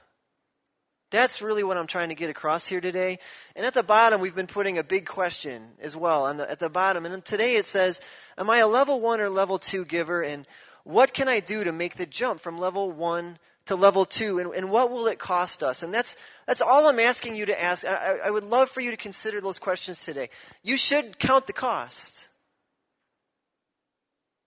That's 1.11 1.40
really 1.40 1.62
what 1.62 1.77
I'm 1.77 1.87
trying 1.87 2.09
to 2.09 2.16
get 2.16 2.31
across 2.31 2.66
here 2.66 2.81
today. 2.81 3.19
And 3.55 3.64
at 3.64 3.75
the 3.75 3.83
bottom, 3.83 4.21
we've 4.21 4.35
been 4.35 4.49
putting 4.49 4.79
a 4.79 4.83
big 4.83 5.07
question 5.07 5.62
as 5.81 5.97
well 5.97 6.33
the, 6.35 6.51
at 6.51 6.59
the 6.59 6.69
bottom. 6.69 7.07
And 7.07 7.25
today 7.25 7.57
it 7.57 7.66
says, 7.66 8.01
Am 8.37 8.51
I 8.51 8.59
a 8.59 8.66
level 8.66 9.01
one 9.01 9.21
or 9.21 9.31
level 9.31 9.59
two 9.59 9.85
giver? 9.85 10.23
And 10.23 10.47
what 10.83 11.14
can 11.14 11.29
I 11.29 11.40
do 11.40 11.64
to 11.64 11.73
make 11.73 11.97
the 11.97 12.07
jump 12.07 12.40
from 12.40 12.59
level 12.59 12.90
one 12.90 13.38
to 13.66 13.77
level 13.77 14.05
two? 14.05 14.40
And, 14.40 14.53
and 14.53 14.71
what 14.71 14.90
will 14.90 15.07
it 15.07 15.19
cost 15.19 15.62
us? 15.62 15.85
And 15.85 15.95
that's, 15.95 16.16
that's 16.47 16.61
all 16.61 16.88
I'm 16.88 16.99
asking 16.99 17.37
you 17.37 17.47
to 17.47 17.62
ask. 17.62 17.87
I, 17.87 18.19
I 18.27 18.31
would 18.31 18.45
love 18.45 18.69
for 18.69 18.81
you 18.81 18.90
to 18.90 18.97
consider 18.97 19.40
those 19.40 19.61
questions 19.61 20.05
today. 20.05 20.29
You 20.64 20.77
should 20.77 21.21
count 21.21 21.47
the 21.47 21.53
cost 21.53 22.29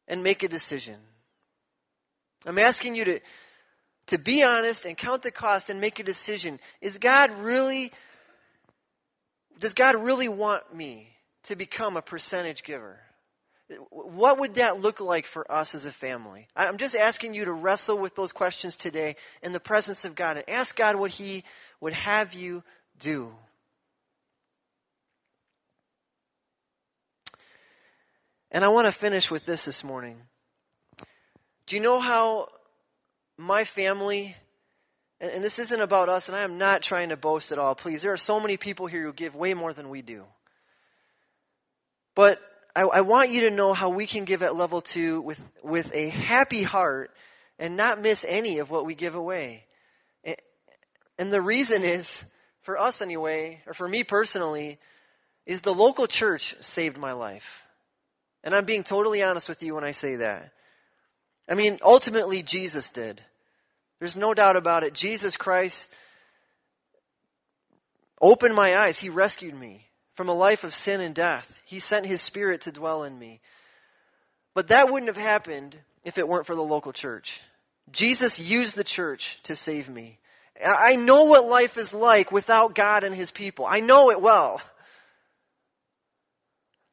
and 0.10 0.24
make 0.24 0.44
a 0.44 0.50
decision. 0.50 0.98
I'm 2.46 2.60
asking 2.60 2.96
you 2.96 3.06
to 3.06 3.20
to 4.10 4.18
be 4.18 4.42
honest 4.42 4.86
and 4.86 4.98
count 4.98 5.22
the 5.22 5.32
cost 5.32 5.70
and 5.70 5.80
make 5.80 6.00
a 6.00 6.04
decision. 6.04 6.60
Is 6.82 6.98
God 6.98 7.30
really, 7.32 7.92
does 9.60 9.76
God 9.76 9.96
really 9.96 10.28
want 10.28 10.76
me 10.76 11.10
to 11.44 11.56
become 11.56 11.96
a 11.96 12.02
percentage 12.02 12.64
giver? 12.64 13.00
What 13.92 14.40
would 14.40 14.56
that 14.56 14.82
look 14.82 15.00
like 15.00 15.28
for 15.28 15.50
us 15.52 15.76
as 15.76 15.86
a 15.86 15.92
family? 15.92 16.48
I'm 16.56 16.78
just 16.78 16.96
asking 16.96 17.36
you 17.36 17.46
to 17.46 17.52
wrestle 17.52 18.00
with 18.00 18.16
those 18.16 18.32
questions 18.32 18.76
today 18.76 19.16
in 19.44 19.52
the 19.52 19.60
presence 19.60 20.06
of 20.06 20.16
God 20.16 20.38
and 20.38 20.50
ask 20.50 20.76
God 20.76 20.96
what 20.96 21.12
He 21.12 21.44
would 21.80 21.94
have 21.94 22.34
you 22.34 22.64
do. 22.98 23.32
And 28.50 28.66
I 28.66 28.70
want 28.70 28.88
to 28.88 28.92
finish 28.92 29.30
with 29.30 29.46
this 29.46 29.66
this 29.66 29.84
morning. 29.84 30.18
Do 31.68 31.76
you 31.76 31.82
know 31.84 32.00
how 32.00 32.48
my 33.40 33.64
family, 33.64 34.36
and, 35.22 35.32
and 35.32 35.44
this 35.44 35.60
isn't 35.60 35.82
about 35.82 36.10
us, 36.10 36.28
and 36.28 36.38
I 36.38 36.42
am 36.42 36.58
not 36.58 36.82
trying 36.82 37.10
to 37.10 37.18
boast 37.18 37.52
at 37.52 37.60
all, 37.60 37.74
please. 37.74 38.02
There 38.02 38.14
are 38.14 38.18
so 38.18 38.40
many 38.40 38.58
people 38.58 38.88
here 38.88 39.04
who 39.04 39.14
give 39.14 39.36
way 39.36 39.54
more 39.54 39.74
than 39.74 39.90
we 39.90 40.02
do. 40.02 40.26
But 42.16 42.40
I, 42.76 42.82
I 42.82 43.02
want 43.02 43.32
you 43.32 43.42
to 43.42 43.50
know 43.50 43.74
how 43.74 43.90
we 43.90 44.06
can 44.08 44.26
give 44.26 44.44
at 44.44 44.56
level 44.56 44.82
two 44.82 45.22
with, 45.22 45.42
with 45.64 45.94
a 45.96 46.10
happy 46.10 46.64
heart 46.64 47.12
and 47.58 47.78
not 47.78 48.02
miss 48.02 48.26
any 48.28 48.60
of 48.60 48.70
what 48.70 48.86
we 48.86 48.94
give 48.94 49.16
away. 49.16 49.64
And 51.18 51.34
the 51.34 51.42
reason 51.42 51.84
is, 51.84 52.24
for 52.62 52.80
us 52.80 53.02
anyway, 53.02 53.62
or 53.68 53.74
for 53.74 53.88
me 53.88 54.06
personally, 54.06 54.80
is 55.46 55.60
the 55.60 55.74
local 55.74 56.08
church 56.08 56.56
saved 56.62 56.98
my 56.98 57.12
life. 57.12 57.64
And 58.42 58.56
I'm 58.56 58.64
being 58.64 58.84
totally 58.84 59.22
honest 59.22 59.50
with 59.50 59.62
you 59.62 59.76
when 59.76 59.84
I 59.84 59.92
say 59.92 60.16
that. 60.18 60.54
I 61.50 61.56
mean, 61.56 61.80
ultimately, 61.82 62.42
Jesus 62.42 62.90
did. 62.90 63.22
There's 64.00 64.16
no 64.16 64.34
doubt 64.34 64.56
about 64.56 64.84
it. 64.84 64.94
Jesus 64.94 65.38
Christ 65.38 65.90
opened 68.22 68.56
my 68.56 68.78
eyes. 68.78 69.00
He 69.00 69.10
rescued 69.10 69.54
me 69.54 69.86
from 70.16 70.30
a 70.30 70.34
life 70.34 70.64
of 70.64 70.74
sin 70.74 71.02
and 71.02 71.14
death. 71.14 71.60
He 71.66 71.80
sent 71.80 72.06
His 72.06 72.22
Spirit 72.22 72.62
to 72.62 72.72
dwell 72.72 73.04
in 73.04 73.18
me. 73.18 73.42
But 74.54 74.70
that 74.70 74.90
wouldn't 74.90 75.10
have 75.10 75.18
happened 75.18 75.78
if 76.04 76.18
it 76.18 76.28
weren't 76.28 76.46
for 76.46 76.56
the 76.56 76.64
local 76.64 76.94
church. 76.94 77.42
Jesus 77.92 78.40
used 78.40 78.76
the 78.76 78.84
church 78.84 79.40
to 79.44 79.56
save 79.56 79.90
me. 79.90 80.20
I 80.66 80.96
know 80.96 81.26
what 81.26 81.46
life 81.46 81.78
is 81.78 81.94
like 81.94 82.32
without 82.32 82.76
God 82.76 83.04
and 83.04 83.16
His 83.16 83.32
people. 83.32 83.66
I 83.66 83.80
know 83.80 84.12
it 84.12 84.22
well. 84.22 84.62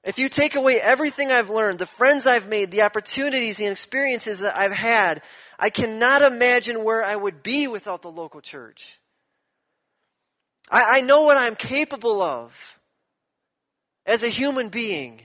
if 0.04 0.18
you 0.18 0.28
take 0.28 0.54
away 0.54 0.80
everything 0.80 1.32
I've 1.32 1.50
learned, 1.50 1.78
the 1.78 1.86
friends 1.86 2.26
I've 2.26 2.48
made, 2.48 2.70
the 2.70 2.82
opportunities, 2.82 3.56
the 3.56 3.66
experiences 3.66 4.40
that 4.40 4.56
I've 4.56 4.72
had, 4.72 5.22
I 5.58 5.70
cannot 5.70 6.22
imagine 6.22 6.84
where 6.84 7.04
I 7.04 7.16
would 7.16 7.42
be 7.42 7.66
without 7.66 8.02
the 8.02 8.10
local 8.10 8.40
church. 8.40 8.98
I, 10.70 10.98
I 10.98 11.00
know 11.00 11.22
what 11.22 11.36
I'm 11.36 11.56
capable 11.56 12.20
of 12.20 12.78
as 14.04 14.22
a 14.22 14.28
human 14.28 14.68
being 14.68 15.22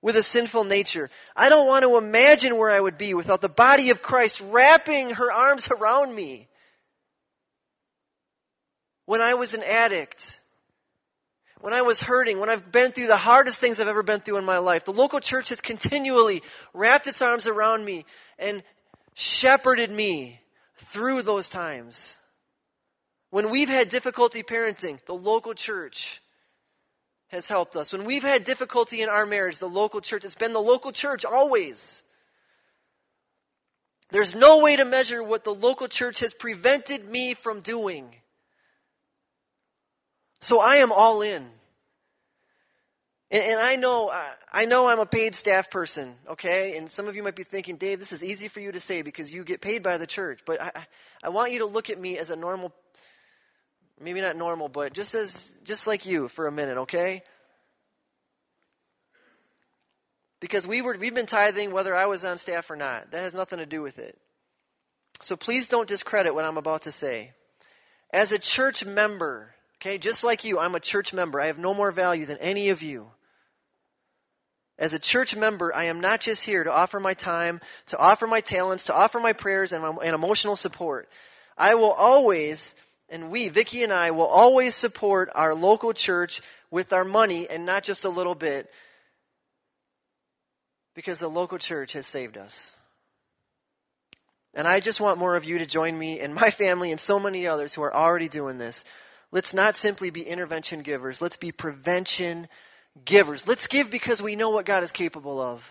with 0.00 0.16
a 0.16 0.22
sinful 0.22 0.64
nature. 0.64 1.10
I 1.34 1.48
don't 1.48 1.66
want 1.66 1.82
to 1.82 1.98
imagine 1.98 2.56
where 2.56 2.70
I 2.70 2.80
would 2.80 2.98
be 2.98 3.14
without 3.14 3.40
the 3.40 3.48
body 3.48 3.90
of 3.90 4.02
Christ 4.02 4.40
wrapping 4.40 5.10
her 5.10 5.32
arms 5.32 5.68
around 5.70 6.14
me. 6.14 6.48
When 9.06 9.20
I 9.20 9.34
was 9.34 9.54
an 9.54 9.62
addict, 9.62 10.40
when 11.60 11.72
I 11.72 11.82
was 11.82 12.02
hurting, 12.02 12.38
when 12.38 12.50
I've 12.50 12.70
been 12.70 12.92
through 12.92 13.06
the 13.06 13.16
hardest 13.16 13.60
things 13.60 13.80
I've 13.80 13.88
ever 13.88 14.02
been 14.02 14.20
through 14.20 14.36
in 14.36 14.44
my 14.44 14.58
life, 14.58 14.84
the 14.84 14.92
local 14.92 15.18
church 15.18 15.48
has 15.48 15.60
continually 15.60 16.42
wrapped 16.74 17.06
its 17.06 17.22
arms 17.22 17.46
around 17.46 17.84
me 17.84 18.04
and 18.38 18.62
shepherded 19.20 19.90
me 19.90 20.40
through 20.76 21.22
those 21.22 21.48
times. 21.48 22.16
When 23.30 23.50
we've 23.50 23.68
had 23.68 23.88
difficulty 23.88 24.44
parenting, 24.44 25.04
the 25.06 25.12
local 25.12 25.54
church 25.54 26.22
has 27.26 27.48
helped 27.48 27.74
us. 27.74 27.92
When 27.92 28.04
we've 28.04 28.22
had 28.22 28.44
difficulty 28.44 29.02
in 29.02 29.08
our 29.08 29.26
marriage, 29.26 29.58
the 29.58 29.68
local 29.68 30.00
church, 30.00 30.24
it's 30.24 30.36
been 30.36 30.52
the 30.52 30.60
local 30.60 30.92
church 30.92 31.24
always. 31.24 32.04
There's 34.10 34.36
no 34.36 34.62
way 34.62 34.76
to 34.76 34.84
measure 34.84 35.20
what 35.20 35.42
the 35.42 35.52
local 35.52 35.88
church 35.88 36.20
has 36.20 36.32
prevented 36.32 37.04
me 37.04 37.34
from 37.34 37.58
doing. 37.58 38.14
So 40.40 40.60
I 40.60 40.76
am 40.76 40.92
all 40.92 41.22
in. 41.22 41.44
And, 43.30 43.42
and, 43.42 43.60
I 43.60 43.76
know, 43.76 44.08
uh, 44.08 44.22
I 44.52 44.64
know 44.64 44.88
I'm 44.88 45.00
a 45.00 45.06
paid 45.06 45.34
staff 45.34 45.70
person, 45.70 46.14
okay? 46.28 46.78
And 46.78 46.90
some 46.90 47.08
of 47.08 47.16
you 47.16 47.22
might 47.22 47.36
be 47.36 47.42
thinking, 47.42 47.76
Dave, 47.76 47.98
this 47.98 48.12
is 48.12 48.24
easy 48.24 48.48
for 48.48 48.60
you 48.60 48.72
to 48.72 48.80
say 48.80 49.02
because 49.02 49.32
you 49.32 49.44
get 49.44 49.60
paid 49.60 49.82
by 49.82 49.98
the 49.98 50.06
church. 50.06 50.40
But 50.46 50.62
I, 50.62 50.86
I 51.22 51.28
want 51.28 51.52
you 51.52 51.58
to 51.58 51.66
look 51.66 51.90
at 51.90 52.00
me 52.00 52.16
as 52.16 52.30
a 52.30 52.36
normal 52.36 52.72
maybe 54.00 54.20
not 54.20 54.36
normal, 54.36 54.68
but 54.68 54.92
just 54.92 55.14
as 55.14 55.52
just 55.64 55.86
like 55.86 56.06
you 56.06 56.28
for 56.28 56.46
a 56.46 56.52
minute, 56.52 56.78
okay? 56.78 57.22
Because 60.40 60.66
we 60.66 60.82
were 60.82 60.96
we've 60.98 61.14
been 61.14 61.26
tithing 61.26 61.72
whether 61.72 61.94
I 61.94 62.06
was 62.06 62.24
on 62.24 62.38
staff 62.38 62.70
or 62.70 62.76
not. 62.76 63.10
That 63.10 63.24
has 63.24 63.34
nothing 63.34 63.58
to 63.58 63.66
do 63.66 63.82
with 63.82 63.98
it. 63.98 64.18
So 65.20 65.36
please 65.36 65.68
don't 65.68 65.88
discredit 65.88 66.34
what 66.34 66.44
I'm 66.44 66.58
about 66.58 66.82
to 66.82 66.92
say. 66.92 67.32
As 68.12 68.30
a 68.30 68.38
church 68.38 68.84
member, 68.84 69.54
okay, 69.76 69.98
just 69.98 70.22
like 70.22 70.44
you, 70.44 70.58
I'm 70.58 70.76
a 70.76 70.80
church 70.80 71.12
member. 71.12 71.40
I 71.40 71.46
have 71.46 71.58
no 71.58 71.74
more 71.74 71.90
value 71.90 72.24
than 72.24 72.38
any 72.38 72.68
of 72.68 72.82
you. 72.82 73.08
As 74.78 74.92
a 74.92 74.98
church 74.98 75.34
member, 75.34 75.74
I 75.74 75.84
am 75.84 76.00
not 76.00 76.20
just 76.20 76.44
here 76.44 76.62
to 76.62 76.72
offer 76.72 77.00
my 77.00 77.14
time, 77.14 77.60
to 77.86 77.98
offer 77.98 78.26
my 78.26 78.40
talents, 78.40 78.84
to 78.84 78.94
offer 78.94 79.18
my 79.18 79.32
prayers 79.32 79.72
and, 79.72 79.84
and 79.84 80.14
emotional 80.14 80.54
support. 80.54 81.08
I 81.56 81.74
will 81.74 81.92
always 81.92 82.74
and 83.08 83.30
we, 83.30 83.48
Vicki 83.48 83.82
and 83.82 83.92
I, 83.92 84.10
will 84.10 84.26
always 84.26 84.74
support 84.74 85.30
our 85.34 85.54
local 85.54 85.92
church 85.92 86.42
with 86.70 86.92
our 86.92 87.04
money 87.04 87.48
and 87.48 87.64
not 87.64 87.82
just 87.82 88.04
a 88.04 88.10
little 88.10 88.34
bit 88.34 88.70
because 90.94 91.20
the 91.20 91.28
local 91.28 91.58
church 91.58 91.94
has 91.94 92.06
saved 92.06 92.36
us. 92.36 92.72
And 94.54 94.68
I 94.68 94.80
just 94.80 95.00
want 95.00 95.18
more 95.18 95.36
of 95.36 95.44
you 95.44 95.58
to 95.58 95.66
join 95.66 95.98
me 95.98 96.20
and 96.20 96.34
my 96.34 96.50
family 96.50 96.90
and 96.90 97.00
so 97.00 97.18
many 97.18 97.46
others 97.46 97.72
who 97.72 97.82
are 97.82 97.94
already 97.94 98.28
doing 98.28 98.58
this. 98.58 98.84
Let's 99.30 99.54
not 99.54 99.76
simply 99.76 100.10
be 100.10 100.22
intervention 100.22 100.82
givers. 100.82 101.22
Let's 101.22 101.36
be 101.36 101.52
prevention 101.52 102.48
givers. 103.04 103.46
Let's 103.46 103.66
give 103.66 103.90
because 103.90 104.22
we 104.22 104.36
know 104.36 104.50
what 104.50 104.64
God 104.64 104.82
is 104.82 104.92
capable 104.92 105.40
of. 105.40 105.68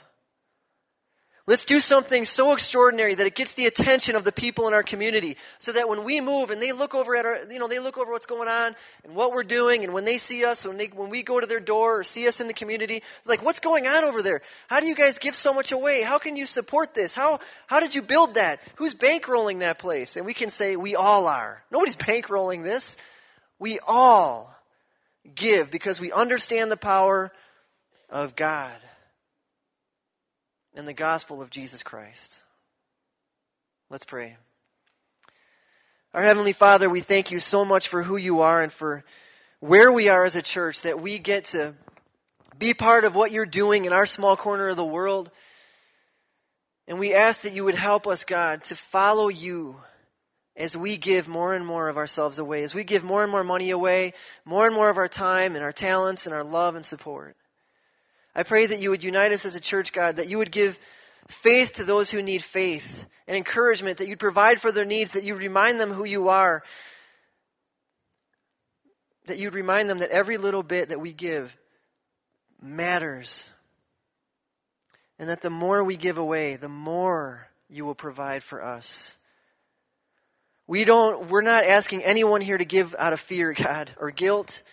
Let's 1.49 1.63
do 1.63 1.79
something 1.79 2.25
so 2.25 2.51
extraordinary 2.51 3.15
that 3.15 3.25
it 3.25 3.33
gets 3.33 3.53
the 3.53 3.67
attention 3.67 4.17
of 4.17 4.25
the 4.25 4.33
people 4.33 4.67
in 4.67 4.73
our 4.73 4.83
community 4.83 5.37
so 5.59 5.71
that 5.71 5.87
when 5.87 6.03
we 6.03 6.19
move 6.19 6.51
and 6.51 6.61
they 6.61 6.73
look 6.73 6.93
over 6.93 7.15
at 7.15 7.25
our, 7.25 7.49
you 7.49 7.57
know, 7.57 7.69
they 7.69 7.79
look 7.79 7.97
over 7.97 8.11
what's 8.11 8.25
going 8.25 8.49
on 8.49 8.75
and 9.05 9.15
what 9.15 9.31
we're 9.31 9.43
doing 9.43 9.85
and 9.85 9.93
when 9.93 10.03
they 10.03 10.17
see 10.17 10.43
us, 10.43 10.65
when 10.65 10.75
they, 10.75 10.87
when 10.87 11.09
we 11.09 11.23
go 11.23 11.39
to 11.39 11.47
their 11.47 11.61
door 11.61 11.99
or 11.99 12.03
see 12.03 12.27
us 12.27 12.41
in 12.41 12.47
the 12.47 12.53
community, 12.53 13.01
like, 13.23 13.41
what's 13.45 13.61
going 13.61 13.87
on 13.87 14.03
over 14.03 14.21
there? 14.21 14.41
How 14.67 14.81
do 14.81 14.87
you 14.87 14.95
guys 14.95 15.19
give 15.19 15.35
so 15.35 15.53
much 15.53 15.71
away? 15.71 16.01
How 16.01 16.17
can 16.17 16.35
you 16.35 16.45
support 16.45 16.93
this? 16.93 17.13
How, 17.13 17.39
how 17.65 17.79
did 17.79 17.95
you 17.95 18.01
build 18.01 18.35
that? 18.35 18.59
Who's 18.75 18.93
bankrolling 18.93 19.59
that 19.61 19.79
place? 19.79 20.17
And 20.17 20.25
we 20.25 20.33
can 20.33 20.49
say, 20.49 20.75
we 20.75 20.97
all 20.97 21.27
are. 21.27 21.63
Nobody's 21.71 21.95
bankrolling 21.95 22.65
this. 22.65 22.97
We 23.57 23.79
all 23.87 24.53
give 25.35 25.71
because 25.71 25.99
we 25.99 26.11
understand 26.11 26.71
the 26.71 26.77
power 26.77 27.31
of 28.09 28.35
God 28.35 28.75
and 30.75 30.87
the 30.87 30.93
gospel 30.93 31.41
of 31.41 31.49
Jesus 31.49 31.83
Christ. 31.83 32.43
Let's 33.89 34.05
pray. 34.05 34.37
Our 36.13 36.23
Heavenly 36.23 36.53
Father, 36.53 36.89
we 36.89 37.01
thank 37.01 37.31
you 37.31 37.39
so 37.39 37.65
much 37.65 37.87
for 37.87 38.03
who 38.03 38.17
you 38.17 38.41
are 38.41 38.61
and 38.61 38.71
for 38.71 39.03
where 39.59 39.91
we 39.91 40.09
are 40.09 40.25
as 40.25 40.35
a 40.35 40.41
church, 40.41 40.83
that 40.83 41.01
we 41.01 41.17
get 41.17 41.45
to 41.45 41.73
be 42.57 42.73
part 42.73 43.05
of 43.05 43.15
what 43.15 43.31
you're 43.31 43.45
doing 43.45 43.85
in 43.85 43.93
our 43.93 44.05
small 44.05 44.35
corner 44.35 44.69
of 44.69 44.77
the 44.77 44.85
world. 44.85 45.31
And 46.87 46.99
we 46.99 47.13
ask 47.13 47.41
that 47.41 47.53
you 47.53 47.63
would 47.65 47.75
help 47.75 48.07
us, 48.07 48.23
God, 48.23 48.63
to 48.65 48.75
follow 48.75 49.27
you 49.27 49.77
as 50.57 50.75
we 50.75 50.97
give 50.97 51.27
more 51.27 51.53
and 51.53 51.65
more 51.65 51.87
of 51.87 51.97
ourselves 51.97 52.39
away, 52.39 52.63
as 52.63 52.73
we 52.73 52.83
give 52.83 53.03
more 53.03 53.21
and 53.21 53.31
more 53.31 53.43
money 53.43 53.69
away, 53.69 54.13
more 54.43 54.65
and 54.65 54.75
more 54.75 54.89
of 54.89 54.97
our 54.97 55.07
time 55.07 55.55
and 55.55 55.63
our 55.63 55.71
talents 55.71 56.25
and 56.25 56.33
our 56.33 56.43
love 56.43 56.75
and 56.75 56.85
support. 56.85 57.37
I 58.35 58.43
pray 58.43 58.65
that 58.65 58.79
you 58.79 58.89
would 58.89 59.03
unite 59.03 59.31
us 59.31 59.45
as 59.45 59.55
a 59.55 59.61
church, 59.61 59.93
God, 59.93 60.15
that 60.15 60.27
you 60.27 60.39
would 60.39 60.51
give 60.51 60.79
faith 61.27 61.75
to 61.75 61.83
those 61.83 62.09
who 62.09 62.23
need 62.23 62.43
faith 62.43 63.05
and 63.27 63.37
encouragement, 63.37 63.97
that 63.97 64.07
you'd 64.07 64.19
provide 64.19 64.59
for 64.59 64.71
their 64.71 64.85
needs, 64.85 65.13
that 65.13 65.23
you'd 65.23 65.37
remind 65.37 65.79
them 65.79 65.93
who 65.93 66.05
you 66.05 66.29
are, 66.29 66.63
that 69.27 69.37
you'd 69.37 69.53
remind 69.53 69.89
them 69.89 69.99
that 69.99 70.09
every 70.09 70.37
little 70.37 70.63
bit 70.63 70.89
that 70.89 71.01
we 71.01 71.13
give 71.13 71.55
matters. 72.61 73.49
And 75.19 75.29
that 75.29 75.41
the 75.41 75.49
more 75.49 75.83
we 75.83 75.97
give 75.97 76.17
away, 76.17 76.55
the 76.55 76.69
more 76.69 77.47
you 77.69 77.85
will 77.85 77.95
provide 77.95 78.43
for 78.43 78.63
us. 78.63 79.17
We 80.67 80.83
don't, 80.83 81.29
we're 81.29 81.41
not 81.41 81.63
asking 81.63 82.03
anyone 82.03 82.41
here 82.41 82.57
to 82.57 82.65
give 82.65 82.93
out 82.99 83.13
of 83.13 83.21
fear, 83.21 83.53
God, 83.53 83.89
or 83.97 84.11
guilt. 84.11 84.63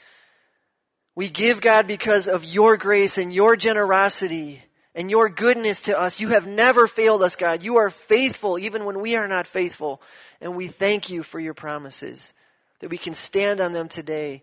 We 1.15 1.29
give, 1.29 1.61
God, 1.61 1.87
because 1.87 2.27
of 2.27 2.45
your 2.45 2.77
grace 2.77 3.17
and 3.17 3.33
your 3.33 3.55
generosity 3.55 4.63
and 4.97 5.09
your 5.09 5.29
goodness 5.29 5.83
to 5.83 5.99
us. 5.99 6.19
You 6.19 6.31
have 6.31 6.49
never 6.49 6.89
failed 6.89 7.23
us, 7.23 7.37
God. 7.37 7.63
You 7.63 7.77
are 7.77 7.91
faithful 7.91 8.59
even 8.59 8.85
when 8.85 9.01
we 9.01 9.15
are 9.15 9.29
not 9.29 9.47
faithful. 9.47 10.03
And 10.41 10.57
we 10.57 10.67
thank 10.67 11.11
you 11.11 11.23
for 11.23 11.39
your 11.39 11.55
promises, 11.55 12.35
that 12.81 12.91
we 12.91 12.99
can 12.99 13.15
stand 13.15 13.61
on 13.61 13.73
them 13.73 13.89
today. 13.89 14.43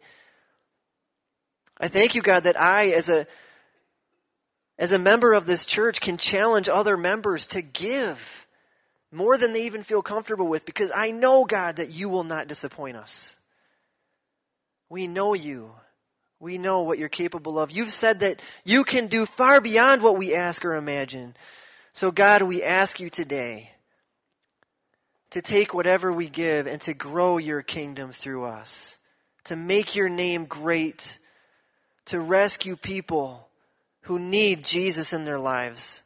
I 1.78 1.90
thank 1.90 2.16
you, 2.16 2.22
God, 2.22 2.44
that 2.46 2.60
I, 2.60 2.92
as 2.92 3.10
a, 3.10 3.28
as 4.80 4.94
a 4.94 5.00
member 5.00 5.34
of 5.34 5.46
this 5.46 5.66
church, 5.66 6.00
can 6.00 6.18
challenge 6.18 6.70
other 6.70 6.96
members 6.96 7.48
to 7.48 7.62
give 7.62 8.48
more 9.12 9.38
than 9.38 9.54
they 9.54 9.66
even 9.66 9.84
feel 9.84 10.02
comfortable 10.02 10.48
with 10.48 10.66
because 10.66 10.92
I 10.96 11.12
know, 11.12 11.46
God, 11.46 11.78
that 11.78 11.92
you 11.92 12.10
will 12.10 12.24
not 12.24 12.48
disappoint 12.48 12.98
us. 12.98 13.38
We 14.90 15.08
know 15.08 15.34
you. 15.34 15.72
We 16.40 16.58
know 16.58 16.82
what 16.82 16.98
you're 16.98 17.10
capable 17.10 17.60
of. 17.60 17.72
You've 17.72 17.92
said 17.92 18.22
that 18.22 18.42
you 18.66 18.84
can 18.84 19.08
do 19.08 19.26
far 19.26 19.62
beyond 19.62 20.02
what 20.02 20.18
we 20.18 20.34
ask 20.34 20.66
or 20.66 20.76
imagine. 20.76 21.36
So, 21.94 22.12
God, 22.12 22.42
we 22.42 22.64
ask 22.64 23.00
you 23.00 23.10
today 23.10 23.72
to 25.32 25.42
take 25.42 25.74
whatever 25.74 26.12
we 26.12 26.30
give 26.30 26.68
and 26.68 26.82
to 26.82 26.94
grow 26.94 27.38
your 27.38 27.62
kingdom 27.62 28.12
through 28.12 28.46
us, 28.46 28.98
to 29.46 29.56
make 29.56 29.96
your 29.96 30.10
name 30.10 30.46
great, 30.46 31.20
to 32.06 32.20
rescue 32.20 32.76
people 32.76 33.48
who 34.02 34.20
need 34.20 34.66
Jesus 34.66 35.14
in 35.14 35.26
their 35.26 35.40
lives, 35.40 36.02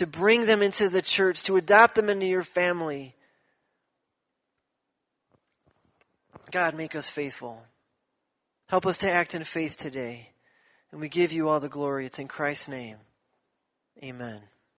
to 0.00 0.06
bring 0.06 0.46
them 0.46 0.62
into 0.62 0.88
the 0.88 1.02
church, 1.02 1.42
to 1.42 1.58
adopt 1.58 1.94
them 1.94 2.08
into 2.08 2.24
your 2.24 2.42
family. 2.42 3.14
God, 6.50 6.74
make 6.74 6.96
us 6.96 7.10
faithful. 7.10 7.60
Help 8.66 8.86
us 8.86 8.96
to 8.98 9.12
act 9.12 9.34
in 9.34 9.44
faith 9.44 9.76
today. 9.76 10.30
And 10.90 11.02
we 11.02 11.10
give 11.10 11.32
you 11.32 11.50
all 11.50 11.60
the 11.60 11.68
glory. 11.68 12.06
It's 12.06 12.18
in 12.18 12.28
Christ's 12.28 12.68
name. 12.68 12.96
Amen. 14.02 14.40